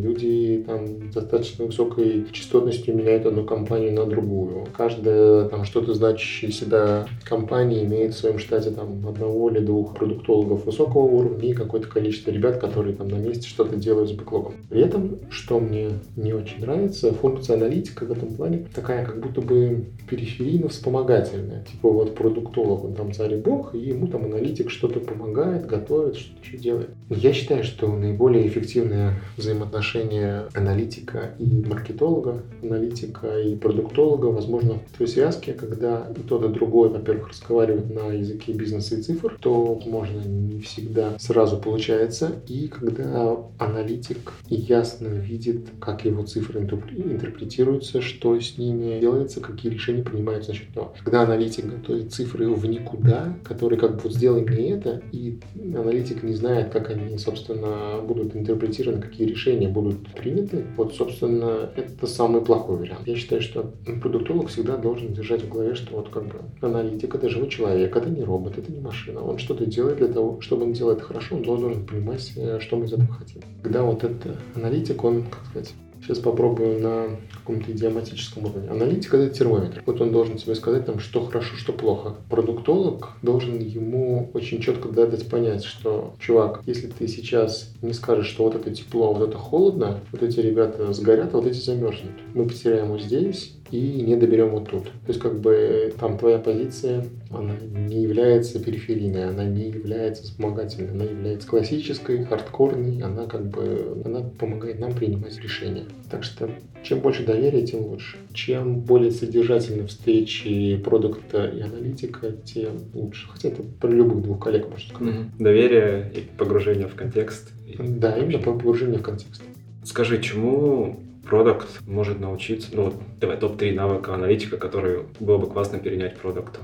Люди 0.01 0.63
там 0.65 1.11
достаточно 1.11 1.65
высокой 1.65 2.27
частотностью 2.31 2.97
меняют 2.97 3.27
одну 3.27 3.45
компанию 3.45 3.93
на 3.93 4.07
другую 4.07 4.28
другую. 4.29 4.67
Каждая 4.77 5.45
там 5.45 5.65
что-то 5.65 5.95
значащая 5.95 6.51
себя 6.51 7.07
компания 7.25 7.85
имеет 7.85 8.15
в 8.15 8.19
своем 8.19 8.39
штате 8.39 8.71
там 8.71 9.07
одного 9.07 9.51
или 9.51 9.61
двух 9.61 9.95
продуктологов 9.95 10.67
высокого 10.67 11.03
уровня 11.03 11.49
и 11.49 11.55
какое-то 11.55 11.89
количество 11.89 12.31
ребят, 12.31 12.59
которые 12.59 12.95
там 12.95 13.09
на 13.09 13.17
месте 13.17 13.49
что-то 13.49 13.77
делают 13.77 14.11
с 14.11 14.13
бэклогом. 14.13 14.55
При 14.69 14.83
этом, 14.83 15.19
что 15.31 15.59
мне 15.61 15.91
не 16.17 16.33
очень 16.33 16.61
нравится, 16.61 17.13
функция 17.13 17.57
аналитика 17.57 18.05
в 18.05 18.13
этом 18.13 18.35
плане 18.35 18.67
такая 18.75 19.05
как 19.05 19.21
будто 19.21 19.41
бы 19.41 19.87
периферийно-вспомогательная. 20.09 21.65
Типа 21.65 21.91
вот 21.91 22.15
продуктолог, 22.15 22.85
он 22.85 22.95
там 22.95 23.13
царь 23.13 23.35
и 23.35 23.37
бог, 23.37 23.75
и 23.75 23.79
ему 23.79 24.07
там 24.07 24.25
аналитик 24.25 24.71
что-то 24.71 25.01
помогает, 25.01 25.67
готовит, 25.67 26.17
что-то 26.17 26.41
еще 26.43 26.59
делает. 26.59 26.91
Я 27.09 27.33
считаю, 27.33 27.65
что 27.65 27.89
наиболее 27.89 28.47
эффективное 28.47 29.15
взаимоотношение 29.37 30.45
аналитика 30.55 31.35
и 31.39 31.65
маркетолога, 31.67 32.43
аналитика 32.63 33.41
и 33.41 33.57
продуктолога 33.57 34.18
продуктолога, 34.19 34.27
возможно, 34.35 34.81
в 34.93 34.99
той 34.99 35.09
связке, 35.09 35.53
когда 35.53 36.07
и 36.17 36.21
тот, 36.21 36.45
и 36.45 36.49
другой, 36.49 36.91
во-первых, 36.91 37.29
разговаривают 37.29 37.91
на 37.91 38.13
языке 38.13 38.53
бизнеса 38.53 38.97
и 38.97 39.03
цифр, 39.03 39.37
то, 39.41 39.81
можно, 39.87 40.21
не 40.21 40.61
всегда 40.61 41.19
сразу 41.19 41.59
получается. 41.59 42.33
И 42.49 42.69
когда 42.69 43.37
аналитик 43.59 44.33
ясно 44.49 45.09
видит, 45.09 45.69
как 45.81 46.05
его 46.05 46.23
цифры 46.25 46.61
интерпретируются, 46.61 48.01
что 48.01 48.39
с 48.39 48.59
ними 48.59 49.01
делается, 49.01 49.41
какие 49.41 49.73
решения 49.73 50.03
принимаются 50.03 50.51
насчет 50.51 50.75
него. 50.75 50.93
Когда 51.03 51.23
аналитик 51.23 51.67
готовит 51.67 52.13
цифры 52.13 52.49
в 52.51 52.67
никуда, 52.67 53.35
которые 53.45 53.79
как 53.79 53.97
бы 53.97 54.01
вот 54.05 54.13
сделай 54.13 54.43
мне 54.43 54.73
это, 54.73 55.03
и 55.13 55.39
аналитик 55.55 56.23
не 56.23 56.35
знает, 56.35 56.71
как 56.71 56.91
они, 56.91 57.19
собственно, 57.19 58.01
будут 58.03 58.35
интерпретированы, 58.35 59.03
какие 59.03 59.27
решения 59.27 59.69
будут 59.69 60.13
приняты, 60.15 60.65
вот, 60.77 60.95
собственно, 60.95 61.71
это 61.77 62.07
самый 62.07 62.43
плохой 62.43 62.77
вариант. 62.79 63.07
Я 63.07 63.17
считаю, 63.17 63.41
что 63.43 63.73
продуктолог 64.09 64.49
всегда 64.49 64.77
должен 64.77 65.13
держать 65.13 65.43
в 65.43 65.49
голове, 65.51 65.75
что 65.75 65.97
вот 65.97 66.09
как 66.09 66.25
бы 66.25 66.41
аналитик— 66.63 67.15
это 67.15 67.29
живой 67.29 67.49
человек, 67.51 67.95
это 67.95 68.09
не 68.09 68.25
робот, 68.25 68.57
это 68.57 68.73
не 68.73 68.81
машина. 68.81 69.23
Он 69.23 69.39
что-то 69.39 69.67
делает 69.67 69.99
для 69.99 70.09
того, 70.09 70.41
чтобы 70.41 70.65
он 70.65 70.73
делает 70.73 71.03
хорошо, 71.03 71.37
он 71.37 71.43
должен 71.43 71.87
понимать, 71.87 72.33
э, 72.37 72.59
что 72.61 72.77
мы 72.77 72.87
из 72.87 72.93
этого 72.95 73.13
хотим. 73.13 73.43
Когда 73.63 73.83
вот 73.83 74.05
этот 74.05 74.39
аналитик, 74.55 75.05
он, 75.05 75.25
как 75.25 75.45
сказать, 75.51 75.75
Сейчас 76.01 76.19
попробую 76.19 76.81
на 76.81 77.17
каком-то 77.39 77.73
идиоматическом 77.73 78.45
уровне. 78.45 78.71
Аналитик– 78.71 79.13
это 79.15 79.35
термометр. 79.35 79.83
Вот 79.85 80.01
он 80.01 80.13
должен 80.13 80.37
тебе 80.37 80.55
сказать, 80.55 80.87
там, 80.87 81.01
что 81.01 81.27
хорошо, 81.27 81.57
что 81.57 81.73
плохо. 81.73 82.15
Продуктолог 82.31 83.11
должен 83.23 83.59
ему 83.59 84.31
очень 84.33 84.61
четко 84.61 84.89
дать 84.89 85.29
понять, 85.29 85.65
что, 85.65 86.15
чувак, 86.21 86.63
если 86.67 86.87
ты 86.87 87.09
сейчас 87.09 87.75
не 87.83 87.93
скажешь, 87.93 88.29
что 88.29 88.45
вот 88.45 88.55
это 88.55 88.71
тепло, 88.71 89.13
вот 89.13 89.29
это 89.29 89.37
холодно, 89.37 90.01
вот 90.13 90.23
эти 90.23 90.41
ребята 90.41 90.93
сгорят, 90.93 91.35
а 91.35 91.39
вот 91.39 91.47
эти 91.47 91.59
замерзнут. 91.59 92.13
Мы 92.33 92.47
потеряем 92.47 92.89
вот 92.89 93.03
здесь, 93.03 93.58
и 93.71 94.03
не 94.03 94.17
доберем 94.17 94.51
вот 94.51 94.69
тут. 94.69 94.85
То 94.85 95.09
есть 95.09 95.21
как 95.21 95.41
бы 95.41 95.93
там 95.99 96.19
твоя 96.19 96.39
позиция, 96.39 97.05
она 97.31 97.55
не 97.61 98.03
является 98.03 98.63
периферийной, 98.63 99.29
она 99.29 99.45
не 99.45 99.69
является 99.69 100.25
вспомогательной, 100.25 100.91
она 100.91 101.05
является 101.05 101.49
классической, 101.49 102.25
хардкорной, 102.25 103.03
она 103.03 103.27
как 103.27 103.47
бы, 103.47 104.03
она 104.05 104.21
помогает 104.21 104.79
нам 104.79 104.93
принимать 104.95 105.39
решения. 105.41 105.85
Так 106.11 106.25
что 106.25 106.51
чем 106.83 107.01
больше 107.01 107.25
доверия, 107.25 107.67
тем 107.67 107.83
лучше. 107.85 108.17
Чем 108.33 108.81
более 108.81 109.11
содержательны 109.11 109.87
встречи 109.87 110.77
продукта 110.77 111.47
и 111.47 111.61
аналитика, 111.61 112.33
тем 112.45 112.79
лучше. 112.95 113.29
Хотя 113.29 113.49
это 113.49 113.63
про 113.63 113.91
любых 113.91 114.23
двух 114.23 114.43
коллег 114.43 114.69
можно 114.69 114.95
сказать. 114.95 115.15
Mm-hmm. 115.15 115.27
Доверие 115.39 116.13
и 116.15 116.39
погружение 116.39 116.89
в 116.89 116.95
контекст. 116.95 117.53
Да, 117.79 118.17
именно 118.17 118.39
погружение 118.39 118.99
в 118.99 119.03
контекст. 119.03 119.43
Скажи, 119.85 120.21
чему 120.21 120.99
продукт 121.29 121.69
может 121.87 122.19
научиться, 122.21 122.71
ну, 122.73 122.93
давай, 123.21 123.37
топ-3 123.37 123.73
навыка 123.73 124.15
аналитика, 124.15 124.57
которые 124.57 125.05
было 125.21 125.39
бы 125.39 125.47
классно 125.47 125.79
перенять 125.79 126.17
продукту? 126.17 126.61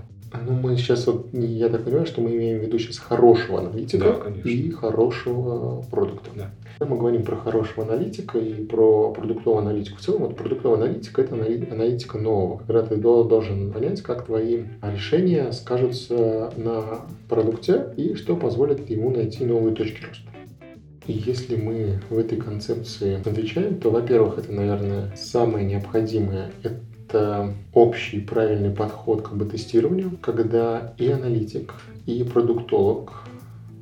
Ну, 0.47 0.53
мы 0.55 0.77
сейчас, 0.77 1.07
вот, 1.07 1.29
я 1.33 1.69
так 1.69 1.85
понимаю, 1.85 2.07
что 2.07 2.21
мы 2.21 2.35
имеем 2.35 2.59
в 2.59 2.63
виду 2.63 2.79
сейчас 2.79 2.99
хорошего 2.99 3.61
аналитика 3.61 4.21
да, 4.27 4.51
и 4.51 4.71
хорошего 4.71 5.83
продукта. 5.83 6.31
Да. 6.35 6.51
Когда 6.79 6.93
мы 6.93 6.99
говорим 6.99 7.23
про 7.23 7.37
хорошего 7.37 7.87
аналитика 7.87 8.39
и 8.39 8.65
про 8.65 9.13
продуктовую 9.13 9.63
аналитику 9.63 9.99
в 9.99 10.01
целом, 10.01 10.23
вот 10.23 10.37
продуктовая 10.37 10.79
аналитика– 10.79 11.23
это 11.23 11.35
аналитика 11.35 12.19
нового, 12.19 12.59
когда 12.59 12.83
ты 12.83 12.97
должен 12.97 13.71
понять, 13.71 14.03
как 14.03 14.27
твои 14.27 14.65
решения 14.83 15.53
скажутся 15.53 16.53
на 16.57 17.03
продукте 17.29 17.95
и 17.97 18.15
что 18.15 18.35
позволит 18.35 18.91
ему 18.91 19.11
найти 19.11 19.45
новые 19.45 19.75
точки 19.75 20.05
роста. 20.05 20.29
И 21.07 21.13
если 21.13 21.57
мы 21.57 22.01
в 22.09 22.19
этой 22.19 22.39
концепции 22.39 23.21
отвечаем, 23.21 23.79
то, 23.79 23.91
во-первых, 23.91 24.39
это, 24.39 24.53
наверное, 24.53 25.11
самое 25.17 25.67
необходимое– 25.67 26.51
это 26.63 27.55
общий 27.73 28.21
правильный 28.21 28.71
подход 28.71 29.23
к 29.23 29.33
об-тестированию, 29.33 30.17
когда 30.23 30.95
и 30.97 31.09
аналитик, 31.09 31.75
и 32.07 32.25
продуктолог 32.25 33.25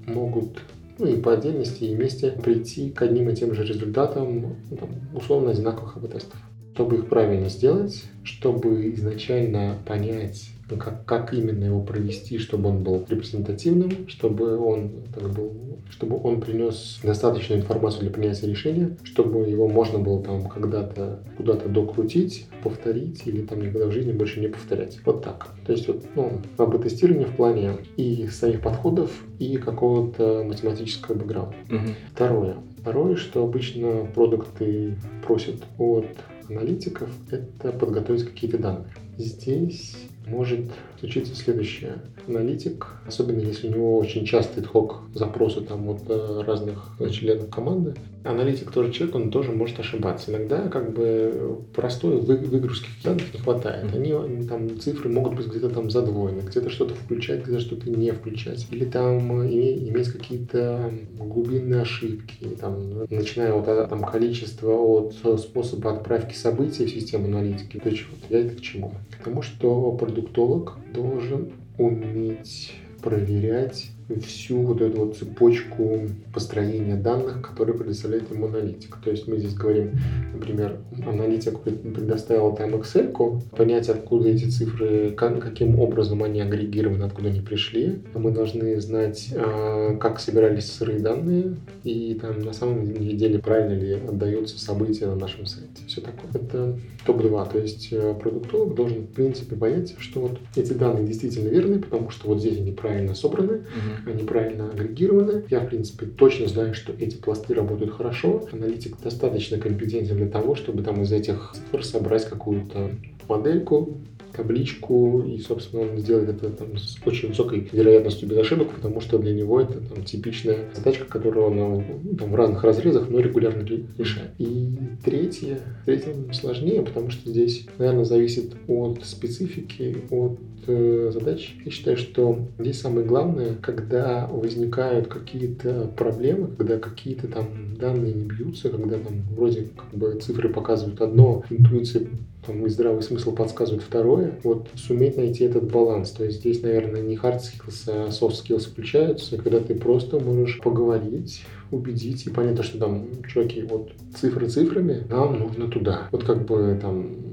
могут 0.07 0.63
ну 0.99 1.07
и 1.07 1.21
по 1.21 1.33
отдельности 1.33 1.85
и 1.85 1.95
вместе 1.95 2.31
прийти 2.31 2.91
к 2.91 3.03
одним 3.03 3.31
и 3.31 3.35
тем 3.35 3.55
же 3.55 3.65
результатам 3.65 4.57
ну, 4.71 4.89
условно 5.15 5.51
одинаковых 5.51 5.97
АБ-тестов. 5.97 6.39
Чтобы 6.75 6.97
их 6.97 7.09
правильно 7.09 7.49
сделать, 7.49 8.05
чтобы 8.23 8.91
изначально 8.95 9.79
понять, 9.85 10.52
как, 10.69 11.05
как 11.05 11.35
именно 11.35 11.65
его 11.65 11.81
провести, 11.81 12.39
чтобы 12.39 12.71
он 12.71 12.83
был 12.83 13.05
репрезентативным, 13.09 14.09
чтобы 14.09 14.59
он, 14.59 15.03
так 15.15 15.31
был, 15.33 15.53
чтобы 15.91 16.21
он 16.23 16.41
принес 16.41 17.01
достаточную 17.03 17.61
информацию 17.61 18.03
для 18.03 18.11
принятия 18.11 18.47
решения, 18.47 18.97
чтобы 19.05 19.49
его 19.49 19.69
можно 19.69 19.99
было 19.99 20.23
там 20.23 20.49
когда-то 20.49 21.23
куда-то 21.37 21.69
докрутить, 21.69 22.47
повторить 22.63 23.23
или 23.27 23.43
там 23.43 23.61
никогда 23.61 23.87
в 23.87 23.93
жизни 23.93 24.13
больше 24.13 24.41
не 24.41 24.49
повторять. 24.49 24.99
Вот 25.05 25.23
так. 25.23 25.49
То 25.67 25.73
есть 25.73 25.89
вот, 25.89 26.05
ну, 26.15 26.41
АБ-тестирование 26.57 27.27
в 27.27 27.37
плане 27.37 27.77
и 27.97 28.27
самих 28.29 28.63
подходов, 28.63 29.11
и 29.39 29.57
какого-то 29.57 30.45
математического 30.45 31.15
бэкграунда. 31.15 31.57
Угу. 31.69 31.89
Второе. 32.15 32.57
Второе, 32.79 33.17
что 33.17 33.45
обычно 33.45 34.07
продукты 34.15 34.97
просят 35.25 35.63
от 35.79 36.07
аналитиков, 36.49 37.09
это 37.31 37.73
подготовить 37.73 38.25
какие-то 38.25 38.59
данные. 38.59 38.93
Здесь 39.19 39.97
может 40.27 40.61
случиться 41.03 41.35
следующее. 41.35 41.95
Аналитик, 42.29 42.87
особенно 43.09 43.41
если 43.41 43.67
у 43.67 43.73
него 43.73 43.99
очень 43.99 44.25
частый 44.25 44.63
хок 44.63 45.01
запросы 45.15 45.61
там 45.61 45.89
от 45.89 46.03
э, 46.09 46.43
разных 46.47 46.97
членов 47.11 47.51
команды, 47.51 47.97
аналитик 48.23 48.71
тоже 48.71 48.93
человек, 48.93 49.17
он 49.17 49.31
тоже 49.33 49.51
может 49.51 49.81
ошибаться. 49.81 50.31
Иногда 50.31 50.69
как 50.69 50.93
бы 50.93 51.59
простой 51.75 52.21
выгрузки 52.21 52.89
данных 53.03 53.35
не 53.35 53.41
хватает. 53.41 53.93
Они, 53.93 54.13
они 54.13 54.47
там 54.47 54.79
цифры 54.79 55.11
могут 55.11 55.35
быть 55.35 55.49
где-то 55.49 55.71
там 55.71 55.91
задвоены, 55.91 56.43
где-то 56.43 56.71
что-то 56.71 56.95
включать, 56.95 57.43
где-то 57.43 57.61
что-то 57.61 57.91
не 57.91 58.13
включать. 58.13 58.69
Или 58.71 58.85
там 58.85 59.45
иметь 59.45 60.09
какие-то 60.09 60.93
глубинные 61.19 61.83
ошибки, 61.83 62.47
там, 62.61 63.07
начиная 63.11 63.55
от 63.55 63.89
там, 63.89 64.05
количества, 64.05 64.73
от 64.73 65.15
способа 65.41 65.93
отправки 65.95 66.35
событий 66.35 66.87
в 66.87 66.91
систему 66.91 67.27
аналитики. 67.27 67.79
То 67.79 67.89
есть 67.89 68.05
вот 68.09 68.21
я 68.31 68.47
это 68.47 68.55
к 68.55 68.61
чему? 68.61 68.93
К 69.21 69.25
тому, 69.25 69.43
что 69.43 69.93
продуктолог 69.93 70.77
должен 70.93 71.53
уметь 71.79 72.75
проверять 73.03 73.91
всю 74.21 74.63
вот 74.63 74.81
эту 74.81 75.07
вот 75.07 75.17
цепочку 75.17 76.09
построения 76.33 76.97
данных, 76.97 77.41
которые 77.43 77.77
предоставляет 77.77 78.31
ему 78.31 78.47
аналитик. 78.47 78.97
То 79.03 79.11
есть 79.11 79.27
мы 79.27 79.39
здесь 79.39 79.55
говорим, 79.55 79.93
например, 80.33 80.79
аналитик 81.07 81.61
предоставил 81.61 82.55
там 82.55 82.75
Excel, 82.75 83.41
понять, 83.57 83.89
откуда 83.89 84.29
эти 84.29 84.45
цифры, 84.45 85.13
как, 85.17 85.41
каким 85.41 85.79
образом 85.79 86.23
они 86.23 86.41
агрегированы, 86.41 87.05
откуда 87.05 87.29
они 87.29 87.41
пришли. 87.41 88.03
Мы 88.15 88.31
должны 88.33 88.81
знать, 88.81 89.33
а, 89.35 89.97
как 89.97 90.21
собирались 90.21 90.71
сырые 90.71 91.01
данные 91.01 91.57
и 91.85 92.19
там 92.21 92.43
на 92.43 92.53
самом 92.53 92.93
деле 92.93 93.39
правильно 93.39 93.79
ли 93.79 93.95
отдаются 93.95 94.59
события 94.59 95.07
на 95.07 95.17
нашем 95.17 95.47
сайте. 95.47 95.69
Все 95.87 96.01
такое. 96.01 96.31
Это 96.35 96.79
топ-2. 97.05 97.53
То 97.53 97.59
есть 97.59 97.89
э, 97.93 98.15
продуктолог 98.21 98.75
должен, 98.75 99.03
в 99.03 99.13
принципе, 99.13 99.57
понять, 99.57 99.95
что 99.99 100.21
вот 100.21 100.39
эти 100.57 100.73
данные 100.73 101.07
действительно 101.07 101.49
верны, 101.49 101.81
потому 101.81 102.11
что 102.11 102.29
вот 102.29 102.41
здесь 102.41 102.59
они 102.59 102.73
правильно 102.73 103.15
собраны, 103.15 103.53
uh 103.53 104.11
они 104.11 104.25
правильно 104.25 104.71
агрегированы. 104.71 105.45
Я, 105.51 105.61
в 105.61 105.69
принципе, 105.69 106.07
точно 106.07 106.49
знаю, 106.49 106.75
что 106.75 106.93
эти 106.93 107.17
пласты 107.17 107.55
работают 107.55 107.93
хорошо. 107.93 108.47
Аналитик 108.53 108.97
достаточно 109.03 109.59
компетентен 109.59 110.17
для 110.17 110.29
того, 110.29 110.55
чтобы 110.55 110.83
там 110.83 111.03
из 111.03 111.13
этих 111.13 111.55
цифр 111.55 111.85
собрать 111.85 112.29
какую-то 112.29 112.91
модельку, 113.29 113.99
табличку, 114.35 115.23
и, 115.23 115.39
собственно, 115.39 115.83
он 115.83 115.99
сделает 115.99 116.31
это 116.31 116.51
там, 116.51 116.77
с 116.77 116.97
очень 117.05 117.29
высокой 117.29 117.69
вероятностью 117.73 118.29
без 118.29 118.39
ошибок, 118.39 118.71
потому 118.75 119.01
что 119.01 119.19
для 119.19 119.33
него 119.33 119.61
это 119.61 119.81
там, 119.81 120.05
типичная 120.05 120.71
задачка, 120.75 121.05
которую 121.05 121.47
он 121.47 121.85
ну, 122.05 122.17
там, 122.17 122.31
в 122.31 122.35
разных 122.35 122.65
разрезах, 122.65 123.09
но 123.09 123.21
регулярно 123.21 123.67
решает. 123.99 124.31
И 124.39 124.77
третье, 125.05 125.61
третье 125.85 126.15
сложнее, 126.33 126.83
потому 126.83 127.11
что 127.11 127.31
здесь, 127.31 127.67
наверное, 127.79 128.05
зависит 128.05 128.55
от 128.67 129.05
специфики, 129.05 129.97
от 130.11 130.39
задач. 130.67 131.55
Я 131.65 131.71
считаю, 131.71 131.97
что 131.97 132.39
здесь 132.59 132.81
самое 132.81 133.07
главное, 133.07 133.55
когда 133.61 134.27
возникают 134.27 135.09
какие-то 135.09 135.91
проблемы, 135.97 136.49
когда 136.57 136.79
какие-то 136.79 137.29
там 137.29 137.77
данные 137.79 138.13
не 138.15 138.25
бьются, 138.25 138.69
когда 138.71 138.99
там 138.99 139.23
вроде 139.37 139.69
как 139.77 139.99
бы 139.99 140.19
цифры 140.21 140.49
показывают 140.49 141.01
одно, 141.01 141.45
интуиция 141.51 142.07
там, 142.47 142.67
и 142.67 142.69
здравый 142.69 143.03
смысл 143.03 143.33
подсказывает 143.33 143.83
второе, 143.83 144.35
вот 144.43 144.69
суметь 144.75 145.17
найти 145.17 145.45
этот 145.45 145.71
баланс. 145.71 146.11
То 146.11 146.25
есть 146.25 146.41
здесь, 146.41 146.63
наверное, 146.63 147.01
не 147.01 147.17
hard 147.17 147.41
skills, 147.41 147.85
а 147.89 148.09
soft 148.09 148.35
skills 148.43 148.71
включаются, 148.71 149.37
когда 149.37 149.61
ты 149.61 149.75
просто 149.75 150.19
можешь 150.19 150.59
поговорить, 150.59 151.45
убедить 151.71 152.27
и 152.27 152.31
понять, 152.31 152.63
что 152.65 152.79
там, 152.79 153.07
чуваки, 153.29 153.63
вот 153.63 153.93
цифры 154.17 154.49
цифрами, 154.49 155.05
нам 155.09 155.39
нужно 155.39 155.69
туда. 155.69 156.09
Вот 156.11 156.25
как 156.25 156.45
бы 156.45 156.79
там 156.81 157.32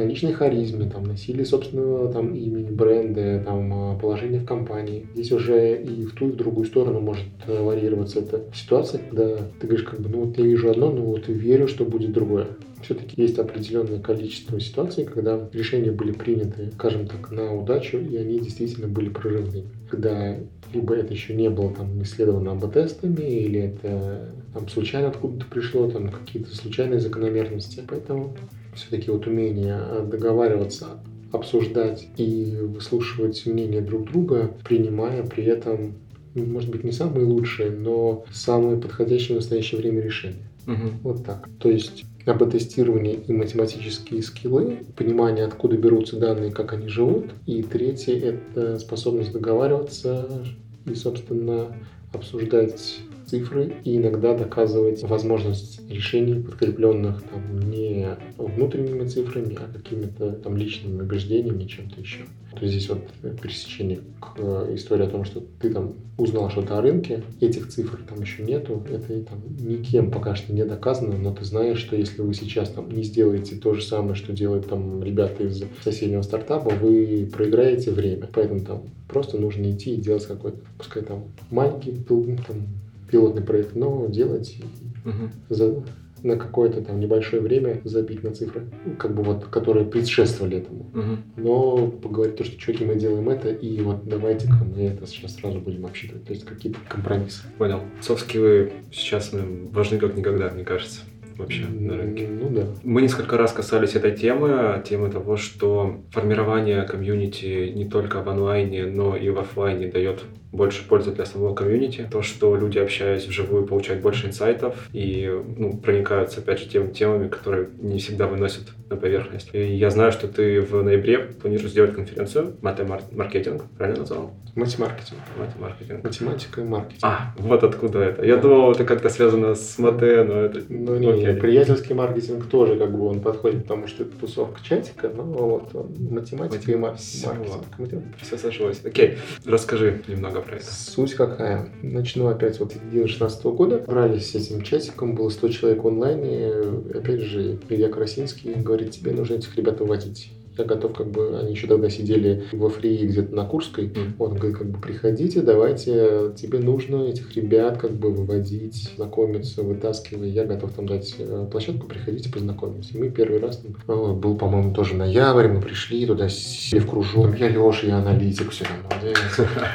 на 0.00 0.06
личной 0.06 0.32
харизме, 0.32 0.88
там, 0.88 1.04
на 1.04 1.16
силе 1.16 1.44
собственного 1.44 2.12
там, 2.12 2.34
имени, 2.34 2.70
бренда, 2.70 3.42
там, 3.44 3.72
а, 3.72 3.98
положения 3.98 4.40
в 4.40 4.46
компании. 4.46 5.06
Здесь 5.14 5.32
уже 5.32 5.80
и 5.82 6.04
в 6.04 6.14
ту, 6.14 6.28
и 6.28 6.32
в 6.32 6.36
другую 6.36 6.66
сторону 6.66 7.00
может 7.00 7.26
э, 7.46 7.62
варьироваться 7.62 8.20
эта 8.20 8.44
ситуация, 8.54 9.00
когда 9.08 9.36
ты 9.60 9.66
говоришь, 9.66 9.86
как 9.86 10.00
бы, 10.00 10.08
ну 10.08 10.24
вот 10.24 10.38
я 10.38 10.44
вижу 10.44 10.70
одно, 10.70 10.90
но 10.90 11.02
вот 11.02 11.28
верю, 11.28 11.68
что 11.68 11.84
будет 11.84 12.12
другое 12.12 12.48
все-таки 12.82 13.20
есть 13.20 13.38
определенное 13.38 14.00
количество 14.00 14.58
ситуаций, 14.58 15.04
когда 15.04 15.48
решения 15.52 15.92
были 15.92 16.12
приняты, 16.12 16.70
скажем 16.72 17.06
так, 17.06 17.30
на 17.30 17.54
удачу, 17.54 17.98
и 17.98 18.16
они 18.16 18.40
действительно 18.40 18.88
были 18.88 19.10
прорывными. 19.10 19.66
Когда 19.90 20.36
либо 20.72 20.94
это 20.94 21.12
еще 21.12 21.34
не 21.34 21.50
было 21.50 21.74
там 21.74 22.02
исследовано 22.02 22.52
АБ-тестами, 22.52 23.22
или 23.22 23.60
это 23.60 24.30
там 24.54 24.68
случайно 24.68 25.08
откуда-то 25.08 25.46
пришло, 25.46 25.90
там 25.90 26.10
какие-то 26.10 26.54
случайные 26.54 27.00
закономерности. 27.00 27.82
Поэтому 27.86 28.34
все-таки 28.74 29.10
вот 29.10 29.26
умение 29.26 29.80
договариваться, 30.10 31.00
обсуждать 31.32 32.08
и 32.16 32.56
выслушивать 32.60 33.46
мнение 33.46 33.80
друг 33.80 34.10
друга, 34.10 34.50
принимая 34.64 35.22
при 35.22 35.44
этом, 35.44 35.94
ну, 36.34 36.44
может 36.44 36.70
быть, 36.70 36.84
не 36.84 36.92
самые 36.92 37.26
лучшие, 37.26 37.70
но 37.70 38.24
самые 38.32 38.80
подходящие 38.80 39.36
в 39.36 39.40
настоящее 39.40 39.80
время 39.80 40.02
решения. 40.02 40.50
Угу. 40.66 40.88
Вот 41.02 41.24
так. 41.24 41.48
То 41.58 41.70
есть 41.70 42.04
АБ-тестирование 42.26 43.14
и 43.14 43.32
математические 43.32 44.22
скиллы, 44.22 44.78
понимание, 44.96 45.44
откуда 45.44 45.76
берутся 45.76 46.18
данные, 46.18 46.50
как 46.50 46.72
они 46.72 46.88
живут. 46.88 47.30
И 47.46 47.62
третье– 47.62 48.14
это 48.54 48.78
способность 48.78 49.32
договариваться 49.32 50.44
и, 50.86 50.94
собственно, 50.94 51.74
обсуждать 52.12 52.98
цифры 53.30 53.72
и 53.84 53.96
иногда 53.96 54.36
доказывать 54.36 55.02
возможность 55.02 55.80
решений, 55.88 56.42
подкрепленных 56.42 57.22
там, 57.22 57.70
не 57.70 58.16
внутренними 58.36 59.06
цифрами, 59.06 59.56
а 59.56 59.72
какими-то 59.72 60.32
там 60.32 60.56
личными 60.56 61.02
убеждениями, 61.02 61.64
чем-то 61.64 62.00
еще. 62.00 62.24
То 62.52 62.64
есть 62.64 62.74
здесь 62.74 62.88
вот 62.88 63.04
пересечение 63.40 64.00
к 64.20 64.32
э, 64.36 64.74
истории 64.74 65.06
о 65.06 65.08
том, 65.08 65.24
что 65.24 65.40
ты 65.60 65.70
там 65.70 65.94
узнал 66.18 66.50
что-то 66.50 66.78
о 66.78 66.82
рынке, 66.82 67.22
этих 67.40 67.68
цифр 67.68 68.00
там 68.08 68.20
еще 68.20 68.42
нету, 68.42 68.82
это 68.90 69.20
там 69.22 69.40
никем 69.58 70.10
пока 70.10 70.34
что 70.34 70.52
не 70.52 70.64
доказано, 70.64 71.16
но 71.16 71.32
ты 71.32 71.44
знаешь, 71.44 71.78
что 71.78 71.94
если 71.94 72.20
вы 72.22 72.34
сейчас 72.34 72.70
там 72.70 72.90
не 72.90 73.04
сделаете 73.04 73.54
то 73.54 73.74
же 73.74 73.82
самое, 73.82 74.16
что 74.16 74.32
делают 74.32 74.68
там 74.68 75.02
ребята 75.02 75.44
из 75.44 75.62
соседнего 75.82 76.22
стартапа, 76.22 76.70
вы 76.70 77.30
проиграете 77.32 77.92
время. 77.92 78.28
Поэтому 78.32 78.60
там 78.60 78.82
просто 79.06 79.38
нужно 79.38 79.70
идти 79.70 79.94
и 79.94 80.00
делать 80.00 80.26
какой-то, 80.26 80.58
пускай 80.76 81.04
там 81.04 81.24
маленький 81.50 81.92
там, 81.92 82.66
пилотный 83.10 83.42
проект, 83.42 83.74
но 83.74 84.06
делать 84.06 84.56
угу. 85.04 85.30
за, 85.48 85.82
на 86.22 86.36
какое-то 86.36 86.82
там 86.82 87.00
небольшое 87.00 87.42
время 87.42 87.80
забить 87.84 88.22
на 88.22 88.32
цифры, 88.32 88.66
как 88.98 89.14
бы 89.14 89.22
вот, 89.22 89.46
которые 89.46 89.86
предшествовали 89.86 90.58
этому. 90.58 90.86
Угу. 90.94 91.16
Но 91.36 91.86
поговорить 91.88 92.36
то, 92.36 92.44
что 92.44 92.58
чуваки, 92.58 92.84
мы 92.84 92.96
делаем 92.96 93.28
это, 93.28 93.50
и 93.50 93.80
вот 93.82 94.06
давайте-ка 94.06 94.64
мы 94.64 94.82
это 94.82 95.06
сейчас 95.06 95.34
сразу 95.34 95.58
будем 95.60 95.86
обсчитывать. 95.86 96.24
То 96.24 96.32
есть 96.32 96.44
какие-то 96.44 96.78
компромиссы. 96.88 97.42
Понял. 97.58 97.80
Софт-скиллы 98.00 98.72
сейчас 98.92 99.32
важны 99.72 99.98
как 99.98 100.16
никогда, 100.16 100.50
мне 100.50 100.64
кажется 100.64 101.00
вообще 101.40 101.66
на 101.66 101.96
рынке. 101.96 102.28
Ну 102.28 102.50
да. 102.50 102.66
Мы 102.84 103.02
несколько 103.02 103.36
раз 103.36 103.52
касались 103.52 103.94
этой 103.94 104.14
темы, 104.14 104.82
темы 104.86 105.10
того, 105.10 105.36
что 105.36 106.00
формирование 106.10 106.82
комьюнити 106.82 107.72
не 107.74 107.86
только 107.86 108.22
в 108.22 108.28
онлайне, 108.28 108.86
но 108.86 109.16
и 109.16 109.30
в 109.30 109.38
офлайне 109.38 109.88
дает 109.88 110.20
больше 110.52 110.86
пользы 110.86 111.12
для 111.12 111.26
самого 111.26 111.54
комьюнити. 111.54 112.08
То, 112.10 112.22
что 112.22 112.56
люди, 112.56 112.78
общаясь 112.78 113.26
вживую, 113.26 113.66
получают 113.66 114.02
больше 114.02 114.26
инсайтов 114.26 114.88
и 114.92 115.30
ну, 115.56 115.76
проникаются, 115.76 116.40
опять 116.40 116.60
же, 116.60 116.66
теми 116.66 116.90
темами, 116.92 117.28
которые 117.28 117.68
не 117.80 117.98
всегда 117.98 118.26
выносят 118.26 118.64
на 118.88 118.96
поверхность. 118.96 119.50
И 119.52 119.76
я 119.76 119.90
знаю, 119.90 120.12
что 120.12 120.28
ты 120.28 120.60
в 120.60 120.82
ноябре 120.82 121.18
планируешь 121.18 121.70
сделать 121.70 121.94
конференцию 121.94 122.56
«Мате-маркетинг», 122.62 123.64
правильно 123.76 124.00
назвал? 124.00 124.32
Мате-маркетинг. 124.56 125.20
Мате-маркетинг. 125.38 126.04
Математика 126.04 126.60
и 126.60 126.64
маркетинг. 126.64 127.00
А, 127.02 127.32
вот 127.38 127.62
откуда 127.62 128.00
это. 128.00 128.24
Я 128.24 128.36
думал, 128.36 128.72
это 128.72 128.84
как-то 128.84 129.08
связано 129.08 129.54
с 129.54 129.78
мате, 129.78 130.24
но 130.24 130.40
это... 130.40 130.62
Ну, 130.68 130.96
не, 130.96 131.12
не, 131.12 131.34
приятельский 131.34 131.94
маркетинг 131.94 132.46
тоже 132.46 132.76
как 132.76 132.92
бы 132.92 133.06
он 133.06 133.20
подходит, 133.20 133.62
потому 133.62 133.86
что 133.86 134.02
это 134.02 134.16
тусовка 134.16 134.60
чатика, 134.62 135.08
но 135.08 135.22
вот 135.22 135.74
он, 135.74 135.94
математика 136.10 136.56
Мате... 136.56 136.72
и 136.72 136.76
маркетинг. 136.76 138.04
Все, 138.20 138.36
все 138.36 138.38
сошлось. 138.38 138.84
Окей, 138.84 139.18
расскажи 139.44 140.02
немного 140.08 140.39
много 140.40 140.48
проектов. 140.48 140.74
Суть 140.74 141.14
какая? 141.14 141.68
Начну 141.82 142.28
опять 142.28 142.58
вот 142.60 142.72
с 142.72 142.76
2016 142.76 143.44
года. 143.44 143.84
Брались 143.86 144.30
с 144.30 144.34
этим 144.34 144.62
чатиком, 144.62 145.14
было 145.14 145.28
100 145.28 145.48
человек 145.48 145.84
в 145.84 145.88
онлайне. 145.88 146.52
Опять 146.94 147.20
же, 147.20 147.58
Илья 147.68 147.88
Красинский 147.88 148.54
говорит, 148.54 148.92
тебе 148.92 149.12
нужно 149.12 149.34
этих 149.34 149.54
ребят 149.56 149.80
выводить 149.80 150.30
я 150.58 150.64
готов, 150.64 150.94
как 150.94 151.10
бы, 151.10 151.38
они 151.38 151.52
еще 151.52 151.66
тогда 151.66 151.88
сидели 151.88 152.44
во 152.52 152.68
фрии 152.68 153.06
где-то 153.06 153.34
на 153.34 153.44
Курской, 153.44 153.86
mm. 153.86 154.14
он 154.18 154.34
говорит, 154.34 154.56
как 154.56 154.68
бы, 154.68 154.80
приходите, 154.80 155.40
давайте, 155.42 156.32
тебе 156.36 156.58
нужно 156.58 157.08
этих 157.08 157.34
ребят, 157.36 157.78
как 157.78 157.92
бы, 157.92 158.10
выводить, 158.10 158.90
знакомиться, 158.96 159.62
вытаскивать, 159.62 160.32
я 160.32 160.44
готов 160.44 160.72
там 160.72 160.86
дать 160.86 161.14
э, 161.18 161.46
площадку, 161.50 161.86
приходите, 161.86 162.30
познакомимся. 162.30 162.98
Мы 162.98 163.10
первый 163.10 163.40
раз, 163.40 163.58
там, 163.58 163.76
ну, 163.86 164.14
был, 164.14 164.36
по-моему, 164.36 164.74
тоже 164.74 164.94
ноябрь, 164.94 165.48
мы 165.48 165.60
пришли 165.60 166.04
туда, 166.06 166.28
сели 166.28 166.80
в 166.80 166.88
кружок, 166.88 167.38
я 167.38 167.48
Леша, 167.48 167.86
я 167.86 167.98
аналитик, 167.98 168.50
все 168.50 168.64
равно. 168.64 169.14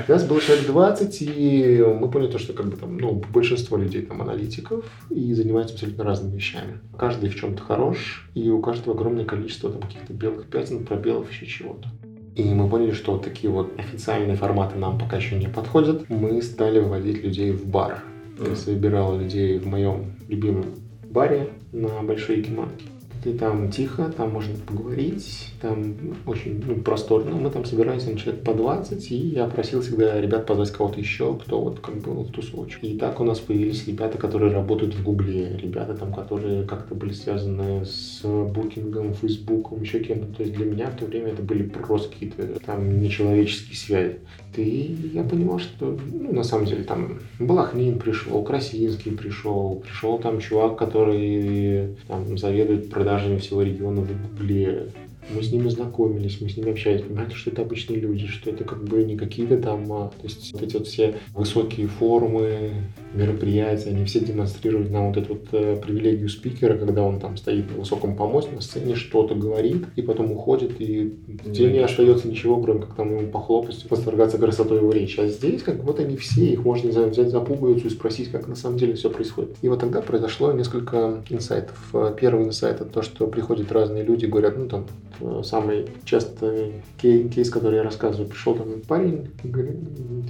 Нас 0.07 0.25
было 0.25 0.41
человек 0.41 0.67
20, 0.67 1.21
и 1.21 1.83
мы 1.99 2.09
поняли 2.09 2.31
то, 2.31 2.37
что, 2.37 2.53
как 2.53 2.67
бы, 2.67 2.77
там, 2.77 2.97
ну, 2.97 3.23
большинство 3.33 3.77
людей 3.77 4.01
там 4.01 4.21
аналитиков 4.21 4.85
и 5.09 5.33
занимаются 5.33 5.75
абсолютно 5.75 6.03
разными 6.03 6.35
вещами. 6.35 6.79
Каждый 6.97 7.29
в 7.29 7.35
чем-то 7.35 7.61
хорош, 7.61 8.29
и 8.33 8.49
у 8.49 8.61
каждого 8.61 8.95
огромное 8.95 9.25
количество 9.25 9.71
там 9.71 9.81
каких-то 9.81 10.13
белых 10.13 10.47
пятен, 10.47 10.64
пятен, 10.65 10.85
пробелов, 10.85 11.31
еще 11.31 11.45
чего-то. 11.45 11.89
И 12.35 12.43
мы 12.43 12.67
поняли, 12.67 12.91
что 12.91 13.13
вот 13.13 13.23
такие 13.23 13.51
вот 13.51 13.79
официальные 13.79 14.35
форматы 14.35 14.77
нам 14.77 14.97
пока 14.97 15.17
еще 15.17 15.35
не 15.35 15.47
подходят. 15.47 16.09
Мы 16.09 16.41
стали 16.41 16.79
выводить 16.79 17.23
людей 17.23 17.51
в 17.51 17.65
бар. 17.65 18.03
Я 18.39 18.55
собирал 18.55 19.17
людей 19.17 19.57
в 19.59 19.67
моем 19.67 20.13
любимом 20.27 20.65
баре 21.09 21.49
на 21.71 22.01
Большой 22.01 22.39
Якиманке 22.39 22.85
ты 23.25 23.33
там 23.33 23.71
тихо, 23.71 24.13
там 24.15 24.29
можно 24.33 24.55
поговорить, 24.67 25.51
там 25.59 25.95
очень 26.27 26.63
ну, 26.63 26.75
просторно. 26.75 27.35
Мы 27.35 27.49
там 27.49 27.65
собираемся 27.65 28.11
на 28.11 28.19
человек 28.19 28.43
по 28.43 28.53
20, 28.53 29.11
и 29.11 29.15
я 29.15 29.47
просил 29.47 29.81
всегда 29.81 30.21
ребят 30.21 30.45
позвать 30.45 30.71
кого-то 30.71 30.99
еще, 30.99 31.35
кто 31.35 31.59
вот 31.59 31.79
как 31.79 31.95
бы 31.95 32.23
в 32.23 32.29
тусовочку. 32.29 32.85
И 32.85 32.99
так 32.99 33.19
у 33.19 33.23
нас 33.23 33.39
появились 33.39 33.87
ребята, 33.87 34.19
которые 34.19 34.53
работают 34.53 34.93
в 34.93 35.03
Гугле, 35.03 35.57
ребята 35.57 35.95
там, 35.95 36.13
которые 36.13 36.65
как-то 36.65 36.93
были 36.93 37.13
связаны 37.13 37.83
с 37.83 38.21
букингом, 38.23 39.15
фейсбуком, 39.15 39.81
еще 39.81 40.01
кем-то. 40.01 40.31
То 40.35 40.43
есть 40.43 40.55
для 40.55 40.65
меня 40.67 40.91
в 40.91 40.95
то 40.95 41.07
время 41.07 41.29
это 41.29 41.41
были 41.41 41.63
просто 41.63 42.09
какие-то 42.09 42.59
там 42.63 43.01
нечеловеческие 43.01 43.75
связи. 43.75 44.19
И 44.55 45.11
я 45.13 45.23
понимал, 45.23 45.59
что 45.59 45.97
ну, 46.11 46.31
на 46.31 46.43
самом 46.43 46.65
деле 46.65 46.83
там 46.83 47.19
Балахнин 47.39 47.99
пришел, 47.99 48.43
Красинский 48.43 49.11
пришел, 49.11 49.83
пришел 49.83 50.19
там 50.19 50.39
чувак, 50.39 50.77
который 50.77 51.95
там 52.07 52.37
заведует 52.37 52.89
продажами 53.15 53.39
всего 53.39 53.61
региона 53.61 54.01
в 54.01 54.07
Гугле, 54.07 54.91
мы 55.33 55.41
с 55.41 55.51
ними 55.51 55.69
знакомились, 55.69 56.39
мы 56.41 56.49
с 56.49 56.57
ними 56.57 56.71
общались, 56.71 57.01
понимаете, 57.01 57.35
что 57.35 57.49
это 57.49 57.63
обычные 57.63 57.99
люди, 57.99 58.27
что 58.27 58.49
это 58.49 58.63
как 58.63 58.83
бы 58.83 59.03
не 59.03 59.17
какие-то 59.17 59.57
там, 59.57 59.91
а, 59.91 60.09
то 60.09 60.23
есть 60.23 60.53
вот 60.53 60.61
эти 60.61 60.77
вот 60.77 60.87
все 60.87 61.15
высокие 61.33 61.87
форумы, 61.87 62.73
мероприятия, 63.13 63.89
они 63.89 64.05
все 64.05 64.19
демонстрируют 64.19 64.91
нам 64.91 65.07
вот 65.07 65.17
эту 65.17 65.33
вот 65.35 65.47
э, 65.53 65.81
привилегию 65.81 66.29
спикера, 66.29 66.77
когда 66.77 67.01
он 67.01 67.19
там 67.19 67.37
стоит 67.37 67.71
на 67.71 67.77
высоком 67.77 68.15
помосте 68.15 68.53
на 68.53 68.61
сцене, 68.61 68.95
что-то 68.95 69.35
говорит, 69.35 69.85
и 69.95 70.01
потом 70.01 70.31
уходит, 70.31 70.79
и 70.79 71.17
тебе 71.45 71.71
не 71.71 71.79
остается 71.79 72.27
ничего, 72.27 72.61
кроме 72.61 72.81
как 72.81 72.95
там 72.95 73.17
ему 73.17 73.27
похлопать, 73.31 73.85
восторгаться 73.89 74.37
красотой 74.37 74.79
его 74.79 74.91
речи. 74.91 75.19
А 75.19 75.27
здесь 75.27 75.63
как 75.63 75.83
вот 75.83 75.99
они 75.99 76.17
все, 76.17 76.45
их 76.45 76.63
можно 76.63 76.89
взять 76.89 77.29
за 77.29 77.39
пуговицу 77.39 77.87
и 77.87 77.89
спросить, 77.89 78.29
как 78.29 78.47
на 78.47 78.55
самом 78.55 78.77
деле 78.77 78.93
все 78.93 79.09
происходит. 79.09 79.55
И 79.61 79.69
вот 79.69 79.79
тогда 79.79 80.01
произошло 80.01 80.51
несколько 80.51 81.23
инсайтов. 81.29 81.93
Первый 82.19 82.45
инсайт 82.45 82.75
это 82.75 82.85
то, 82.85 83.01
что 83.01 83.27
приходят 83.27 83.71
разные 83.71 84.03
люди, 84.03 84.25
говорят, 84.25 84.57
ну 84.57 84.67
там 84.67 84.85
Э, 85.14 85.14
самый 85.43 85.87
частый 86.03 86.83
кейс, 86.97 87.49
который 87.49 87.75
я 87.77 87.83
рассказываю, 87.83 88.29
пришел 88.29 88.55
там 88.55 88.81
парень, 88.87 89.31
говорит, 89.43 89.77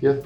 я 0.02 0.22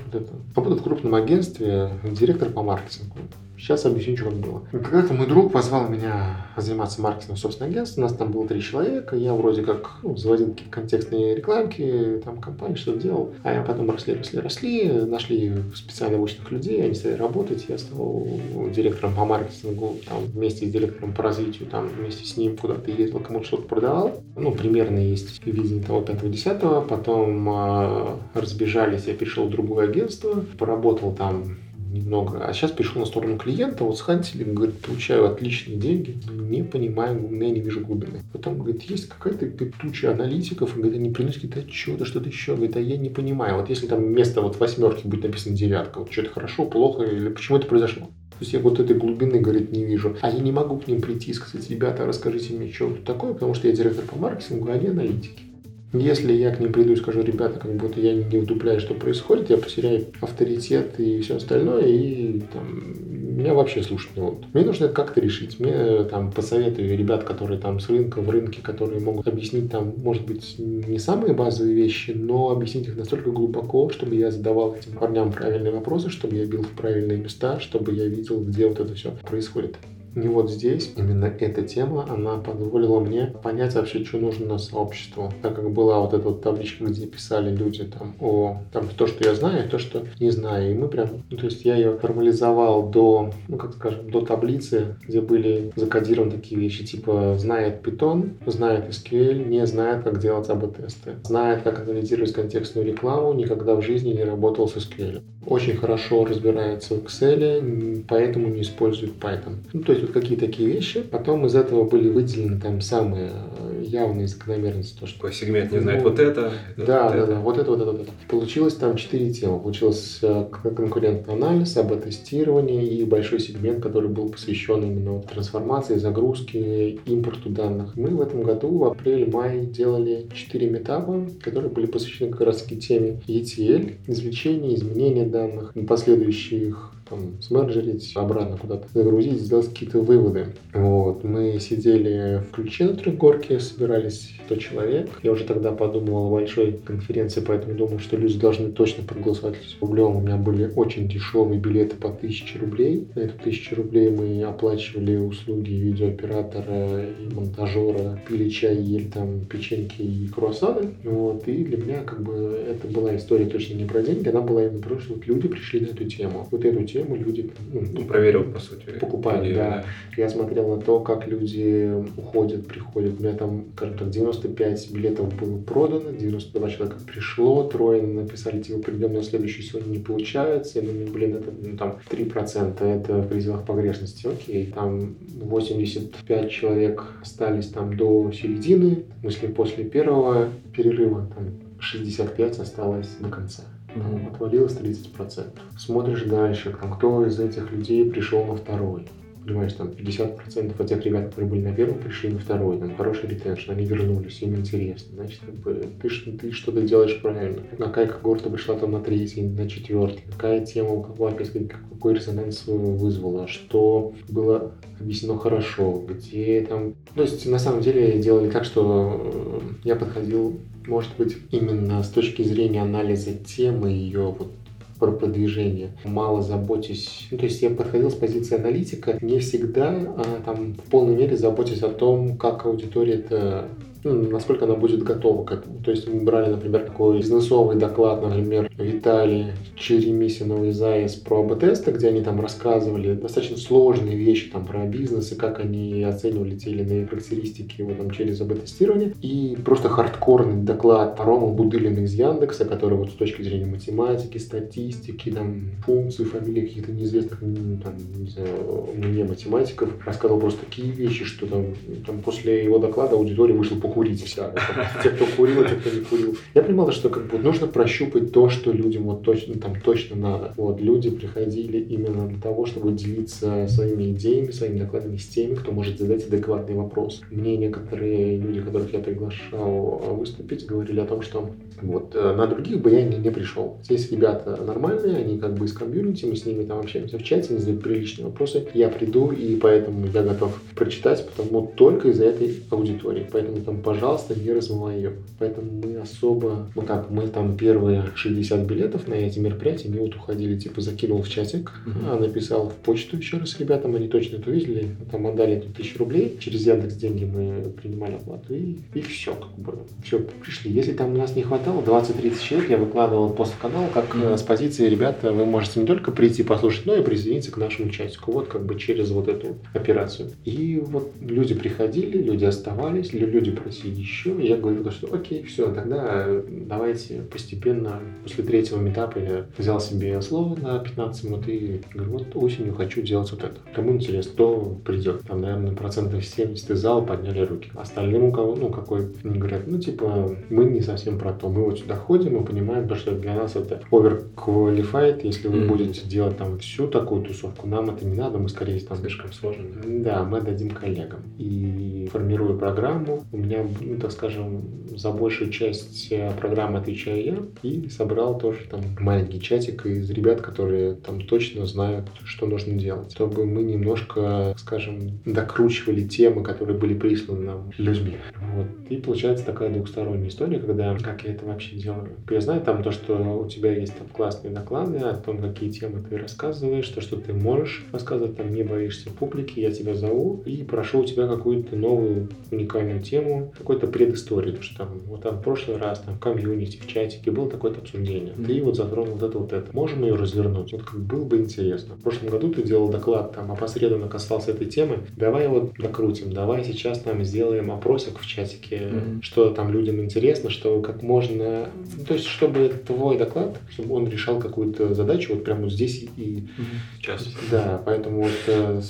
работаю 0.55 0.79
в 0.79 0.83
крупном 0.83 1.15
агентстве, 1.15 1.91
директор 2.03 2.49
по 2.49 2.63
маркетингу. 2.63 3.17
Сейчас 3.59 3.85
объясню, 3.85 4.15
что 4.15 4.31
было. 4.31 4.63
Когда-то 4.71 5.13
мой 5.13 5.27
друг 5.27 5.51
позвал 5.51 5.89
меня 5.89 6.47
заниматься 6.55 7.01
маркетингом 7.01 7.35
собственного 7.35 7.73
агентства. 7.73 8.01
У 8.01 8.03
нас 8.05 8.13
там 8.13 8.31
было 8.31 8.47
три 8.47 8.61
человека. 8.61 9.17
Я 9.17 9.33
вроде 9.33 9.63
как 9.63 9.97
ну, 10.01 10.15
заводил 10.15 10.51
какие-то 10.51 10.71
контекстные 10.71 11.35
рекламки, 11.35 12.21
там 12.23 12.39
компании 12.39 12.75
что-то 12.75 12.99
делал. 13.01 13.33
А 13.43 13.53
я 13.53 13.61
потом 13.61 13.91
росли, 13.91 14.15
росли, 14.15 14.39
росли. 14.39 14.89
Нашли 14.89 15.53
специально 15.75 16.17
обычных 16.17 16.49
людей, 16.51 16.83
они 16.83 16.95
стали 16.95 17.13
работать. 17.13 17.65
Я 17.67 17.77
стал 17.77 18.25
директором 18.73 19.13
по 19.13 19.25
маркетингу, 19.25 19.97
там, 20.07 20.23
вместе 20.25 20.65
с 20.65 20.71
директором 20.71 21.13
по 21.13 21.23
развитию, 21.23 21.67
там, 21.67 21.87
вместе 21.87 22.25
с 22.25 22.37
ним 22.37 22.55
куда-то 22.55 22.89
ездил, 22.91 23.19
кому-то 23.19 23.45
что-то 23.45 23.63
продавал. 23.63 24.23
Ну, 24.37 24.53
примерно 24.53 24.99
есть 24.99 25.45
видение 25.45 25.83
того 25.83 26.01
5-10. 26.01 26.87
Потом 26.87 27.49
э, 27.49 28.15
разбежались, 28.35 29.05
я 29.05 29.13
перешел 29.15 29.47
в 29.47 29.51
другое 29.51 29.89
агентство, 29.89 30.45
поработал 30.57 31.13
там 31.13 31.57
немного. 31.91 32.45
А 32.45 32.53
сейчас 32.53 32.71
перешел 32.71 32.99
на 32.99 33.05
сторону 33.05 33.37
клиента, 33.37 33.83
вот 33.83 33.97
с 33.97 34.01
хантилинг, 34.01 34.53
говорит, 34.53 34.79
получаю 34.79 35.31
отличные 35.31 35.77
деньги, 35.77 36.17
но 36.29 36.43
не 36.43 36.63
понимаю, 36.63 37.27
я 37.31 37.49
не 37.49 37.59
вижу 37.59 37.81
глубины. 37.81 38.21
Потом, 38.31 38.59
говорит, 38.59 38.83
есть 38.83 39.09
какая-то 39.09 39.47
туча 39.79 40.11
аналитиков, 40.11 40.75
говорит, 40.75 40.95
они 40.95 41.09
приносят 41.09 41.41
какие-то 41.41 41.59
отчеты, 41.61 42.05
что-то 42.05 42.29
еще, 42.29 42.55
говорит, 42.55 42.75
а 42.77 42.79
я 42.79 42.97
не 42.97 43.09
понимаю. 43.09 43.57
Вот 43.57 43.69
если 43.69 43.87
там 43.87 44.03
вместо 44.03 44.41
вот 44.41 44.59
восьмерки 44.59 45.07
будет 45.07 45.23
написано 45.23 45.55
девятка, 45.55 45.99
вот 45.99 46.11
что-то 46.11 46.29
хорошо, 46.29 46.65
плохо, 46.65 47.03
или 47.03 47.29
почему 47.29 47.57
это 47.57 47.67
произошло? 47.67 48.05
То 48.39 48.45
есть 48.45 48.53
я 48.53 48.59
вот 48.59 48.79
этой 48.79 48.95
глубины, 48.95 49.41
говорит, 49.41 49.73
не 49.73 49.83
вижу. 49.83 50.15
А 50.21 50.29
я 50.29 50.39
не 50.39 50.53
могу 50.53 50.77
к 50.77 50.87
ним 50.87 51.01
прийти 51.01 51.31
и 51.31 51.33
сказать, 51.33 51.69
ребята, 51.69 52.05
расскажите 52.05 52.53
мне, 52.53 52.71
что 52.71 52.87
тут 52.87 53.03
такое, 53.03 53.33
потому 53.33 53.53
что 53.53 53.67
я 53.67 53.75
директор 53.75 54.05
по 54.05 54.17
маркетингу, 54.17 54.69
а 54.69 54.75
они 54.75 54.87
аналитики. 54.87 55.48
Если 55.91 56.33
я 56.33 56.51
к 56.51 56.59
ним 56.59 56.71
приду 56.71 56.93
и 56.93 56.97
скажу, 56.97 57.21
ребята, 57.21 57.59
как 57.59 57.75
будто 57.75 57.99
я 57.99 58.13
не 58.13 58.37
вдупляю, 58.37 58.79
что 58.79 58.93
происходит, 58.93 59.49
я 59.49 59.57
потеряю 59.57 60.05
авторитет 60.21 60.99
и 60.99 61.19
все 61.21 61.37
остальное, 61.37 61.85
и 61.87 62.41
там, 62.53 62.93
меня 63.39 63.55
вообще 63.55 63.81
слушать 63.81 64.15
не 64.15 64.21
будут. 64.21 64.53
Мне 64.53 64.65
нужно 64.65 64.85
это 64.85 64.93
как-то 64.93 65.19
решить. 65.19 65.59
Мне 65.59 66.03
там 66.03 66.31
посоветую 66.31 66.95
ребят, 66.95 67.23
которые 67.23 67.59
там 67.59 67.79
с 67.79 67.89
рынка 67.89 68.21
в 68.21 68.29
рынке, 68.29 68.61
которые 68.61 69.01
могут 69.01 69.27
объяснить 69.27 69.71
там, 69.71 69.93
может 69.97 70.27
быть, 70.27 70.55
не 70.59 70.99
самые 70.99 71.33
базовые 71.33 71.73
вещи, 71.73 72.11
но 72.11 72.49
объяснить 72.49 72.87
их 72.87 72.95
настолько 72.95 73.31
глубоко, 73.31 73.89
чтобы 73.89 74.15
я 74.15 74.29
задавал 74.29 74.75
этим 74.75 74.91
парням 74.91 75.31
правильные 75.31 75.73
вопросы, 75.73 76.09
чтобы 76.09 76.35
я 76.35 76.45
бил 76.45 76.61
в 76.61 76.69
правильные 76.69 77.17
места, 77.17 77.59
чтобы 77.59 77.93
я 77.93 78.05
видел, 78.05 78.41
где 78.41 78.67
вот 78.67 78.79
это 78.79 78.93
все 78.93 79.11
происходит. 79.27 79.77
И 80.15 80.27
вот 80.27 80.51
здесь 80.51 80.93
именно 80.95 81.25
эта 81.25 81.61
тема, 81.61 82.05
она 82.09 82.37
позволила 82.37 82.99
мне 82.99 83.33
понять 83.43 83.75
вообще, 83.75 84.03
что 84.03 84.17
нужно 84.17 84.57
сообществу. 84.57 85.31
Так 85.41 85.55
как 85.55 85.71
была 85.71 85.99
вот 85.99 86.13
эта 86.13 86.27
вот 86.27 86.41
табличка, 86.41 86.85
где 86.85 87.05
писали 87.05 87.55
люди 87.55 87.83
там 87.83 88.15
о 88.19 88.57
там, 88.71 88.87
то, 88.95 89.07
что 89.07 89.27
я 89.27 89.35
знаю, 89.35 89.69
то, 89.69 89.79
что 89.79 90.03
не 90.19 90.31
знаю. 90.31 90.71
И 90.71 90.73
мы 90.73 90.87
прям, 90.87 91.23
ну, 91.29 91.37
то 91.37 91.45
есть 91.45 91.65
я 91.65 91.75
ее 91.75 91.97
формализовал 91.97 92.89
до, 92.89 93.31
ну, 93.47 93.57
как 93.57 93.73
скажем, 93.73 94.09
до 94.09 94.21
таблицы, 94.21 94.95
где 95.07 95.21
были 95.21 95.71
закодированы 95.75 96.31
такие 96.31 96.59
вещи, 96.59 96.85
типа 96.85 97.35
знает 97.37 97.85
Python, 97.85 98.31
знает 98.45 98.89
SQL, 98.89 99.45
не 99.45 99.65
знает, 99.65 100.03
как 100.03 100.19
делать 100.19 100.49
АБ-тесты, 100.49 101.15
знает, 101.23 101.63
как 101.63 101.81
анализировать 101.81 102.33
контекстную 102.33 102.87
рекламу, 102.87 103.33
никогда 103.33 103.75
в 103.75 103.81
жизни 103.81 104.13
не 104.13 104.23
работал 104.23 104.67
с 104.67 104.75
SQL. 104.75 105.21
Очень 105.45 105.77
хорошо 105.77 106.25
разбирается 106.25 106.95
в 106.95 107.03
Excel, 107.03 108.03
поэтому 108.07 108.49
не 108.49 108.61
использует 108.61 109.13
Python. 109.19 109.55
Ну, 109.73 109.81
то 109.81 109.93
есть 109.93 109.98
вот 110.01 110.11
какие 110.11 110.37
такие 110.37 110.69
вещи. 110.69 111.01
Потом 111.01 111.45
из 111.45 111.55
этого 111.55 111.83
были 111.83 112.09
выделены 112.09 112.59
там 112.59 112.81
самые 112.81 113.31
э, 113.31 113.83
явные 113.85 114.27
закономерности. 114.27 114.99
То, 114.99 115.07
что 115.07 115.17
Такой 115.17 115.33
сегмент 115.33 115.71
не 115.71 115.79
знает 115.79 116.03
ну, 116.03 116.09
вот 116.09 116.19
это. 116.19 116.51
это 116.77 116.85
да, 116.85 117.03
вот 117.03 117.11
да, 117.11 117.17
это. 117.17 117.27
да, 117.27 117.39
вот 117.39 117.57
это, 117.57 117.71
вот 117.71 117.81
это, 117.81 117.91
вот 117.91 118.01
это. 118.01 118.11
Получилось 118.27 118.75
там 118.75 118.95
четыре 118.95 119.31
темы. 119.31 119.59
Получилось 119.59 120.19
э, 120.21 120.45
конкурентный 120.75 121.33
анализ, 121.33 121.77
АБ-тестирование 121.77 122.87
и 122.87 123.03
большой 123.03 123.39
сегмент, 123.39 123.83
который 123.83 124.09
был 124.09 124.29
посвящен 124.29 124.83
именно 124.83 125.21
трансформации, 125.21 125.97
загрузке, 125.97 126.91
импорту 127.05 127.49
данных. 127.49 127.95
Мы 127.95 128.09
в 128.09 128.21
этом 128.21 128.43
году 128.43 128.77
в 128.77 128.85
апреле-мае 128.85 129.65
делали 129.65 130.27
четыре 130.33 130.69
метапа, 130.69 131.27
которые 131.41 131.69
были 131.69 131.85
посвящены 131.85 132.31
как 132.31 132.41
раз 132.41 132.63
теме 132.79 133.21
ETL, 133.27 133.97
извлечения, 134.07 134.75
изменения 134.75 135.25
данных, 135.25 135.73
последующих 135.87 136.93
там, 137.09 137.41
смерджерить, 137.41 138.11
обратно 138.15 138.57
куда-то 138.57 138.87
загрузить, 138.93 139.41
сделать 139.41 139.69
какие-то 139.69 139.99
выводы. 139.99 140.47
Вот. 140.73 141.23
Мы 141.23 141.59
сидели 141.59 142.41
в 142.47 142.51
ключе 142.51 142.85
на 142.85 142.93
трехгорке, 142.93 143.59
собирались 143.59 144.33
100 144.45 144.55
человек. 144.55 145.09
Я 145.23 145.31
уже 145.31 145.45
тогда 145.45 145.71
подумал 145.71 146.27
о 146.27 146.31
большой 146.31 146.79
конференции, 146.85 147.43
поэтому 147.45 147.75
думал, 147.75 147.99
что 147.99 148.17
люди 148.17 148.39
должны 148.39 148.71
точно 148.71 149.03
проголосовать 149.03 149.55
рублем. 149.81 150.15
У 150.15 150.21
меня 150.21 150.37
были 150.37 150.71
очень 150.75 151.07
дешевые 151.07 151.59
билеты 151.59 151.95
по 151.95 152.09
1000 152.09 152.59
рублей. 152.59 153.07
На 153.15 153.21
эту 153.21 153.39
1000 153.39 153.75
рублей 153.75 154.09
мы 154.11 154.43
оплачивали 154.43 155.17
услуги 155.17 155.71
видеооператора 155.71 157.03
и 157.03 157.33
монтажера, 157.33 158.19
пили 158.27 158.49
чай, 158.49 158.77
ели 158.77 159.05
там 159.05 159.45
печеньки 159.45 160.01
и 160.01 160.27
круассаны. 160.27 160.91
Вот. 161.03 161.47
И 161.47 161.63
для 161.63 161.77
меня 161.77 162.03
как 162.03 162.21
бы 162.21 162.33
это 162.67 162.87
была 162.87 163.15
история 163.15 163.45
точно 163.45 163.75
не 163.75 163.85
про 163.85 164.01
деньги, 164.01 164.27
она 164.29 164.41
была 164.41 164.65
именно 164.65 164.81
про 164.81 164.95
то, 164.95 165.01
что 165.01 165.13
вот 165.13 165.27
люди 165.27 165.47
пришли 165.47 165.81
на 165.81 165.87
эту 165.87 166.05
тему. 166.05 166.47
Вот 166.51 166.65
эту 166.65 166.83
тему 166.83 166.98
тему 166.99 167.15
люди 167.15 167.51
ну, 167.71 167.81
ну, 167.91 168.05
проверил, 168.05 168.43
по 168.43 168.59
сути. 168.59 168.85
Покупали, 168.99 169.47
люди, 169.47 169.55
да. 169.55 169.85
Я 170.17 170.29
смотрел 170.29 170.75
на 170.75 170.81
то, 170.81 170.99
как 170.99 171.27
люди 171.27 171.91
уходят, 172.17 172.67
приходят. 172.67 173.19
У 173.19 173.23
меня 173.23 173.33
там, 173.33 173.65
скажем 173.75 173.97
так, 173.97 174.09
95 174.09 174.91
билетов 174.91 175.35
было 175.39 175.57
продано, 175.57 176.11
92 176.11 176.69
человека 176.69 176.97
пришло, 177.05 177.63
трое 177.63 178.01
написали, 178.01 178.61
типа, 178.61 178.79
придем 178.79 179.13
на 179.13 179.23
следующий 179.23 179.61
сегодня 179.61 179.91
не 179.91 179.99
получается. 179.99 180.79
Я 180.79 180.87
думаю, 180.87 181.11
блин, 181.11 181.35
это 181.35 181.51
ну, 181.51 181.77
там 181.77 181.99
3%, 182.09 182.83
это 182.83 183.13
в 183.13 183.27
пределах 183.27 183.65
погрешности, 183.65 184.27
окей. 184.27 184.71
Там 184.73 185.15
85 185.41 186.51
человек 186.51 187.03
остались 187.21 187.67
там 187.67 187.95
до 187.95 188.31
середины, 188.31 189.03
в 189.17 189.21
смысле, 189.21 189.49
после 189.49 189.83
первого 189.85 190.49
перерыва, 190.75 191.27
там 191.35 191.45
65 191.79 192.59
осталось 192.59 193.09
до 193.19 193.29
конца 193.29 193.63
ну, 194.07 194.29
отвалилось 194.31 194.77
30%. 194.77 195.45
Смотришь 195.77 196.23
дальше, 196.23 196.75
там, 196.79 196.93
кто 196.93 197.25
из 197.25 197.39
этих 197.39 197.71
людей 197.71 198.09
пришел 198.09 198.45
на 198.45 198.55
второй. 198.55 199.05
Понимаешь, 199.45 199.73
там 199.73 199.87
50% 199.87 200.79
от 200.79 200.87
тех 200.87 201.03
ребят, 201.05 201.29
которые 201.29 201.49
были 201.49 201.61
на 201.61 201.73
первом, 201.73 201.99
пришли 201.99 202.29
на 202.29 202.39
второй. 202.39 202.77
Там 202.77 202.95
хороший 202.95 203.29
ретеншн, 203.29 203.71
они 203.71 203.85
вернулись, 203.85 204.41
им 204.41 204.55
интересно. 204.55 205.15
Значит, 205.15 205.39
как 205.45 205.55
бы 205.55 205.87
ты, 206.01 206.09
ты 206.09 206.51
что-то 206.51 206.81
делаешь 206.81 207.19
правильно. 207.21 207.63
Какая 207.77 208.07
когорта 208.07 208.49
пришла 208.49 208.75
там 208.75 208.91
на 208.91 208.99
третий, 208.99 209.41
на 209.41 209.67
четвертый. 209.67 210.23
Какая 210.31 210.65
тема 210.65 210.91
у 210.91 211.01
кого, 211.01 211.27
опять 211.27 211.51
какой 211.51 212.15
резонанс 212.15 212.67
вызвала. 212.67 213.47
Что 213.47 214.13
было 214.27 214.73
объяснено 214.99 215.37
хорошо, 215.37 216.03
где 216.07 216.65
там... 216.67 216.93
То 217.15 217.23
есть, 217.23 217.45
на 217.47 217.59
самом 217.59 217.81
деле, 217.81 218.19
делали 218.19 218.51
так, 218.51 218.65
что 218.65 219.31
э, 219.33 219.59
я 219.85 219.95
подходил 219.95 220.59
может 220.89 221.11
быть, 221.17 221.37
именно 221.51 222.03
с 222.03 222.09
точки 222.09 222.41
зрения 222.41 222.81
анализа 222.81 223.33
темы 223.33 223.89
ее 223.89 224.35
вот 224.37 224.51
про 224.99 225.11
продвижение, 225.11 225.91
мало 226.03 226.41
заботясь, 226.41 227.27
ну, 227.31 227.37
то 227.37 227.45
есть 227.45 227.61
я 227.61 227.69
подходил 227.69 228.11
с 228.11 228.15
позиции 228.15 228.59
аналитика, 228.59 229.17
не 229.21 229.39
всегда 229.39 229.91
а, 229.91 230.41
там 230.43 230.73
в 230.73 230.89
полной 230.89 231.15
мере 231.15 231.37
заботясь 231.37 231.83
о 231.83 231.89
том, 231.89 232.37
как 232.37 232.65
аудитория 232.65 233.13
это 233.13 233.69
ну, 234.03 234.29
насколько 234.29 234.65
она 234.65 234.75
будет 234.75 235.03
готова 235.03 235.43
к 235.43 235.51
этому. 235.51 235.79
То 235.83 235.91
есть 235.91 236.07
мы 236.07 236.23
брали, 236.23 236.51
например, 236.51 236.85
такой 236.85 237.17
бизнесовый 237.17 237.75
доклад, 237.75 238.21
например, 238.21 238.71
Виталий 238.77 239.47
Черемисинов 239.75 240.63
из 240.63 240.81
АИС 240.81 241.15
про 241.15 241.41
АБ-тесты, 241.43 241.91
где 241.91 242.07
они 242.07 242.21
там 242.21 242.39
рассказывали 242.39 243.13
достаточно 243.13 243.57
сложные 243.57 244.15
вещи 244.15 244.49
там 244.51 244.65
про 244.65 244.85
бизнес 244.85 245.31
и 245.31 245.35
как 245.35 245.59
они 245.59 246.03
оценивали 246.03 246.55
те 246.55 246.69
или 246.69 246.83
иные 246.83 247.07
характеристики 247.07 247.81
его 247.81 247.93
там 247.93 248.11
через 248.11 248.39
АБ-тестирование. 248.41 249.13
И 249.21 249.57
просто 249.63 249.89
хардкорный 249.89 250.63
доклад 250.63 251.19
Рома 251.19 251.47
Будылина 251.47 251.99
из 251.99 252.13
Яндекса, 252.13 252.65
который 252.65 252.97
вот 252.97 253.09
с 253.09 253.13
точки 253.13 253.41
зрения 253.41 253.65
математики, 253.65 254.37
статистики, 254.37 255.29
там, 255.29 255.71
функций, 255.85 256.25
фамилий 256.25 256.67
каких-то 256.67 256.91
неизвестных, 256.91 257.39
там, 257.39 257.93
не 258.17 258.29
знаю, 258.29 258.87
мне 258.95 259.23
математиков, 259.23 259.89
рассказывал 260.05 260.39
просто 260.39 260.65
такие 260.65 260.91
вещи, 260.91 261.25
что 261.25 261.45
там, 261.45 261.75
там 262.05 262.19
после 262.19 262.63
его 262.63 262.79
доклада 262.79 263.15
аудитория 263.15 263.53
вышла 263.53 263.75
по 263.75 263.88
покурить 263.89 264.23
вся. 264.23 264.53
Те, 265.03 265.09
кто 265.09 265.25
курил, 265.25 265.63
те, 265.63 265.75
кто 265.75 265.89
не 265.89 266.01
курил. 266.01 266.37
Я 266.53 266.61
понимал, 266.61 266.91
что 266.91 267.09
как 267.09 267.27
бы 267.27 267.37
нужно 267.39 267.67
прощупать 267.67 268.31
то, 268.31 268.49
что 268.49 268.71
людям 268.71 269.03
вот 269.03 269.23
точно, 269.23 269.55
там 269.55 269.79
точно 269.81 270.15
надо. 270.15 270.53
Вот, 270.57 270.79
люди 270.79 271.09
приходили 271.09 271.79
именно 271.79 272.27
для 272.27 272.39
того, 272.39 272.65
чтобы 272.65 272.91
делиться 272.91 273.67
своими 273.67 274.11
идеями, 274.11 274.51
своими 274.51 274.79
докладами 274.79 275.17
с 275.17 275.27
теми, 275.27 275.55
кто 275.55 275.71
может 275.71 275.99
задать 275.99 276.25
адекватный 276.27 276.75
вопрос. 276.75 277.21
Мне 277.31 277.57
некоторые 277.57 278.37
люди, 278.37 278.61
которых 278.61 278.93
я 278.93 278.99
приглашал 278.99 280.15
выступить, 280.17 280.65
говорили 280.65 280.99
о 280.99 281.05
том, 281.05 281.21
что 281.21 281.49
вот 281.81 282.15
э, 282.15 282.35
на 282.35 282.47
других 282.47 282.81
бы 282.81 282.91
я 282.91 283.03
не, 283.03 283.17
не 283.17 283.31
пришел. 283.31 283.77
Здесь 283.83 284.11
ребята 284.11 284.57
нормальные, 284.61 285.17
они 285.17 285.37
как 285.37 285.53
бы 285.53 285.65
из 285.65 285.73
комьюнити, 285.73 286.25
мы 286.25 286.35
с 286.35 286.45
ними 286.45 286.63
там 286.63 286.79
общаемся 286.79 287.17
в 287.17 287.23
чате, 287.23 287.47
они 287.51 287.59
задают 287.59 287.81
приличные 287.81 288.25
вопросы. 288.25 288.67
Я 288.73 288.89
приду, 288.89 289.31
и 289.31 289.55
поэтому 289.55 290.07
я 290.07 290.23
готов 290.23 290.59
прочитать, 290.75 291.25
потому 291.27 291.71
только 291.75 292.09
из-за 292.09 292.25
этой 292.25 292.55
аудитории. 292.69 293.25
Поэтому 293.31 293.61
там 293.61 293.78
пожалуйста, 293.79 294.35
не 294.39 294.51
размывай 294.51 294.97
ее. 294.97 295.13
Поэтому 295.37 295.71
мы 295.71 295.97
особо, 295.97 296.67
ну 296.75 296.81
как, 296.81 297.09
мы 297.09 297.27
там 297.27 297.57
первые 297.57 298.05
60 298.15 298.59
билетов 298.61 299.07
на 299.07 299.13
эти 299.13 299.39
мероприятия, 299.39 299.87
они 299.87 299.99
вот 299.99 300.15
уходили, 300.15 300.57
типа, 300.57 300.81
закинул 300.81 301.21
в 301.21 301.29
чатик, 301.29 301.71
а 302.07 302.17
написал 302.19 302.69
в 302.69 302.73
почту 302.73 303.17
еще 303.17 303.37
раз 303.37 303.59
ребятам, 303.59 303.95
они 303.95 304.07
точно 304.07 304.37
это 304.37 304.49
увидели, 304.49 304.95
там 305.11 305.27
отдали 305.27 305.55
эту 305.55 305.69
тысячу 305.69 305.99
рублей, 305.99 306.37
через 306.39 306.65
Яндекс 306.65 306.95
деньги 306.95 307.25
мы 307.25 307.69
принимали 307.81 308.15
оплату, 308.15 308.53
и, 308.53 308.77
и 308.93 309.01
все, 309.01 309.33
как 309.33 309.51
бы, 309.57 309.79
все, 310.03 310.19
пришли. 310.19 310.71
Если 310.71 310.93
там 310.93 311.13
у 311.13 311.17
нас 311.17 311.35
не 311.35 311.43
хватало, 311.43 311.81
20-30 311.81 312.43
человек, 312.43 312.69
я 312.69 312.77
выкладывал 312.77 313.29
пост 313.29 313.53
в 313.53 313.57
канал, 313.59 313.85
как 313.93 314.15
uh-huh. 314.15 314.37
с 314.37 314.41
позиции, 314.41 314.89
ребята, 314.89 315.31
вы 315.31 315.45
можете 315.45 315.79
не 315.79 315.85
только 315.85 316.11
прийти 316.11 316.43
послушать, 316.43 316.85
но 316.85 316.95
и 316.95 317.03
присоединиться 317.03 317.51
к 317.51 317.57
нашему 317.57 317.89
чатику, 317.89 318.31
вот 318.31 318.47
как 318.47 318.65
бы 318.65 318.77
через 318.77 319.11
вот 319.11 319.27
эту 319.27 319.57
операцию. 319.73 320.31
И 320.45 320.81
вот 320.85 321.11
люди 321.21 321.53
приходили, 321.53 322.17
люди 322.21 322.45
оставались, 322.45 323.13
люди 323.13 323.51
просили 323.69 323.99
еще. 323.99 324.31
И 324.41 324.47
я 324.47 324.57
говорил, 324.57 324.89
что 324.91 325.13
окей, 325.13 325.43
все, 325.43 325.71
тогда 325.71 326.27
давайте 326.47 327.21
постепенно, 327.21 327.99
после 328.23 328.43
третьего 328.43 328.79
метапа 328.79 329.19
я 329.19 329.45
взял 329.57 329.79
себе 329.79 330.19
слово 330.21 330.59
на 330.59 330.79
15 330.79 331.23
минут 331.25 331.47
и 331.47 331.81
говорю, 331.93 332.11
вот 332.11 332.27
осенью 332.35 332.73
хочу 332.73 333.01
делать 333.01 333.31
вот 333.31 333.43
это. 333.43 333.59
Кому 333.73 333.93
интересно, 333.93 334.31
кто 334.33 334.77
придет. 334.83 335.21
Там, 335.21 335.41
наверное, 335.41 335.75
процентов 335.75 336.25
70 336.25 336.71
из 336.71 336.79
зала 336.79 337.01
подняли 337.01 337.41
руки. 337.41 337.69
Остальным 337.75 338.25
у 338.25 338.31
кого, 338.31 338.55
ну, 338.55 338.69
какой, 338.69 339.09
они 339.23 339.37
говорят, 339.37 339.67
ну, 339.67 339.79
типа, 339.79 340.35
мы 340.49 340.65
не 340.65 340.81
совсем 340.81 341.19
про 341.19 341.33
то. 341.33 341.49
Мы 341.49 341.63
вот 341.63 341.79
сюда 341.79 341.95
ходим 341.95 342.41
и 342.41 342.45
понимаем, 342.45 342.87
то, 342.87 342.95
что 342.95 343.11
для 343.11 343.35
нас 343.35 343.55
это 343.55 343.81
overqualified. 343.91 345.21
Если 345.23 345.47
вы 345.47 345.59
mm-hmm. 345.59 345.67
будете 345.67 346.07
делать 346.07 346.37
там 346.37 346.57
всю 346.59 346.87
такую 346.87 347.23
тусовку, 347.23 347.67
нам 347.67 347.89
это 347.89 348.05
не 348.05 348.15
надо, 348.15 348.39
мы 348.39 348.49
скорее 348.49 348.79
там... 348.79 348.97
Слишком 348.97 349.31
сложно. 349.31 349.65
Да, 349.85 350.23
мы 350.23 350.41
дадим 350.41 350.69
коллегам. 350.71 351.21
И 351.37 352.09
формируя 352.11 352.57
программу, 352.57 353.23
у 353.31 353.37
меня, 353.37 353.58
ну, 353.81 353.97
так 353.97 354.11
скажем, 354.11 354.63
за 354.95 355.11
большую 355.11 355.51
часть 355.51 356.11
э, 356.11 356.31
программы 356.39 356.79
отвечаю 356.79 357.23
я. 357.23 357.37
И 357.63 357.89
собрал 357.89 358.37
тоже 358.37 358.59
там 358.69 358.81
маленький 358.99 359.41
чатик 359.41 359.85
из 359.85 360.09
ребят, 360.09 360.41
которые 360.41 360.95
там 360.95 361.21
точно 361.21 361.65
знают, 361.65 362.07
что 362.25 362.47
нужно 362.47 362.73
делать. 362.73 363.11
Чтобы 363.11 363.45
мы 363.45 363.63
немножко, 363.63 364.53
скажем, 364.57 365.19
докручивали 365.25 366.03
темы, 366.03 366.43
которые 366.43 366.77
были 366.77 366.93
присланы 366.93 367.45
нам 367.45 367.71
людьми. 367.77 368.17
Вот. 368.55 368.67
И 368.89 368.97
получается 368.97 369.45
такая 369.45 369.69
двухсторонняя 369.69 370.29
история, 370.29 370.59
когда 370.59 370.97
как 370.97 371.23
я 371.23 371.33
это 371.33 371.45
вообще 371.45 371.75
делаю. 371.75 372.09
Я 372.29 372.41
знаю 372.41 372.61
там 372.61 372.83
то, 372.83 372.91
что 372.91 373.15
у 373.39 373.47
тебя 373.47 373.75
есть 373.75 373.95
там 373.97 374.07
классные 374.07 374.53
доклады 374.53 374.97
о 374.97 375.15
том, 375.15 375.39
какие 375.39 375.69
темы 375.69 376.03
ты 376.07 376.17
рассказываешь, 376.17 376.87
то, 376.87 377.01
что 377.01 377.17
ты 377.17 377.33
можешь 377.33 377.85
рассказывать, 377.91 378.37
там 378.37 378.53
не 378.53 378.63
боишься 378.63 379.09
публики, 379.09 379.59
я 379.59 379.71
тебя 379.71 379.93
зову 379.95 380.41
и 380.45 380.63
прошу 380.63 380.99
у 380.99 381.05
тебя 381.05 381.27
какую-то 381.27 381.75
новую 381.75 382.29
уникальную 382.51 383.01
тему, 383.01 383.48
какой-то 383.57 383.87
предысторию, 383.87 384.53
потому 384.53 384.63
что 384.63 384.77
там 384.77 384.99
вот 385.05 385.21
там 385.21 385.37
в 385.37 385.41
прошлый 385.41 385.77
раз 385.77 385.99
там 385.99 386.15
в 386.15 386.19
комьюнити, 386.19 386.77
в 386.77 386.87
чатике 386.87 387.31
было 387.31 387.49
такое-то 387.49 387.79
обсуждение. 387.79 388.33
Mm-hmm. 388.33 388.45
Ты 388.45 388.63
вот 388.63 388.75
затронул 388.75 389.15
вот 389.15 389.29
это 389.29 389.37
вот 389.37 389.53
это. 389.53 389.69
Можем 389.73 390.03
ее 390.03 390.15
развернуть? 390.15 390.71
Вот 390.71 390.83
как 390.83 390.99
было 390.99 391.25
бы 391.25 391.37
интересно. 391.37 391.95
В 391.95 392.01
прошлом 392.01 392.29
году 392.29 392.49
ты 392.49 392.63
делал 392.63 392.89
доклад 392.89 393.33
там 393.35 393.51
опосредованно 393.51 394.07
касался 394.07 394.51
этой 394.51 394.67
темы. 394.67 394.99
Давай 395.15 395.45
его 395.45 395.71
докрутим, 395.77 396.31
давай 396.33 396.63
сейчас 396.63 396.99
там 396.99 397.23
сделаем 397.23 397.71
опросик 397.71 398.19
в 398.19 398.25
чатике, 398.25 398.77
mm-hmm. 398.77 399.21
что 399.21 399.49
там 399.51 399.71
людям 399.71 400.01
интересно, 400.01 400.49
что 400.49 400.81
как 400.81 401.01
можно... 401.01 401.69
Ну, 401.97 402.05
то 402.05 402.13
есть, 402.13 402.25
чтобы 402.25 402.71
твой 402.85 403.17
доклад, 403.17 403.59
чтобы 403.69 403.95
он 403.95 404.07
решал 404.07 404.39
какую-то 404.39 404.93
задачу 404.93 405.33
вот 405.33 405.43
прямо 405.43 405.63
вот 405.63 405.71
здесь 405.71 406.05
и... 406.17 406.45
Mm-hmm. 406.45 406.99
Сейчас. 407.01 407.27
Да, 407.51 407.81
поэтому 407.85 408.23
вот 408.23 408.31
э, 408.47 408.81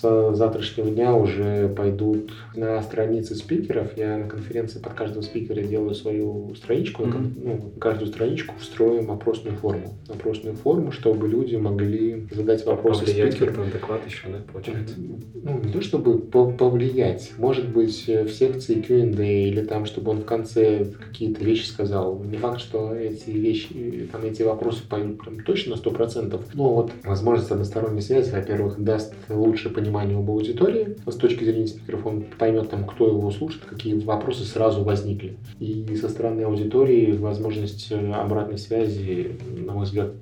с 0.00 0.34
завтрашнего 0.34 0.90
дня 0.90 1.14
уже 1.14 1.68
пойдут 1.68 2.30
на 2.54 2.82
страницы 2.82 3.34
спикеров. 3.34 3.96
Я 3.96 4.18
на 4.18 4.28
конференции 4.28 4.78
под 4.78 4.92
каждого 4.92 5.22
спикера 5.22 5.62
делаю 5.62 5.94
свою 5.94 6.54
страничку. 6.54 7.04
Mm-hmm. 7.04 7.32
Ну, 7.42 7.72
каждую 7.80 8.08
страничку 8.08 8.54
встроим 8.58 9.10
опросную 9.10 9.56
форму. 9.56 9.94
Опросную 10.08 10.54
форму, 10.56 10.92
чтобы 10.92 11.28
люди 11.28 11.56
могли 11.56 12.28
задать 12.30 12.66
вопросы 12.66 13.06
повлиять 13.06 13.34
спикеру. 13.34 13.64
на 13.64 13.70
доклад 13.70 14.06
еще, 14.06 14.28
да, 14.28 14.38
получается? 14.52 14.94
Ну, 14.98 15.60
не 15.64 15.72
то 15.72 15.80
чтобы 15.80 16.18
повлиять. 16.18 17.32
Может 17.38 17.68
быть, 17.68 18.06
в 18.06 18.28
секции 18.28 18.82
Q&A 18.82 19.48
или 19.48 19.62
там, 19.62 19.86
чтобы 19.86 20.10
он 20.10 20.20
в 20.20 20.24
конце 20.24 20.84
какие-то 20.84 21.42
вещи 21.42 21.66
сказал. 21.66 22.22
Не 22.22 22.36
факт, 22.36 22.60
что 22.60 22.94
эти 22.94 23.30
вещи, 23.30 24.08
там 24.12 24.24
эти 24.24 24.42
вопросы 24.42 24.82
пойдут 24.88 25.22
прям 25.22 25.42
точно 25.42 25.76
на 25.76 25.80
100%. 25.80 26.38
Но 26.52 26.74
вот 26.74 26.92
возможность 27.04 27.50
односторонней 27.50 28.02
связи, 28.02 28.30
во-первых, 28.30 28.78
даст 28.78 29.14
лучше 29.30 29.70
понимание 29.70 29.85
понимание 29.86 30.18
об 30.18 30.28
аудитории, 30.30 30.96
с 31.06 31.14
точки 31.14 31.44
зрения 31.44 31.68
спикеров 31.68 32.06
он 32.06 32.24
поймет, 32.38 32.70
там, 32.70 32.84
кто 32.84 33.06
его 33.06 33.30
слушает, 33.30 33.64
какие 33.64 33.94
вопросы 34.00 34.44
сразу 34.44 34.82
возникли. 34.82 35.36
И 35.60 35.96
со 35.96 36.08
стороны 36.08 36.42
аудитории 36.42 37.12
возможность 37.12 37.88
э, 37.90 38.12
обратной 38.12 38.58
связи, 38.58 39.38
на 39.56 39.72
мой 39.72 39.84
взгляд, 39.84 40.12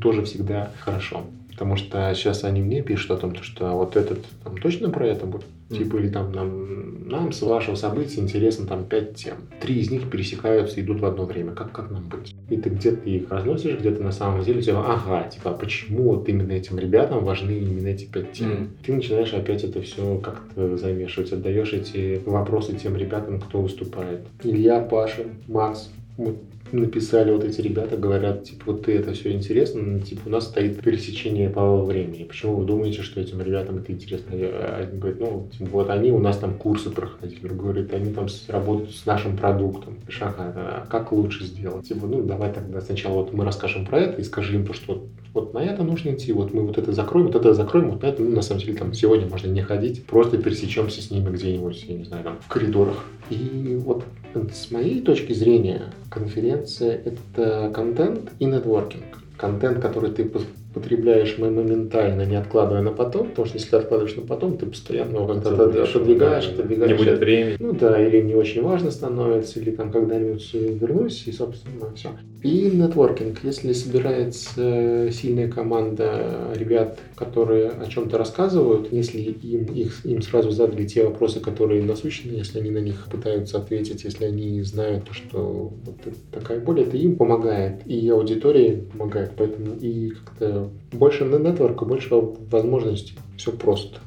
тоже 0.00 0.24
всегда 0.24 0.72
хорошо. 0.80 1.22
Потому 1.54 1.76
что 1.76 2.12
сейчас 2.14 2.42
они 2.42 2.60
мне 2.60 2.82
пишут 2.82 3.12
о 3.12 3.16
том, 3.16 3.34
что 3.36 3.68
вот 3.72 3.96
этот 3.96 4.18
там, 4.42 4.58
точно 4.58 4.90
про 4.90 5.06
это 5.06 5.24
будет. 5.24 5.44
Mm-hmm. 5.68 5.78
Типа, 5.78 5.96
или 5.96 6.08
там 6.08 6.32
нам, 6.32 7.08
нам 7.08 7.32
с 7.32 7.40
вашего 7.42 7.76
события 7.76 8.20
интересно 8.20 8.66
там 8.66 8.84
пять 8.84 9.14
тем. 9.14 9.36
Три 9.60 9.76
из 9.76 9.90
них 9.90 10.10
пересекаются, 10.10 10.80
идут 10.80 11.00
в 11.00 11.04
одно 11.04 11.24
время. 11.24 11.52
Как, 11.52 11.70
как 11.70 11.90
нам 11.90 12.08
быть? 12.08 12.34
И 12.50 12.56
ты 12.56 12.70
где-то 12.70 13.08
их 13.08 13.30
разносишь, 13.30 13.78
где-то 13.78 14.02
на 14.02 14.12
самом 14.12 14.42
деле 14.42 14.62
тебя, 14.62 14.80
ага, 14.80 15.28
типа, 15.28 15.52
а 15.52 15.54
почему 15.54 16.14
вот 16.14 16.28
именно 16.28 16.52
этим 16.52 16.78
ребятам 16.78 17.24
важны 17.24 17.52
именно 17.52 17.88
эти 17.88 18.04
пять 18.04 18.32
тем? 18.32 18.50
Mm-hmm. 18.50 18.68
Ты 18.84 18.92
начинаешь 18.92 19.32
опять 19.32 19.62
это 19.62 19.80
все 19.80 20.18
как-то 20.18 20.76
замешивать, 20.76 21.32
отдаешь 21.32 21.72
эти 21.72 22.20
вопросы 22.26 22.74
тем 22.76 22.96
ребятам, 22.96 23.40
кто 23.40 23.60
выступает. 23.60 24.20
Илья, 24.42 24.80
Паша, 24.80 25.22
Макс, 25.46 25.88
вот 26.16 26.36
написали 26.80 27.30
вот 27.30 27.44
эти 27.44 27.60
ребята, 27.60 27.96
говорят, 27.96 28.44
типа, 28.44 28.72
вот 28.72 28.88
это 28.88 29.12
все 29.12 29.32
интересно, 29.32 29.82
но, 29.82 29.98
типа, 30.00 30.22
у 30.26 30.30
нас 30.30 30.46
стоит 30.46 30.80
пересечение 30.80 31.50
по 31.50 31.84
времени. 31.84 32.24
Почему 32.24 32.56
вы 32.56 32.64
думаете, 32.64 33.02
что 33.02 33.20
этим 33.20 33.40
ребятам 33.40 33.78
это 33.78 33.92
интересно? 33.92 34.34
Один 34.34 34.98
говорит, 34.98 35.20
ну, 35.20 35.48
типа, 35.56 35.70
вот 35.70 35.90
они 35.90 36.12
у 36.12 36.18
нас 36.18 36.38
там 36.38 36.54
курсы 36.54 36.90
проходили. 36.90 37.40
Другой 37.40 37.72
говорит, 37.72 37.92
они 37.92 38.12
там 38.12 38.26
работают 38.48 38.94
с 38.94 39.06
нашим 39.06 39.36
продуктом. 39.36 39.98
Шага, 40.08 40.52
а 40.56 40.86
как 40.88 41.12
лучше 41.12 41.44
сделать? 41.44 41.88
Типа, 41.88 42.06
ну, 42.06 42.22
давай 42.22 42.52
тогда 42.52 42.80
сначала 42.80 43.14
вот 43.14 43.32
мы 43.32 43.44
расскажем 43.44 43.86
про 43.86 44.00
это 44.00 44.20
и 44.20 44.24
скажи 44.24 44.56
им, 44.56 44.72
что 44.72 45.06
вот, 45.34 45.52
на 45.52 45.58
это 45.58 45.82
нужно 45.82 46.10
идти, 46.10 46.32
вот 46.32 46.54
мы 46.54 46.62
вот 46.62 46.78
это 46.78 46.92
закроем, 46.92 47.26
вот 47.26 47.34
это 47.34 47.52
закроем, 47.54 47.90
вот 47.90 48.02
на 48.02 48.06
это, 48.06 48.22
ну, 48.22 48.30
на 48.30 48.42
самом 48.42 48.60
деле, 48.60 48.78
там, 48.78 48.94
сегодня 48.94 49.26
можно 49.26 49.48
не 49.48 49.62
ходить, 49.62 50.06
просто 50.06 50.38
пересечемся 50.38 51.02
с 51.02 51.10
ними 51.10 51.28
где-нибудь, 51.30 51.84
я 51.88 51.96
не 51.96 52.04
знаю, 52.04 52.22
там, 52.22 52.38
в 52.40 52.48
коридорах. 52.48 53.04
И 53.30 53.78
вот 53.84 54.04
с 54.52 54.70
моей 54.70 55.00
точки 55.00 55.32
зрения, 55.32 55.92
конференция— 56.08 57.02
это 57.04 57.70
контент 57.74 58.30
и 58.38 58.44
нетворкинг. 58.44 59.02
Контент, 59.36 59.80
который 59.80 60.12
ты 60.12 60.30
потребляешь 60.74 61.38
моментально, 61.38 62.26
не 62.26 62.36
откладывая 62.36 62.82
на 62.82 62.90
потом, 62.90 63.28
потому 63.28 63.46
что 63.46 63.56
если 63.56 63.70
ты 63.70 63.76
откладываешь 63.76 64.16
на 64.16 64.22
потом, 64.22 64.58
ты 64.58 64.66
постоянно 64.66 65.26
как-то 65.26 65.54
отодвигаешь, 65.54 66.48
отодвигаешь. 66.48 66.92
Не 66.92 66.98
будет 66.98 67.18
времени. 67.18 67.56
Ну 67.60 67.72
да, 67.72 68.04
или 68.04 68.20
не 68.20 68.34
очень 68.34 68.62
важно 68.62 68.90
становится, 68.90 69.60
или 69.60 69.70
там 69.70 69.90
когда-нибудь 69.90 70.52
вернусь, 70.52 71.24
и, 71.26 71.32
собственно, 71.32 71.92
все. 71.94 72.10
И 72.42 72.70
нетворкинг. 72.70 73.38
Если 73.42 73.72
собирается 73.72 75.08
сильная 75.10 75.48
команда 75.48 76.52
ребят, 76.54 76.98
которые 77.16 77.70
о 77.70 77.86
чем-то 77.86 78.18
рассказывают, 78.18 78.92
если 78.92 79.20
им, 79.20 79.64
их, 79.64 80.04
им 80.04 80.20
сразу 80.22 80.50
задали 80.50 80.84
те 80.84 81.04
вопросы, 81.04 81.40
которые 81.40 81.82
насущны, 81.82 82.32
если 82.32 82.58
они 82.60 82.70
на 82.70 82.78
них 82.78 83.06
пытаются 83.10 83.58
ответить, 83.58 84.04
если 84.04 84.26
они 84.26 84.62
знают, 84.62 85.04
что 85.12 85.72
вот 85.84 85.96
такая 86.32 86.60
боль, 86.60 86.80
это 86.80 86.96
им 86.96 87.16
помогает, 87.16 87.86
и 87.86 88.08
аудитории 88.08 88.84
помогает, 88.92 89.32
поэтому 89.36 89.74
и 89.80 90.10
как-то 90.10 90.63
больше 90.92 91.24
нетворка, 91.24 91.84
больше 91.84 92.14
возможностей. 92.14 93.16
Все 93.36 93.52
просто. 93.52 94.00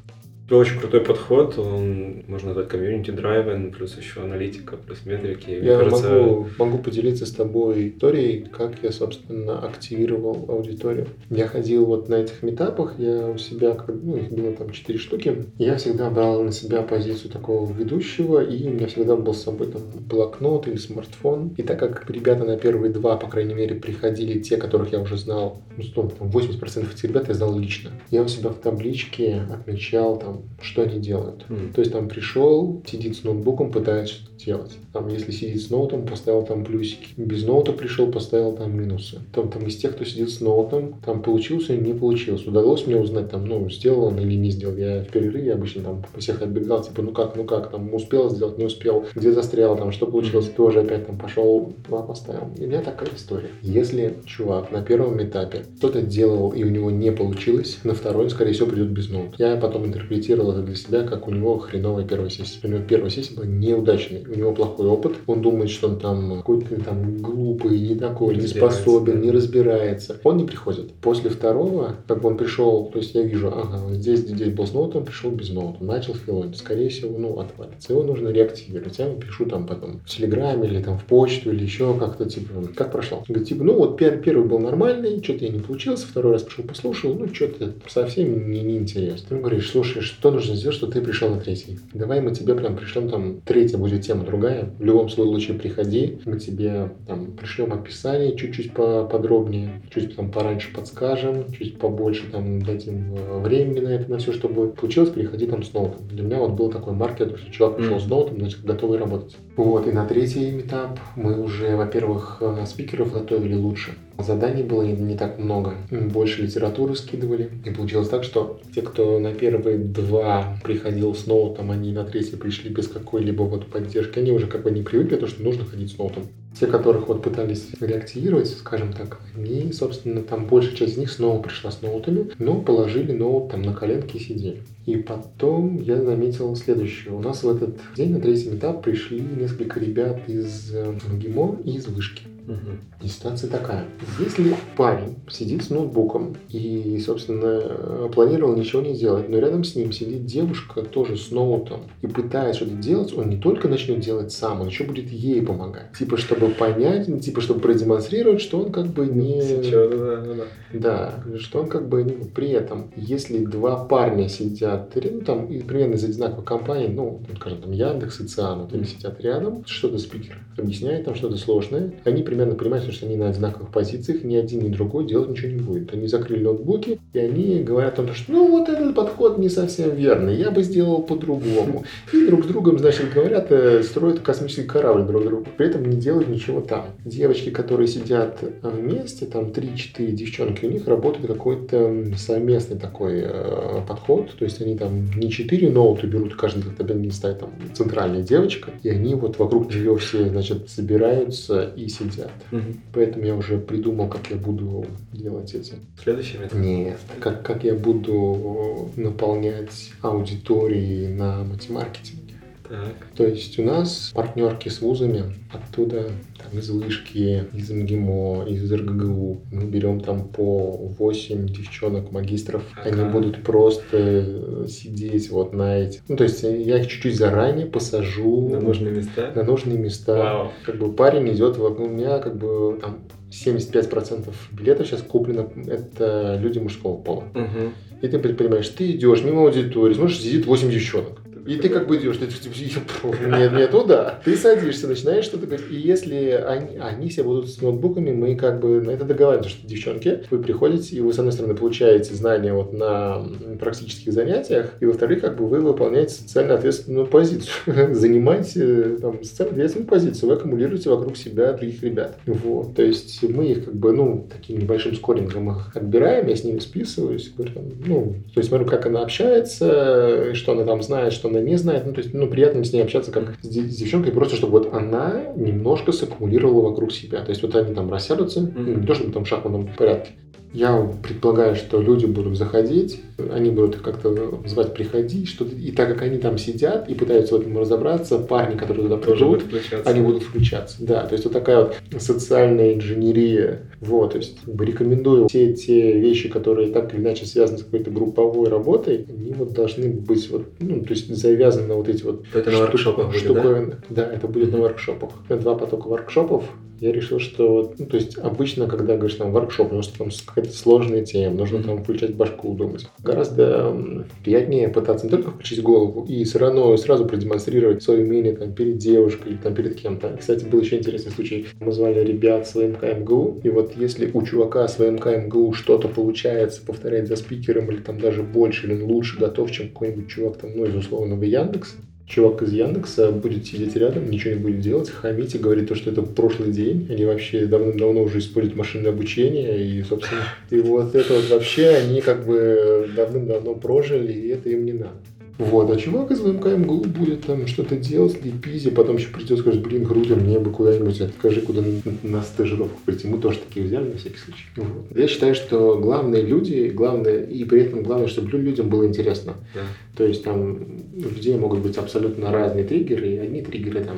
Очень 0.50 0.80
крутой 0.80 1.02
подход, 1.02 1.58
он 1.58 2.24
можно 2.28 2.50
назвать 2.50 2.70
комьюнити 2.70 3.12
драйвен, 3.12 3.72
плюс 3.72 3.98
еще 3.98 4.22
аналитика, 4.22 4.78
плюс 4.78 5.06
метрики. 5.06 5.50
Мне 5.50 5.68
я 5.68 5.78
кажется... 5.78 6.10
могу, 6.10 6.48
могу 6.58 6.78
поделиться 6.78 7.26
с 7.26 7.32
тобой 7.32 7.90
историей, 7.90 8.46
как 8.50 8.82
я, 8.82 8.94
собственно, 8.94 9.60
активировал 9.60 10.46
аудиторию. 10.48 11.08
Я 11.30 11.48
ходил 11.48 11.86
вот 11.86 12.08
на 12.08 12.16
этих 12.16 12.44
метапах, 12.44 12.98
я 12.98 13.28
у 13.28 13.38
себя, 13.38 13.78
ну, 13.88 14.16
их 14.16 14.30
было 14.30 14.54
там 14.54 14.70
четыре 14.70 15.00
штуки, 15.00 15.46
я 15.58 15.76
всегда 15.76 16.10
брал 16.10 16.42
на 16.44 16.54
себя 16.54 16.82
позицию 16.82 17.30
такого 17.30 17.70
ведущего, 17.74 18.42
и 18.42 18.68
у 18.70 18.72
меня 18.72 18.88
всегда 18.88 19.18
был 19.18 19.34
с 19.34 19.44
собой 19.44 19.68
там 19.68 19.82
блокнот 20.10 20.68
или 20.68 20.78
смартфон. 20.78 21.56
И 21.58 21.64
так 21.64 21.78
как 21.78 22.10
ребята 22.10 22.46
на 22.46 22.58
первые 22.58 22.94
два, 22.94 23.18
по 23.18 23.28
крайней 23.28 23.54
мере, 23.54 23.76
приходили 23.76 24.40
те, 24.40 24.56
которых 24.56 24.94
я 24.94 25.02
уже 25.02 25.18
знал, 25.18 25.62
ну, 25.76 25.84
там 26.08 26.30
80% 26.30 26.94
этих 26.94 27.04
ребят 27.04 27.28
я 27.28 27.34
знал 27.34 27.58
лично. 27.58 27.92
Я 28.12 28.24
у 28.24 28.28
себя 28.30 28.50
в 28.50 28.56
табличке 28.56 29.42
отмечал 29.52 30.18
там 30.18 30.37
что 30.62 30.84
они 30.84 31.00
делают. 31.00 31.46
Mm. 31.50 31.74
То 31.74 31.82
есть 31.82 31.92
там 31.92 32.08
пришел, 32.08 32.82
сидит 32.86 33.16
с 33.16 33.24
ноутбуком, 33.24 33.72
пытается 33.72 34.16
что-то 34.16 34.44
делать. 34.44 34.72
Там, 34.94 35.08
если 35.10 35.32
сидит 35.32 35.62
с 35.62 35.70
ноутом, 35.70 36.06
поставил 36.06 36.44
там 36.44 36.64
плюсики. 36.64 37.10
Без 37.18 37.44
ноута 37.44 37.74
пришел, 37.74 38.12
поставил 38.12 38.56
там 38.56 38.78
минусы. 38.78 39.20
Там, 39.34 39.50
там 39.50 39.66
из 39.66 39.78
тех, 39.78 39.96
кто 39.96 40.06
сидит 40.06 40.30
с 40.30 40.42
ноутом, 40.42 41.00
там 41.06 41.22
получился 41.22 41.74
или 41.74 41.84
не 41.84 41.94
получился. 41.94 42.50
Удалось 42.50 42.86
мне 42.88 42.98
узнать, 42.98 43.30
там, 43.30 43.46
ну, 43.46 43.70
сделал 43.70 44.06
он 44.06 44.20
или 44.20 44.36
не 44.36 44.52
сделал. 44.52 44.76
Я 44.76 45.04
в 45.04 45.10
перерыве 45.10 45.54
обычно 45.54 45.84
там 45.84 46.04
по 46.14 46.20
всех 46.20 46.42
отбегал, 46.42 46.84
типа, 46.84 47.02
ну 47.02 47.12
как, 47.12 47.36
ну 47.36 47.44
как, 47.44 47.72
там, 47.72 47.94
успел 47.94 48.30
сделать, 48.30 48.58
не 48.58 48.66
успел, 48.66 49.06
где 49.16 49.32
застрял, 49.32 49.78
там, 49.78 49.92
что 49.92 50.08
получилось, 50.08 50.50
тоже 50.50 50.82
опять 50.82 51.08
там 51.08 51.18
пошел, 51.18 51.74
поставил. 52.08 52.50
И 52.58 52.66
у 52.66 52.68
меня 52.68 52.82
такая 52.82 53.10
история. 53.16 53.50
Если 53.62 54.18
чувак 54.26 54.72
на 54.72 54.82
первом 54.82 55.22
этапе 55.22 55.66
что-то 55.78 56.02
делал 56.02 56.52
и 56.52 56.64
у 56.64 56.70
него 56.70 56.92
не 56.92 57.12
получилось, 57.12 57.80
на 57.84 57.94
второй, 57.94 58.30
скорее 58.30 58.54
всего, 58.54 58.68
придет 58.68 58.90
без 58.90 59.10
ноута. 59.10 59.36
Я 59.38 59.56
потом 59.58 59.86
интерпретирую 59.86 60.27
интерпретировал 60.28 60.54
для 60.64 60.76
себя, 60.76 61.04
как 61.04 61.28
у 61.28 61.32
него 61.32 61.58
хреновая 61.58 62.06
первая 62.06 62.30
сессия. 62.30 62.60
У 62.64 62.68
него 62.68 62.82
первая 62.88 63.10
сессия 63.10 63.36
была 63.36 63.46
неудачной, 63.46 64.26
у 64.26 64.38
него 64.38 64.54
плохой 64.54 64.88
опыт, 64.88 65.16
он 65.28 65.42
думает, 65.42 65.70
что 65.70 65.88
он 65.88 66.00
там 66.00 66.38
какой-то 66.38 66.82
там 66.82 67.18
глупый, 67.18 67.80
не 67.80 67.96
такой, 67.96 68.36
не, 68.36 68.48
способен, 68.48 69.22
не 69.22 69.32
разбирается. 69.32 70.20
Он 70.24 70.38
не 70.38 70.46
приходит. 70.46 70.94
После 70.96 71.30
второго, 71.30 71.96
как 72.08 72.22
бы 72.22 72.30
он 72.30 72.38
пришел, 72.38 72.90
то 72.92 73.00
есть 73.00 73.16
я 73.16 73.24
вижу, 73.24 73.48
ага, 73.48 73.94
здесь, 73.94 74.20
здесь 74.20 74.54
был 74.54 74.68
с 74.68 74.74
ноутом, 74.74 75.06
пришел 75.06 75.32
без 75.32 75.50
ноута, 75.50 75.84
начал 75.84 76.14
филонить, 76.14 76.58
скорее 76.58 76.90
всего, 76.90 77.18
ну, 77.18 77.40
отвалится. 77.40 77.94
Его 77.94 78.04
нужно 78.04 78.30
реактивировать. 78.30 78.98
Я 79.00 79.06
ему 79.06 79.20
пишу 79.20 79.46
там 79.46 79.66
потом 79.66 80.00
в 80.06 80.10
Телеграме 80.10 80.68
или 80.68 80.82
там 80.82 80.98
в 80.98 81.06
почту 81.06 81.52
или 81.52 81.64
еще 81.64 81.98
как-то, 81.98 82.26
типа, 82.26 82.70
как 82.76 82.92
прошло. 82.92 83.24
Говорит, 83.28 83.48
типа, 83.48 83.64
ну 83.64 83.74
вот 83.74 83.98
первый 83.98 84.46
был 84.46 84.60
нормальный, 84.60 85.24
что-то 85.24 85.46
я 85.46 85.52
не 85.52 85.60
получился, 85.60 86.08
второй 86.08 86.34
раз 86.34 86.44
пришел 86.44 86.66
послушал, 86.66 87.14
ну 87.14 87.28
что-то 87.34 87.74
совсем 87.88 88.30
мне 88.30 88.62
не 88.62 88.78
интересно. 88.78 89.28
Ты 89.30 89.36
говоришь, 89.38 89.70
слушай, 89.72 90.02
что 90.18 90.32
нужно 90.32 90.56
сделать, 90.56 90.76
что 90.76 90.88
ты 90.88 91.00
пришел 91.02 91.30
на 91.30 91.40
третий? 91.40 91.78
Давай 91.94 92.22
мы 92.22 92.34
тебе 92.34 92.56
прям 92.56 92.76
пришлем 92.76 93.08
там, 93.08 93.42
третья 93.42 93.78
будет 93.78 94.02
тема 94.02 94.26
другая. 94.26 94.72
В 94.80 94.84
любом 94.84 95.10
случае 95.10 95.60
приходи, 95.60 96.20
мы 96.26 96.40
тебе 96.40 96.90
там 97.06 97.34
пришлем 97.34 97.72
описание 97.72 98.36
чуть-чуть 98.36 98.74
поподробнее, 98.74 99.82
чуть 99.94 100.16
там 100.16 100.32
пораньше 100.32 100.74
подскажем, 100.74 101.52
чуть 101.52 101.78
побольше 101.78 102.24
там 102.32 102.64
дадим 102.64 103.14
э, 103.16 103.42
времени 103.42 103.80
на 103.80 103.90
это, 103.90 104.10
на 104.10 104.18
все, 104.18 104.34
чтобы 104.34 104.70
получилось, 104.72 105.12
приходи 105.12 105.46
там 105.46 105.62
с 105.62 105.72
ноутом. 105.74 106.08
Для 106.08 106.24
меня 106.24 106.40
вот 106.40 106.54
был 106.54 106.72
такой 106.72 106.94
маркер, 106.94 107.38
что 107.38 107.52
человек 107.52 107.78
пришел 107.78 107.98
mm. 107.98 108.02
с 108.02 108.08
ноутом, 108.08 108.40
значит, 108.40 108.64
готовый 108.64 108.98
работать. 108.98 109.38
Вот, 109.56 109.88
и 109.88 109.92
на 109.92 110.06
третий 110.06 110.60
этап 110.60 111.00
мы 111.16 111.40
уже, 111.40 111.76
во-первых, 111.76 112.38
э, 112.42 112.66
спикеров 112.66 113.14
готовили 113.14 113.54
лучше. 113.54 113.92
Заданий 114.20 114.64
было 114.64 114.82
не, 114.82 114.94
не 114.94 115.16
так 115.16 115.38
много. 115.40 115.76
Больше 115.92 116.42
литературы 116.42 116.96
скидывали. 116.96 117.50
И 117.66 117.70
получилось 117.70 118.10
так, 118.10 118.24
что 118.24 118.60
те, 118.74 118.82
кто 118.82 119.20
на 119.20 119.34
первые 119.34 119.78
два 119.78 120.58
приходил 120.64 121.14
с 121.14 121.28
ноутом, 121.28 121.72
они 121.72 121.92
на 121.92 122.04
третий 122.04 122.36
пришли 122.36 122.70
без 122.70 122.88
какой-либо 122.88 123.44
вот 123.44 123.68
поддержки. 123.68 124.20
Они 124.20 124.32
уже 124.32 124.48
как 124.48 124.64
бы 124.64 124.72
не 124.72 124.82
привыкли, 124.82 125.16
то, 125.16 125.28
что 125.28 125.44
нужно 125.44 125.66
ходить 125.66 125.92
с 125.92 125.98
ноутом. 125.98 126.24
Те, 126.60 126.66
которых 126.66 127.08
вот 127.08 127.22
пытались 127.22 127.68
реактивировать, 127.80 128.50
скажем 128.50 128.92
так, 128.92 129.20
они, 129.36 129.72
собственно, 129.72 130.24
там 130.24 130.48
большая 130.48 130.76
часть 130.76 130.94
из 130.94 130.98
них 130.98 131.12
снова 131.12 131.40
пришла 131.40 131.70
с 131.70 131.84
ноутами, 131.84 132.32
но 132.40 132.60
положили 132.62 133.12
ноут 133.12 133.52
там 133.52 133.62
на 133.62 133.74
коленки 133.74 134.18
и 134.18 134.20
сидели. 134.20 134.64
И 134.88 134.96
потом 134.96 135.80
я 135.80 136.02
заметил 136.02 136.56
следующее. 136.56 137.14
У 137.14 137.20
нас 137.20 137.44
в 137.44 137.50
этот 137.50 137.78
день 137.96 138.12
на 138.12 138.20
третий 138.20 138.50
этап 138.50 138.84
пришли 138.84 139.20
несколько 139.20 139.80
ребят 139.80 140.22
из 140.28 140.74
МГИМО 140.74 141.60
и 141.64 141.76
из 141.76 141.86
Вышки. 141.88 142.24
Угу. 142.48 143.04
И 143.04 143.08
ситуация 143.08 143.50
такая. 143.50 143.86
Если 144.20 144.56
парень 144.78 145.18
сидит 145.30 145.64
с 145.64 145.70
ноутбуком 145.70 146.38
и, 146.50 146.98
собственно, 147.06 148.08
планировал 148.10 148.56
ничего 148.56 148.82
не 148.82 148.96
делать, 148.96 149.28
но 149.28 149.38
рядом 149.38 149.66
с 149.66 149.76
ним 149.76 149.92
сидит 149.92 150.26
девушка 150.26 150.82
тоже 150.82 151.18
с 151.18 151.30
ноутом 151.32 151.82
и 152.02 152.08
пытается 152.08 152.62
что-то 152.62 152.76
делать, 152.76 153.14
он 153.14 153.30
не 153.30 153.38
только 153.38 153.68
начнет 153.68 154.00
делать 154.00 154.32
сам, 154.32 154.62
он 154.62 154.68
еще 154.68 154.86
будет 154.86 155.12
ей 155.12 155.42
помогать. 155.42 155.92
Типа, 155.98 156.16
чтобы 156.16 156.50
понять, 156.50 157.08
типа, 157.22 157.42
чтобы 157.42 157.60
продемонстрировать, 157.60 158.42
что 158.42 158.62
он 158.62 158.72
как 158.72 158.88
бы 158.88 159.08
не... 159.08 159.42
Сейчас, 159.42 159.90
да, 159.90 159.98
да, 159.98 160.34
да. 160.34 160.44
Да, 160.74 161.24
что 161.38 161.60
он 161.60 161.68
как 161.68 161.90
бы 161.90 162.04
не... 162.04 162.26
При 162.26 162.50
этом, 162.50 162.92
если 162.96 163.44
два 163.46 163.86
парня 163.86 164.30
сидят, 164.30 164.96
ну, 164.96 165.22
там, 165.22 165.48
примерно 165.48 165.96
из 165.96 166.04
одинаковой 166.06 166.46
компании, 166.46 166.88
ну, 166.88 167.22
скажем, 167.36 167.62
там, 167.62 167.72
Яндекс 167.72 168.22
и 168.22 168.28
Циан, 168.28 168.62
вот 168.62 168.74
они 168.74 168.86
сидят 168.86 169.20
рядом, 169.20 169.66
что-то 169.66 169.98
спикер 169.98 170.38
объясняет 170.58 171.06
там 171.06 171.16
что-то 171.16 171.38
сложное, 171.38 171.94
они 172.04 172.24
примерно 172.24 172.37
понимают, 172.46 172.94
что 172.94 173.06
они 173.06 173.16
на 173.16 173.30
одинаковых 173.30 173.72
позициях, 173.72 174.24
ни 174.24 174.36
один, 174.36 174.62
ни 174.62 174.70
другой 174.70 175.06
делать 175.06 175.30
ничего 175.30 175.52
не 175.52 175.60
будет. 175.60 175.94
Они 175.94 176.08
закрыли 176.08 176.44
ноутбуки, 176.44 177.00
и 177.14 177.20
они 177.20 177.64
говорят 177.64 178.00
о 178.00 178.04
том, 178.04 178.16
что 178.16 178.32
ну 178.32 178.50
вот 178.50 178.70
этот 178.70 178.96
подход 178.96 179.38
не 179.38 179.50
совсем 179.50 179.96
верный, 179.96 180.36
я 180.36 180.52
бы 180.52 180.64
сделал 180.64 181.02
по-другому. 181.02 181.84
И 182.14 182.26
друг 182.26 182.46
с 182.46 182.48
другом, 182.48 182.80
значит, 182.80 183.14
говорят, 183.14 183.48
э, 183.52 183.84
строят 183.84 184.20
космический 184.20 184.64
корабль 184.64 185.06
друг 185.06 185.24
другу. 185.24 185.48
При 185.58 185.68
этом 185.68 185.86
не 185.86 185.98
делают 185.98 186.28
ничего 186.28 186.62
там. 186.62 186.88
Девочки, 187.06 187.50
которые 187.50 187.88
сидят 187.88 188.40
вместе, 188.62 189.26
там 189.26 189.46
3-4 189.46 190.12
девчонки, 190.12 190.66
у 190.66 190.72
них 190.72 190.88
работает 190.88 191.28
какой-то 191.28 192.06
совместный 192.18 192.78
такой 192.78 193.22
э, 193.24 193.82
подход. 193.88 194.32
То 194.38 194.46
есть 194.46 194.62
они 194.62 194.78
там 194.78 195.10
не 195.16 195.30
4 195.30 195.70
ноута 195.70 196.08
берут, 196.08 196.36
каждый 196.36 196.64
не 196.98 197.12
ставит 197.12 197.40
там 197.40 197.52
центральная 197.74 198.22
девочка, 198.22 198.72
и 198.84 198.90
они 198.90 199.16
вот 199.16 199.40
вокруг 199.40 199.74
нее 199.74 199.96
все, 199.98 200.28
значит, 200.28 200.70
собираются 200.70 201.72
и 201.76 201.88
сидят. 201.88 202.27
Угу. 202.52 202.62
Поэтому 202.94 203.26
я 203.26 203.36
уже 203.36 203.58
придумал, 203.58 204.08
как 204.08 204.30
я 204.30 204.38
буду 204.38 204.86
делать 205.12 205.54
эти. 205.54 205.76
Следующий 206.02 206.38
метод? 206.38 206.60
Нет. 206.60 207.00
Как, 207.20 207.44
как 207.44 207.64
я 207.64 207.76
буду 207.76 208.92
наполнять 208.96 209.92
аудитории 210.02 211.08
на 211.08 211.44
матемаркетинге. 211.44 212.27
Так. 212.70 212.96
То 213.16 213.26
есть 213.26 213.58
у 213.60 213.64
нас 213.64 214.12
партнерки 214.14 214.70
с 214.70 214.82
вузами, 214.82 215.34
оттуда 215.52 216.10
там, 216.38 216.60
из 216.60 216.70
Вышки, 216.70 217.46
из 217.54 217.70
МГИМО, 217.70 218.46
из 218.48 218.72
РГГУ. 218.72 219.42
Мы 219.52 219.64
берем 219.66 220.02
там 220.02 220.28
по 220.28 220.72
8 220.98 221.48
девчонок, 221.48 222.12
магистров. 222.12 222.64
Ага. 222.76 222.90
Они 222.90 223.10
будут 223.10 223.44
просто 223.44 224.68
сидеть 224.68 225.30
вот 225.30 225.54
на 225.54 225.78
эти... 225.80 226.02
Ну, 226.08 226.16
то 226.16 226.24
есть 226.24 226.44
я 226.44 226.80
их 226.80 226.88
чуть-чуть 226.88 227.16
заранее 227.16 227.66
посажу. 227.66 228.50
На 228.50 228.60
нужные 228.60 228.94
места? 228.94 229.32
На 229.36 229.44
нужные 229.44 229.78
места. 229.78 230.18
Вау. 230.18 230.52
Как 230.66 230.78
бы 230.78 230.92
парень 230.92 231.30
идет, 231.34 231.58
у 231.58 231.88
меня 231.88 232.20
как 232.20 232.38
бы 232.38 232.78
там 232.82 233.00
75% 233.30 234.34
билетов 234.52 234.88
сейчас 234.88 235.02
куплено, 235.02 235.50
это 235.68 236.38
люди 236.42 236.60
мужского 236.60 236.98
пола. 236.98 237.26
Угу. 237.34 238.02
И 238.02 238.08
ты 238.08 238.20
понимаешь, 238.20 238.70
ты 238.70 238.92
идешь 238.92 239.24
мимо 239.24 239.42
аудитории, 239.42 239.94
смотришь, 239.94 240.20
сидит 240.20 240.46
8 240.46 240.70
девчонок. 240.70 241.22
И 241.48 241.56
ты 241.56 241.70
как 241.70 241.88
бы 241.88 241.98
идешь, 241.98 242.18
ты 242.18 242.28
типа, 242.28 243.16
нет, 243.26 243.54
не 243.54 243.68
туда. 243.68 244.20
Ты 244.24 244.36
садишься, 244.36 244.88
начинаешь 244.88 245.26
что-то 245.26 245.46
говорить. 245.46 245.72
И 245.72 245.76
если 245.76 246.32
они, 246.32 246.78
они 246.78 247.10
все 247.10 247.24
будут 247.24 247.50
с 247.50 247.62
ноутбуками, 247.62 248.12
мы 248.12 248.36
как 248.36 248.60
бы 248.60 248.82
на 248.82 248.92
это 248.92 249.06
договариваемся, 249.06 249.50
что 249.50 249.68
девчонки, 249.68 250.24
вы 250.30 250.40
приходите, 250.40 250.96
и 250.96 251.00
вы, 251.00 251.14
с 251.14 251.20
одной 251.20 251.32
стороны, 251.32 251.56
получаете 251.56 252.14
знания 252.14 252.54
вот 252.54 252.74
на 252.74 253.26
практических 253.60 254.12
занятиях, 254.12 254.74
и 254.80 254.86
во-вторых, 254.86 255.22
как 255.22 255.38
бы 255.38 255.48
вы 255.48 255.62
выполняете 255.62 256.14
социально 256.14 256.56
ответственную 256.56 257.08
позицию. 257.08 257.50
Занимаете 257.96 258.98
там, 259.02 259.24
социально 259.24 259.54
ответственную 259.54 259.90
позицию, 259.90 260.30
вы 260.30 260.36
аккумулируете 260.36 260.90
вокруг 260.90 261.16
себя 261.16 261.54
других 261.54 261.82
ребят. 261.82 262.18
Вот. 262.26 262.76
То 262.76 262.84
есть 262.84 263.24
мы 263.24 263.46
их 263.46 263.66
как 263.66 263.76
бы, 263.76 263.94
ну, 263.94 264.28
таким 264.30 264.60
небольшим 264.60 264.96
скорингом 264.96 265.52
их 265.52 265.76
отбираем, 265.76 266.28
я 266.28 266.36
с 266.36 266.44
ними 266.44 266.60
списываюсь, 266.60 267.32
говорю, 267.36 267.54
ну, 267.86 268.16
то 268.34 268.40
есть 268.40 268.50
смотрю, 268.50 268.68
как 268.68 268.86
она 268.86 269.02
общается, 269.02 270.34
что 270.34 270.52
она 270.52 270.66
там 270.66 270.84
знает, 270.84 271.14
что 271.14 271.30
она 271.30 271.37
она 271.38 271.48
не 271.48 271.56
знает. 271.58 271.86
Ну, 271.86 271.94
то 271.94 272.02
есть, 272.02 272.14
ну, 272.14 272.28
приятно 272.28 272.64
с 272.64 272.74
ней 272.74 272.82
общаться 272.82 273.12
как 273.12 273.36
с, 273.42 273.48
с 273.48 273.78
девчонкой, 273.78 274.12
просто 274.12 274.36
чтобы 274.36 274.54
вот 274.54 274.74
она 274.74 275.34
немножко 275.36 275.92
саккумулировала 275.92 276.70
вокруг 276.70 276.92
себя. 276.92 277.22
То 277.22 277.30
есть, 277.30 277.42
вот 277.42 277.56
они 277.56 277.74
там 277.74 277.92
рассядутся, 277.92 278.42
mm-hmm. 278.42 278.80
не 278.82 278.88
то 278.88 278.94
чтобы 278.96 279.12
там 279.12 279.26
в 279.26 279.28
шахматном 279.28 279.70
порядке, 279.78 280.12
я 280.54 280.90
предполагаю, 281.04 281.56
что 281.56 281.82
люди 281.82 282.06
будут 282.06 282.38
заходить, 282.38 283.02
они 283.32 283.50
будут 283.50 283.78
как-то 283.78 284.40
звать 284.46 284.74
приходить, 284.74 285.28
что 285.28 285.46
и 285.46 285.72
так 285.72 285.90
как 285.90 286.02
они 286.04 286.18
там 286.18 286.38
сидят 286.38 286.90
и 286.90 286.94
пытаются 286.94 287.38
в 287.38 287.42
этом 287.42 287.58
разобраться, 287.58 288.18
парни, 288.20 288.58
которые 288.58 288.84
туда 288.84 288.98
придут, 288.98 289.44
они 289.86 290.02
будут 290.02 290.24
включаться. 290.24 290.78
Да, 290.80 291.06
то 291.06 291.14
есть 291.14 291.26
вот 291.26 291.34
такая 291.34 291.66
вот 291.66 292.02
социальная 292.02 292.74
инженерия. 292.74 293.62
Вот, 293.80 294.12
то 294.12 294.18
есть 294.18 294.38
рекомендую 294.48 295.28
все 295.28 295.54
те 295.54 296.00
вещи, 296.00 296.30
которые 296.30 296.72
так 296.72 296.94
или 296.94 297.02
иначе 297.02 297.26
связаны 297.26 297.60
с 297.60 297.64
какой-то 297.64 297.92
групповой 297.92 298.50
работой, 298.50 299.06
они 299.08 299.34
вот 299.34 299.54
должны 299.54 299.90
быть 299.90 300.30
вот, 300.30 300.46
ну, 300.60 300.82
то 300.82 300.94
есть 300.94 301.14
завязаны 301.16 301.68
на 301.68 301.76
вот 301.76 301.90
эти 301.90 302.04
вот 302.04 302.26
это 302.34 302.52
на 302.52 302.60
воркшопах 302.60 303.12
будет, 303.12 303.34
да? 303.34 303.78
Да, 303.90 304.12
это 304.12 304.28
будет 304.28 304.52
на 304.52 304.60
воркшопах. 304.60 305.12
Два 305.30 305.56
потока 305.56 305.88
воркшопов, 305.88 306.46
я 306.80 306.92
решил, 306.92 307.20
что, 307.20 307.74
ну, 307.78 307.86
то 307.86 307.98
есть 307.98 308.18
обычно, 308.18 308.68
когда 308.68 308.96
говоришь 308.96 309.18
там 309.18 309.32
воркшоп, 309.32 309.68
потому 309.68 309.82
что 309.82 309.98
там 309.98 310.10
какая-то 310.26 310.56
сложная 310.56 311.04
тема, 311.04 311.36
нужно 311.36 311.64
там 311.64 311.84
включать 311.84 312.16
башку, 312.16 312.54
думать. 312.54 312.88
Гораздо 313.04 313.76
приятнее 314.24 314.70
пытаться 314.70 315.06
не 315.06 315.12
только 315.12 315.32
включить 315.32 315.62
голову 315.62 316.06
и 316.08 316.24
все 316.24 316.40
равно 316.40 316.76
сразу 316.78 317.06
продемонстрировать 317.06 317.84
свое 317.84 318.04
умение 318.04 318.36
там 318.36 318.54
перед 318.54 318.78
девушкой 318.78 319.34
или 319.34 319.38
там 319.38 319.56
перед 319.56 319.76
кем-то. 319.76 320.18
Кстати, 320.20 320.46
был 320.46 320.62
еще 320.62 320.78
интересный 320.78 321.12
случай. 321.12 321.48
Мы 321.60 321.72
звали 321.72 322.04
ребят 322.04 322.48
с 322.48 322.56
ВМК 322.56 322.84
МГУ, 322.84 323.42
и 323.44 323.50
вот 323.50 323.74
если 323.76 324.10
у 324.14 324.22
чувака 324.24 324.68
с 324.68 324.78
ВМК 324.78 325.08
МГУ 325.08 325.54
что-то 325.54 325.88
получается 325.88 326.62
повторять 326.66 327.08
за 327.08 327.16
спикером 327.16 327.72
или 327.72 327.80
там 327.80 328.00
даже 328.00 328.24
больше, 328.24 328.68
или 328.68 328.82
лучше 328.82 329.20
готов, 329.20 329.52
чем 329.52 329.70
какой-нибудь 329.70 330.10
чувак 330.10 330.38
там, 330.38 330.52
ну, 330.56 330.66
из 330.66 330.76
условного 330.76 331.24
Яндекс, 331.24 331.76
чувак 332.08 332.42
из 332.44 332.54
Яндекса 332.54 333.12
будет 333.12 333.46
сидеть 333.46 333.76
рядом, 333.76 334.10
ничего 334.10 334.34
не 334.34 334.40
будет 334.40 334.62
делать, 334.62 334.90
хамить 334.90 335.36
и 335.36 335.38
говорить 335.38 335.68
то, 335.68 335.76
что 335.76 335.92
это 335.92 336.02
прошлый 336.02 336.52
день. 336.52 336.88
Они 336.90 337.06
вообще 337.06 337.46
давно-давно 337.46 338.04
уже 338.04 338.20
используют 338.20 338.58
машинное 338.58 338.92
обучение. 338.92 339.66
И, 339.66 339.84
собственно, 339.84 340.22
и 340.50 340.60
вот 340.60 340.96
это 340.96 341.14
вот 341.14 341.30
вообще 341.30 341.70
они 341.70 342.02
как 342.02 342.26
бы 342.26 342.90
давным-давно 342.96 343.56
прожили, 343.56 344.14
и 344.14 344.30
это 344.30 344.50
им 344.50 344.66
не 344.66 344.74
надо. 344.74 344.96
Вот, 345.38 345.70
а 345.70 345.78
чувак 345.78 346.10
из 346.10 346.22
МКМГУ 346.22 346.86
будет 346.86 347.26
там 347.26 347.46
что-то 347.46 347.76
делать, 347.76 348.24
лепизи, 348.26 348.72
потом 348.72 348.96
еще 348.96 349.10
придет, 349.10 349.40
скажет, 349.40 349.62
блин, 349.62 349.86
круто, 349.86 350.16
мне 350.16 350.40
бы 350.40 350.50
куда-нибудь, 350.50 351.00
скажи, 351.20 351.42
куда 351.42 351.62
на, 352.02 352.24
стажировку 352.24 352.80
прийти. 352.86 353.08
Мы 353.08 353.20
тоже 353.20 353.40
такие 353.48 353.66
взяли 353.68 353.92
на 353.92 353.98
всякий 353.98 354.18
случай. 354.18 354.46
Вот. 354.56 354.98
Я 354.98 355.08
считаю, 355.08 355.36
что 355.36 355.78
главные 355.78 356.24
люди, 356.24 356.72
главное, 356.74 357.22
и 357.24 357.44
при 357.44 357.62
этом 357.62 357.84
главное, 357.84 358.08
чтобы 358.08 358.36
людям 358.38 358.70
было 358.70 358.88
интересно. 358.88 359.36
Да. 359.54 359.62
То 359.96 360.06
есть 360.06 360.24
там 360.24 360.58
у 360.96 361.02
людей 361.02 361.38
могут 361.38 361.60
быть 361.60 361.78
абсолютно 361.78 362.32
разные 362.32 362.64
триггеры, 362.64 363.08
и 363.08 363.18
одни 363.18 363.44
триггеры 363.44 363.84
там 363.84 363.98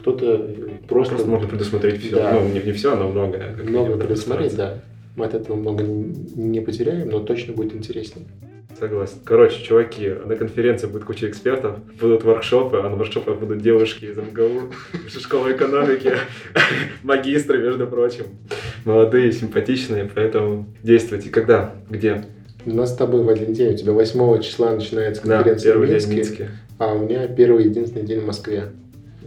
кто-то 0.00 0.54
просто... 0.88 1.16
Просто 1.16 1.30
можно 1.30 1.48
предусмотреть 1.48 2.00
все. 2.00 2.16
Да. 2.16 2.32
Ну, 2.32 2.48
не, 2.48 2.60
не 2.60 2.72
все, 2.72 2.96
но 2.96 3.08
многое. 3.08 3.52
много 3.56 3.68
минимум, 3.68 3.98
предусмотреть, 3.98 4.56
да. 4.56 4.82
Мы 5.16 5.26
от 5.26 5.34
этого 5.34 5.56
много 5.56 5.84
не 5.84 6.60
потеряем, 6.60 7.10
но 7.10 7.20
точно 7.20 7.52
будет 7.52 7.74
интереснее. 7.74 8.24
Согласен. 8.78 9.16
Короче, 9.24 9.62
чуваки, 9.64 10.08
на 10.24 10.36
конференции 10.36 10.86
будет 10.86 11.04
куча 11.04 11.28
экспертов, 11.28 11.78
будут 12.00 12.22
воркшопы, 12.22 12.76
а 12.78 12.88
на 12.88 12.96
воркшопах 12.96 13.38
будут 13.38 13.60
девушки 13.60 14.04
из 14.04 14.16
МГУ, 14.16 14.72
из 15.06 15.20
школы 15.20 15.52
экономики, 15.52 16.12
магистры, 17.02 17.58
между 17.58 17.86
прочим. 17.88 18.26
Молодые, 18.84 19.32
симпатичные, 19.32 20.08
поэтому 20.14 20.66
действуйте. 20.82 21.30
Когда? 21.30 21.74
Где? 21.90 22.24
У 22.66 22.70
нас 22.72 22.92
с 22.92 22.96
тобой 22.96 23.24
в 23.24 23.28
один 23.28 23.52
день, 23.52 23.74
у 23.74 23.76
тебя 23.76 23.92
8 23.92 24.42
числа 24.42 24.72
начинается 24.72 25.26
Да, 25.26 25.38
конференция 25.42 25.72
первый 25.72 25.86
в 25.86 25.90
день 25.90 26.00
в 26.00 26.08
Минске, 26.08 26.42
Минске. 26.42 26.50
а 26.78 26.92
у 26.92 26.98
меня 27.00 27.26
первый 27.26 27.64
единственный 27.64 28.04
день 28.04 28.20
в 28.20 28.26
Москве. 28.26 28.64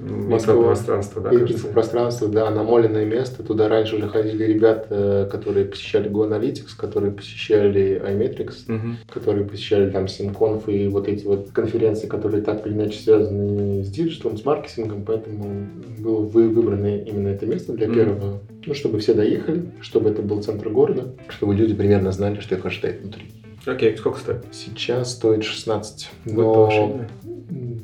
Москва. 0.02 0.54
Инфопространство, 0.56 1.22
да, 1.22 1.32
и 1.32 1.38
кажется. 1.40 1.68
пространство, 1.68 2.28
да, 2.28 2.50
намоленное 2.50 3.06
место. 3.06 3.44
Туда 3.44 3.68
раньше 3.70 3.98
уже 3.98 4.08
ходили 4.10 4.44
ребята, 4.46 5.28
которые 5.32 5.66
посещали 5.66 6.10
Go 6.10 6.28
Analytics, 6.28 6.70
которые 6.78 7.12
посещали 7.12 8.02
iMetrics, 8.04 8.64
Мгм. 8.68 8.98
которые 9.14 9.46
посещали 9.46 9.90
там 9.92 10.06
SimConf 10.06 10.72
и 10.72 10.88
вот 10.88 11.08
эти 11.08 11.26
вот 11.26 11.50
конференции, 11.52 12.08
которые 12.08 12.42
так 12.42 12.66
или 12.66 12.74
иначе 12.74 13.00
связаны 13.00 13.84
с 13.84 13.90
диджиталом, 13.90 14.38
с 14.38 14.46
маркетингом, 14.46 15.04
поэтому 15.06 15.68
было 16.00 16.22
вы- 16.22 16.50
выбрано 16.50 16.98
именно 16.98 17.28
это 17.30 17.46
место 17.46 17.74
для 17.74 17.88
Мгм. 17.88 17.96
первого, 17.96 18.40
ну, 18.66 18.74
чтобы 18.74 19.00
все 19.00 19.14
доехали, 19.14 19.66
чтобы 19.82 20.10
это 20.10 20.22
был 20.22 20.42
центр 20.42 20.70
города, 20.70 21.14
чтобы 21.30 21.56
люди 21.56 21.74
примерно 21.74 22.12
знали, 22.12 22.40
что 22.40 22.56
их 22.56 22.66
ожидает 22.66 23.02
внутри. 23.02 23.24
Окей, 23.66 23.96
сколько 23.96 24.20
стоит? 24.20 24.46
Сейчас 24.52 25.14
стоит 25.14 25.44
16, 25.44 26.10
Будет 26.26 26.36
но 26.36 26.54
повышение? 26.54 27.10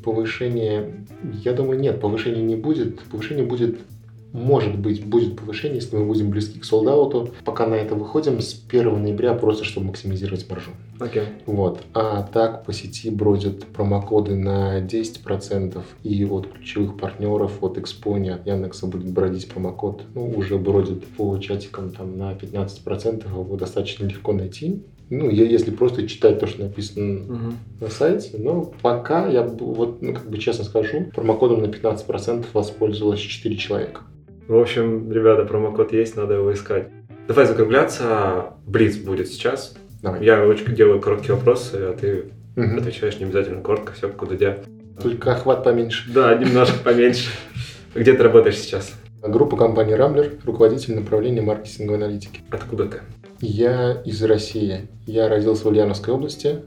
повышение, 0.04 1.04
я 1.44 1.52
думаю, 1.52 1.78
нет, 1.78 2.00
повышения 2.00 2.42
не 2.42 2.56
будет. 2.56 3.00
Повышение 3.04 3.44
будет, 3.44 3.78
может 4.32 4.78
быть, 4.78 5.04
будет 5.04 5.36
повышение, 5.36 5.76
если 5.76 5.96
мы 5.96 6.06
будем 6.06 6.30
близки 6.30 6.58
к 6.58 6.64
солдауту. 6.64 7.30
Пока 7.44 7.66
на 7.66 7.74
это 7.74 7.94
выходим 7.94 8.40
с 8.40 8.60
1 8.68 9.02
ноября, 9.02 9.34
просто 9.34 9.64
чтобы 9.64 9.88
максимизировать 9.88 10.48
маржу. 10.50 10.72
Окей. 10.98 11.22
Вот. 11.46 11.84
А 11.94 12.22
так 12.22 12.64
по 12.64 12.72
сети 12.72 13.10
бродят 13.10 13.64
промокоды 13.66 14.34
на 14.34 14.80
10%, 14.80 15.80
и 16.02 16.24
от 16.24 16.48
ключевых 16.52 16.98
партнеров, 16.98 17.62
от 17.62 17.78
Экспони, 17.78 18.30
от 18.30 18.46
Яндекса 18.46 18.86
будет 18.86 19.12
бродить 19.12 19.48
промокод. 19.48 20.02
Ну, 20.14 20.30
уже 20.30 20.58
бродит 20.58 21.06
по 21.06 21.38
чатикам 21.38 21.90
там 21.90 22.18
на 22.18 22.32
15%, 22.32 23.28
его 23.28 23.56
достаточно 23.56 24.06
легко 24.06 24.32
найти. 24.32 24.82
Ну, 25.10 25.30
я- 25.30 25.44
если 25.46 25.70
просто 25.70 26.06
читать 26.06 26.38
то, 26.38 26.46
что 26.46 26.62
написано 26.62 27.20
Мгм. 27.20 27.54
на 27.80 27.88
сайте, 27.88 28.36
но 28.38 28.70
пока 28.82 29.26
я, 29.26 29.42
вот, 29.42 30.02
ну, 30.02 30.12
как 30.14 30.28
бы 30.28 30.36
честно 30.38 30.64
скажу, 30.64 31.06
промокодом 31.14 31.62
на 31.62 31.66
15% 31.68 32.46
воспользовалось 32.52 33.20
4 33.20 33.56
человека. 33.56 34.02
В 34.48 34.56
общем, 34.56 35.10
ребята, 35.10 35.44
промокод 35.44 35.92
есть, 35.92 36.16
надо 36.16 36.34
его 36.34 36.52
искать. 36.52 36.88
Давай 37.26 37.46
закругляться. 37.46 38.54
Блиц 38.66 38.96
будет 38.96 39.28
сейчас. 39.28 39.74
Давай. 40.02 40.24
Я 40.24 40.46
очень 40.46 40.74
делаю 40.74 41.00
короткие 41.00 41.34
вопросы, 41.34 41.74
а 41.74 41.96
ты 41.98 42.24
Мгм. 42.56 42.78
отвечаешь 42.78 43.18
не 43.18 43.24
обязательно 43.26 43.60
коротко, 43.62 43.92
все 43.92 44.08
у 44.08 44.26
Дудя. 44.26 44.58
Только 45.02 45.32
охват 45.32 45.64
поменьше. 45.64 46.10
Да, 46.12 46.34
немножко 46.34 46.78
поменьше. 46.82 47.30
Где 47.94 48.12
ты 48.14 48.22
работаешь 48.22 48.58
сейчас? 48.58 48.92
Группа 49.22 49.56
компании 49.56 49.92
Рамблер, 49.94 50.32
руководитель 50.44 50.94
направления 50.94 51.42
маркетинговой 51.42 51.98
аналитики. 51.98 52.40
Откуда 52.50 52.86
ты? 52.86 52.98
Я 53.40 53.92
из 54.04 54.22
России. 54.22 54.88
Я 55.06 55.28
родился 55.28 55.64
в 55.64 55.66
Ульяновской 55.66 56.12
области, 56.12 56.62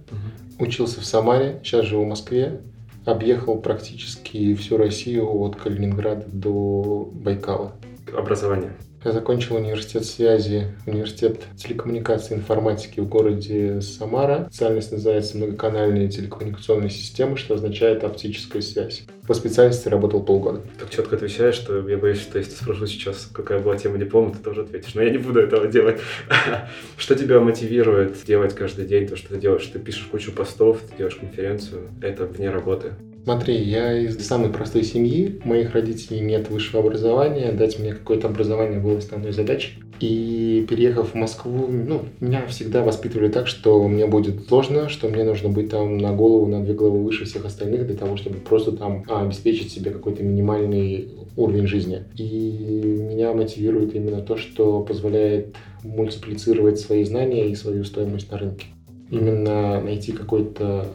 учился 0.57 1.01
в 1.01 1.05
Самаре, 1.05 1.59
сейчас 1.63 1.85
живу 1.85 2.05
в 2.05 2.09
Москве. 2.09 2.61
Объехал 3.03 3.57
практически 3.57 4.53
всю 4.55 4.77
Россию 4.77 5.29
от 5.41 5.55
Калининграда 5.55 6.25
до 6.27 7.09
Байкала. 7.11 7.73
Образование. 8.15 8.71
Я 9.03 9.13
закончил 9.13 9.55
университет 9.55 10.05
связи, 10.05 10.67
университет 10.85 11.41
телекоммуникации 11.57 12.35
и 12.35 12.37
информатики 12.37 12.99
в 12.99 13.09
городе 13.09 13.81
Самара. 13.81 14.45
Специальность 14.51 14.91
называется 14.91 15.37
многоканальные 15.37 16.07
телекоммуникационные 16.07 16.91
системы, 16.91 17.35
что 17.35 17.55
означает 17.55 18.03
оптическая 18.03 18.61
связь. 18.61 19.03
По 19.27 19.33
специальности 19.33 19.87
работал 19.87 20.21
полгода. 20.21 20.61
Так 20.79 20.91
четко 20.91 21.15
отвечаешь, 21.15 21.55
что 21.55 21.87
я 21.89 21.97
боюсь, 21.97 22.21
что 22.21 22.37
если 22.37 22.51
спрошу 22.51 22.85
сейчас, 22.85 23.27
какая 23.33 23.59
была 23.59 23.75
тема 23.75 23.97
диплома, 23.97 24.33
ты 24.33 24.37
тоже 24.37 24.61
ответишь. 24.61 24.93
Но 24.93 25.01
я 25.01 25.09
не 25.09 25.17
буду 25.17 25.39
этого 25.39 25.67
делать. 25.67 25.99
Что 26.97 27.15
тебя 27.15 27.39
мотивирует 27.39 28.23
делать 28.25 28.53
каждый 28.53 28.85
день 28.85 29.07
то, 29.07 29.15
что 29.15 29.29
ты 29.29 29.39
делаешь? 29.39 29.65
Ты 29.65 29.79
пишешь 29.79 30.07
кучу 30.11 30.31
постов, 30.31 30.79
ты 30.81 30.97
делаешь 30.97 31.15
конференцию. 31.15 31.89
Это 32.01 32.25
вне 32.25 32.49
работы. 32.49 32.93
Смотри, 33.23 33.55
я 33.55 33.97
из 33.97 34.25
самой 34.25 34.49
простой 34.49 34.83
семьи, 34.83 35.39
моих 35.43 35.73
родителей 35.73 36.21
нет 36.21 36.49
высшего 36.49 36.81
образования, 36.81 37.51
дать 37.51 37.77
мне 37.77 37.93
какое-то 37.93 38.27
образование 38.27 38.79
было 38.79 38.97
основной 38.97 39.31
задачей. 39.31 39.73
И 39.99 40.65
переехав 40.67 41.11
в 41.11 41.15
Москву, 41.15 41.67
ну, 41.67 42.01
меня 42.19 42.47
всегда 42.47 42.81
воспитывали 42.81 43.27
так, 43.27 43.45
что 43.45 43.87
мне 43.87 44.07
будет 44.07 44.47
сложно, 44.47 44.89
что 44.89 45.07
мне 45.07 45.23
нужно 45.23 45.49
быть 45.49 45.69
там 45.69 45.99
на 45.99 46.11
голову, 46.11 46.47
на 46.47 46.63
две 46.63 46.73
головы 46.73 47.03
выше 47.03 47.25
всех 47.25 47.45
остальных 47.45 47.85
для 47.85 47.95
того, 47.95 48.17
чтобы 48.17 48.37
просто 48.37 48.71
там 48.71 49.03
а, 49.07 49.21
обеспечить 49.21 49.71
себе 49.71 49.91
какой-то 49.91 50.23
минимальный 50.23 51.09
уровень 51.37 51.67
жизни. 51.67 52.03
И 52.17 52.23
меня 52.25 53.33
мотивирует 53.33 53.93
именно 53.93 54.21
то, 54.21 54.37
что 54.37 54.81
позволяет 54.81 55.55
мультиплицировать 55.83 56.79
свои 56.79 57.03
знания 57.03 57.47
и 57.49 57.55
свою 57.55 57.83
стоимость 57.83 58.31
на 58.31 58.39
рынке. 58.39 58.65
Именно 59.11 59.81
найти 59.81 60.13
какой-то 60.13 60.87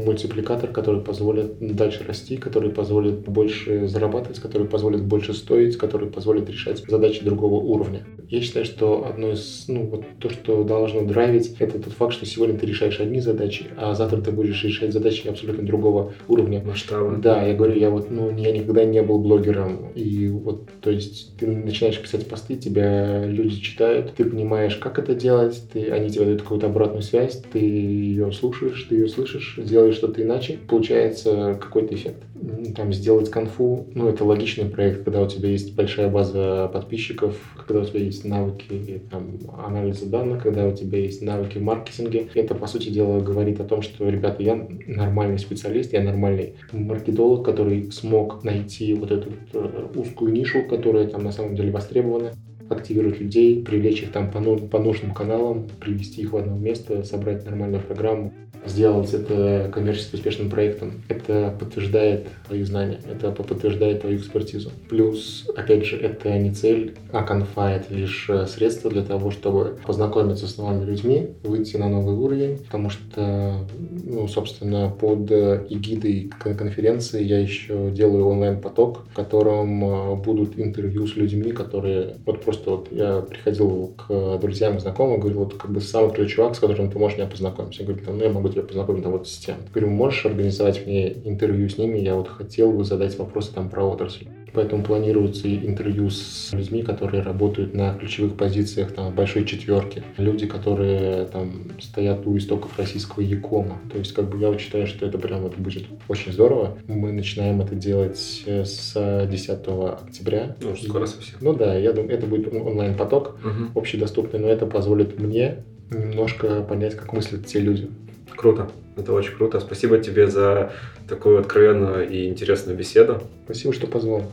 мультипликатор, 0.00 0.70
который 0.70 1.00
позволит 1.00 1.58
дальше 1.58 2.04
расти, 2.06 2.36
который 2.36 2.70
позволит 2.70 3.20
больше 3.20 3.88
зарабатывать, 3.88 4.40
который 4.40 4.66
позволит 4.66 5.02
больше 5.02 5.34
стоить, 5.34 5.76
который 5.76 6.08
позволит 6.08 6.48
решать 6.48 6.82
задачи 6.86 7.24
другого 7.24 7.62
уровня. 7.62 8.06
Я 8.28 8.40
считаю, 8.40 8.64
что 8.64 9.06
одно 9.06 9.32
из, 9.32 9.64
ну, 9.68 9.86
вот 9.86 10.04
то, 10.18 10.30
что 10.30 10.64
должно 10.64 11.02
драйвить, 11.02 11.54
это 11.58 11.78
тот 11.78 11.92
факт, 11.92 12.14
что 12.14 12.24
сегодня 12.24 12.58
ты 12.58 12.66
решаешь 12.66 12.98
одни 13.00 13.20
задачи, 13.20 13.66
а 13.76 13.94
завтра 13.94 14.20
ты 14.20 14.30
будешь 14.30 14.64
решать 14.64 14.92
задачи 14.92 15.28
абсолютно 15.28 15.64
другого 15.64 16.14
уровня. 16.28 16.62
Масштабы. 16.64 17.18
Да, 17.18 17.42
я 17.42 17.54
говорю, 17.54 17.78
я 17.78 17.90
вот, 17.90 18.10
ну, 18.10 18.34
я 18.36 18.52
никогда 18.52 18.84
не 18.84 19.02
был 19.02 19.18
блогером, 19.18 19.90
и 19.94 20.28
вот, 20.28 20.68
то 20.80 20.90
есть, 20.90 21.36
ты 21.36 21.46
начинаешь 21.46 22.00
писать 22.00 22.26
посты, 22.26 22.56
тебя 22.56 23.26
люди 23.26 23.60
читают, 23.60 24.14
ты 24.14 24.24
понимаешь, 24.24 24.76
как 24.76 24.98
это 24.98 25.14
делать, 25.14 25.62
ты, 25.72 25.90
они 25.90 26.10
тебе 26.10 26.24
дают 26.24 26.42
какую-то 26.42 26.66
обратную 26.66 27.02
связь, 27.02 27.42
ты 27.52 27.58
ее 27.58 28.32
слушаешь, 28.32 28.86
ты 28.88 28.94
ее 28.94 29.08
слышишь, 29.08 29.58
делаешь 29.62 29.81
что-то 29.90 30.22
иначе, 30.22 30.58
получается 30.68 31.58
какой-то 31.60 31.94
эффект. 31.94 32.22
М, 32.40 32.72
Там 32.74 32.92
сделать 32.92 33.30
конфу, 33.30 33.86
ну, 33.94 34.08
это 34.08 34.24
логичный 34.24 34.66
проект, 34.66 35.02
когда 35.04 35.22
у 35.22 35.26
тебя 35.26 35.48
есть 35.48 35.74
большая 35.74 36.08
база 36.08 36.70
подписчиков, 36.72 37.36
когда 37.66 37.82
у 37.82 37.84
тебя 37.84 38.00
есть 38.00 38.24
навыки 38.24 39.02
там, 39.10 39.38
анализа 39.58 40.06
данных, 40.08 40.42
когда 40.44 40.66
у 40.68 40.72
тебя 40.72 40.98
есть 40.98 41.22
навыки 41.22 41.58
в 41.58 41.62
маркетинге. 41.62 42.28
Это, 42.34 42.54
по 42.54 42.66
сути 42.66 42.90
дела, 42.90 43.20
говорит 43.20 43.60
о 43.60 43.64
том, 43.64 43.82
что, 43.82 44.08
ребята, 44.08 44.42
я 44.42 44.64
нормальный 44.86 45.38
специалист, 45.38 45.92
я 45.92 46.02
нормальный 46.02 46.54
маркетолог, 46.72 47.44
который 47.44 47.90
смог 47.90 48.44
найти 48.44 48.94
вот 48.94 49.10
эту 49.10 49.30
вот, 49.30 49.64
э, 49.64 49.86
узкую 50.00 50.32
нишу, 50.32 50.62
которая 50.68 51.06
там 51.08 51.24
на 51.24 51.32
самом 51.32 51.56
деле 51.56 51.70
востребована 51.72 52.32
активировать 52.68 53.20
людей, 53.20 53.62
привлечь 53.62 54.02
их 54.02 54.12
там 54.12 54.30
по, 54.30 54.40
ну- 54.40 54.58
по 54.58 54.78
нужным 54.78 55.12
каналам, 55.12 55.66
привести 55.80 56.22
их 56.22 56.32
в 56.32 56.36
одно 56.36 56.56
место, 56.56 57.04
собрать 57.04 57.44
нормальную 57.44 57.82
программу, 57.82 58.32
сделать 58.64 59.12
это 59.12 59.70
коммерчески 59.72 60.14
успешным 60.16 60.50
проектом. 60.50 61.02
Это 61.08 61.54
подтверждает 61.58 62.28
твои 62.46 62.62
знания, 62.62 63.00
это 63.10 63.30
подтверждает 63.32 64.02
твою 64.02 64.18
экспертизу. 64.18 64.70
Плюс, 64.88 65.48
опять 65.56 65.84
же, 65.84 65.96
это 65.96 66.36
не 66.38 66.52
цель, 66.52 66.94
а 67.12 67.22
конфа— 67.22 67.72
это 67.76 67.94
лишь 67.94 68.26
э, 68.28 68.46
средство 68.46 68.90
для 68.90 69.02
того, 69.02 69.30
чтобы 69.30 69.78
познакомиться 69.86 70.46
с 70.46 70.56
новыми 70.56 70.84
людьми, 70.84 71.30
выйти 71.42 71.76
на 71.76 71.88
новый 71.88 72.14
уровень, 72.14 72.58
потому 72.58 72.90
что, 72.90 73.66
ну, 74.04 74.28
собственно, 74.28 74.90
под 74.90 75.30
э, 75.30 75.66
эгидой 75.68 76.30
кон- 76.42 76.56
конференции 76.56 77.22
я 77.22 77.40
еще 77.40 77.90
делаю 77.90 78.26
онлайн-поток, 78.28 79.06
в 79.10 79.14
котором 79.14 79.84
э, 79.84 80.16
будут 80.16 80.58
интервью 80.58 81.06
с 81.06 81.16
людьми, 81.16 81.52
которые... 81.52 82.16
Вот 82.26 82.42
просто 82.42 82.70
вот 82.70 82.88
я 82.90 83.20
приходил 83.20 83.94
к 83.96 84.38
друзьям 84.38 84.76
и 84.76 84.80
знакомым, 84.80 85.20
говорил, 85.20 85.40
вот 85.40 85.54
как 85.54 85.70
бы 85.70 85.80
самый 85.80 86.08
крутой 86.08 86.28
чувак, 86.28 86.54
с 86.54 86.58
которым 86.58 86.90
ты 86.90 86.98
можешь 86.98 87.18
меня 87.18 87.28
познакомить. 87.28 87.78
Я 87.78 87.86
говорю, 87.86 88.02
ну, 88.06 88.22
я 88.22 88.30
могу 88.30 88.48
тебя 88.52 88.62
познакомить 88.62 89.02
там 89.02 89.12
вот 89.12 89.28
с 89.28 89.38
тем. 89.38 89.56
Говорю, 89.72 89.90
можешь 89.90 90.24
организовать 90.26 90.86
мне 90.86 91.12
интервью 91.12 91.68
с 91.68 91.78
ними? 91.78 91.98
Я 91.98 92.14
вот 92.14 92.28
хотел 92.28 92.72
бы 92.72 92.84
задать 92.84 93.18
вопросы 93.18 93.52
там 93.52 93.68
про 93.68 93.84
отрасль. 93.84 94.26
Поэтому 94.54 94.84
планируется 94.84 95.48
интервью 95.48 96.10
с 96.10 96.52
людьми, 96.52 96.82
которые 96.82 97.22
работают 97.22 97.72
на 97.74 97.94
ключевых 97.94 98.36
позициях 98.36 98.92
там, 98.92 99.14
большой 99.14 99.46
четверки. 99.46 100.02
Люди, 100.18 100.46
которые 100.46 101.24
там 101.24 101.70
стоят 101.80 102.26
у 102.26 102.36
истоков 102.36 102.78
российского 102.78 103.22
Якома. 103.22 103.80
То 103.90 103.98
есть, 103.98 104.12
как 104.12 104.28
бы 104.28 104.38
я 104.38 104.48
вот 104.48 104.60
считаю, 104.60 104.86
что 104.86 105.06
это 105.06 105.18
прям 105.18 105.40
вот 105.40 105.56
будет 105.56 105.84
очень 106.08 106.32
здорово. 106.32 106.76
Мы 106.86 107.12
начинаем 107.12 107.62
это 107.62 107.74
делать 107.74 108.42
э, 108.44 108.66
с 108.66 109.26
10 109.30 109.50
октября. 109.50 110.54
Ну, 110.60 110.72
уже 110.72 110.82
скоро 110.84 111.06
совсем. 111.06 111.36
Ну 111.40 111.54
да, 111.54 111.74
я 111.78 111.92
думаю, 111.94 112.12
это 112.12 112.26
будет 112.26 112.52
онлайн-поток 112.52 113.38
Мгм. 113.42 113.70
общедоступный, 113.74 114.38
но 114.38 114.48
это 114.48 114.66
позволит 114.66 115.18
мне 115.18 115.64
немножко 115.90 116.62
понять, 116.62 116.94
как 116.94 117.12
мыслят 117.12 117.46
те 117.46 117.60
люди. 117.60 117.88
Круто. 118.36 118.70
Это 118.96 119.12
очень 119.12 119.34
круто. 119.34 119.60
Спасибо 119.60 119.98
тебе 119.98 120.26
за 120.26 120.72
такую 121.08 121.38
откровенную 121.40 122.08
и 122.08 122.28
интересную 122.28 122.76
беседу. 122.76 123.22
Спасибо, 123.44 123.72
что 123.72 123.86
позвал. 123.86 124.30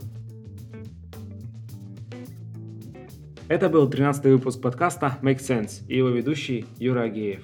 Это 3.48 3.68
был 3.68 3.88
13 3.90 4.24
выпуск 4.26 4.60
подкаста 4.60 5.18
Make 5.22 5.40
Sense 5.40 5.84
и 5.88 5.96
его 5.96 6.08
ведущий 6.08 6.66
Юра 6.78 7.02
Агеев. 7.02 7.40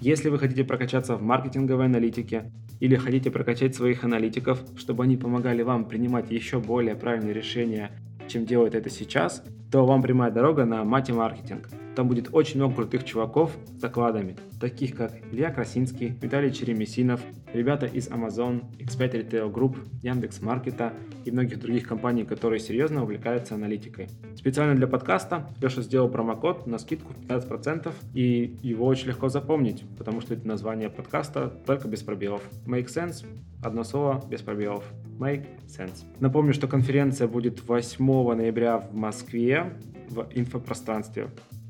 Если 0.00 0.28
вы 0.28 0.38
хотите 0.38 0.64
прокачаться 0.64 1.16
в 1.16 1.22
маркетинговой 1.22 1.86
аналитике 1.86 2.52
или 2.78 2.94
хотите 2.96 3.30
прокачать 3.30 3.74
своих 3.74 4.04
аналитиков, 4.04 4.60
чтобы 4.76 5.04
они 5.04 5.16
помогали 5.16 5.62
вам 5.62 5.86
принимать 5.86 6.30
еще 6.30 6.60
более 6.60 6.94
правильные 6.94 7.34
решения, 7.34 7.90
чем 8.28 8.46
делают 8.46 8.74
это 8.74 8.88
сейчас, 8.90 9.42
то 9.72 9.84
вам 9.84 10.02
прямая 10.02 10.30
дорога 10.30 10.64
на 10.64 10.84
Мати 10.84 11.10
Маркетинг. 11.10 11.68
Там 11.96 12.08
будет 12.08 12.28
очень 12.32 12.56
много 12.56 12.76
крутых 12.76 13.04
чуваков 13.04 13.56
с 13.66 13.80
закладами, 13.80 14.36
таких 14.60 14.94
как 14.94 15.12
Илья 15.32 15.50
Красинский, 15.50 16.14
Виталий 16.20 16.52
Черемесинов, 16.52 17.20
ребята 17.52 17.86
из 17.86 18.08
Amazon, 18.08 18.62
X5 18.78 19.12
Retail 19.12 19.52
Group, 19.52 19.76
Яндекс 20.02 20.40
Маркета 20.40 20.92
и 21.24 21.30
многих 21.30 21.60
других 21.60 21.86
компаний, 21.86 22.24
которые 22.24 22.60
серьезно 22.60 23.02
увлекаются 23.02 23.54
аналитикой. 23.54 24.08
Специально 24.36 24.74
для 24.74 24.86
подкаста 24.86 25.48
Леша 25.60 25.82
сделал 25.82 26.08
промокод 26.08 26.66
на 26.66 26.78
скидку 26.78 27.12
15%, 27.28 27.92
и 28.14 28.56
его 28.62 28.86
очень 28.86 29.08
легко 29.08 29.28
запомнить, 29.28 29.84
потому 29.98 30.20
что 30.20 30.34
это 30.34 30.46
название 30.46 30.90
подкаста 30.90 31.52
только 31.66 31.88
без 31.88 32.02
пробелов. 32.02 32.42
Make 32.66 32.86
Sense, 32.86 33.26
одно 33.62 33.84
слово, 33.84 34.24
без 34.28 34.42
пробелов. 34.42 34.84
Make 35.18 35.46
Sense. 35.66 36.04
Напомню, 36.20 36.54
что 36.54 36.68
конференция 36.68 37.28
будет 37.28 37.66
8 37.68 38.34
ноября 38.34 38.78
в 38.78 38.94
Москве 38.94 39.74
в 40.08 40.26
инфопространстве. 40.34 41.28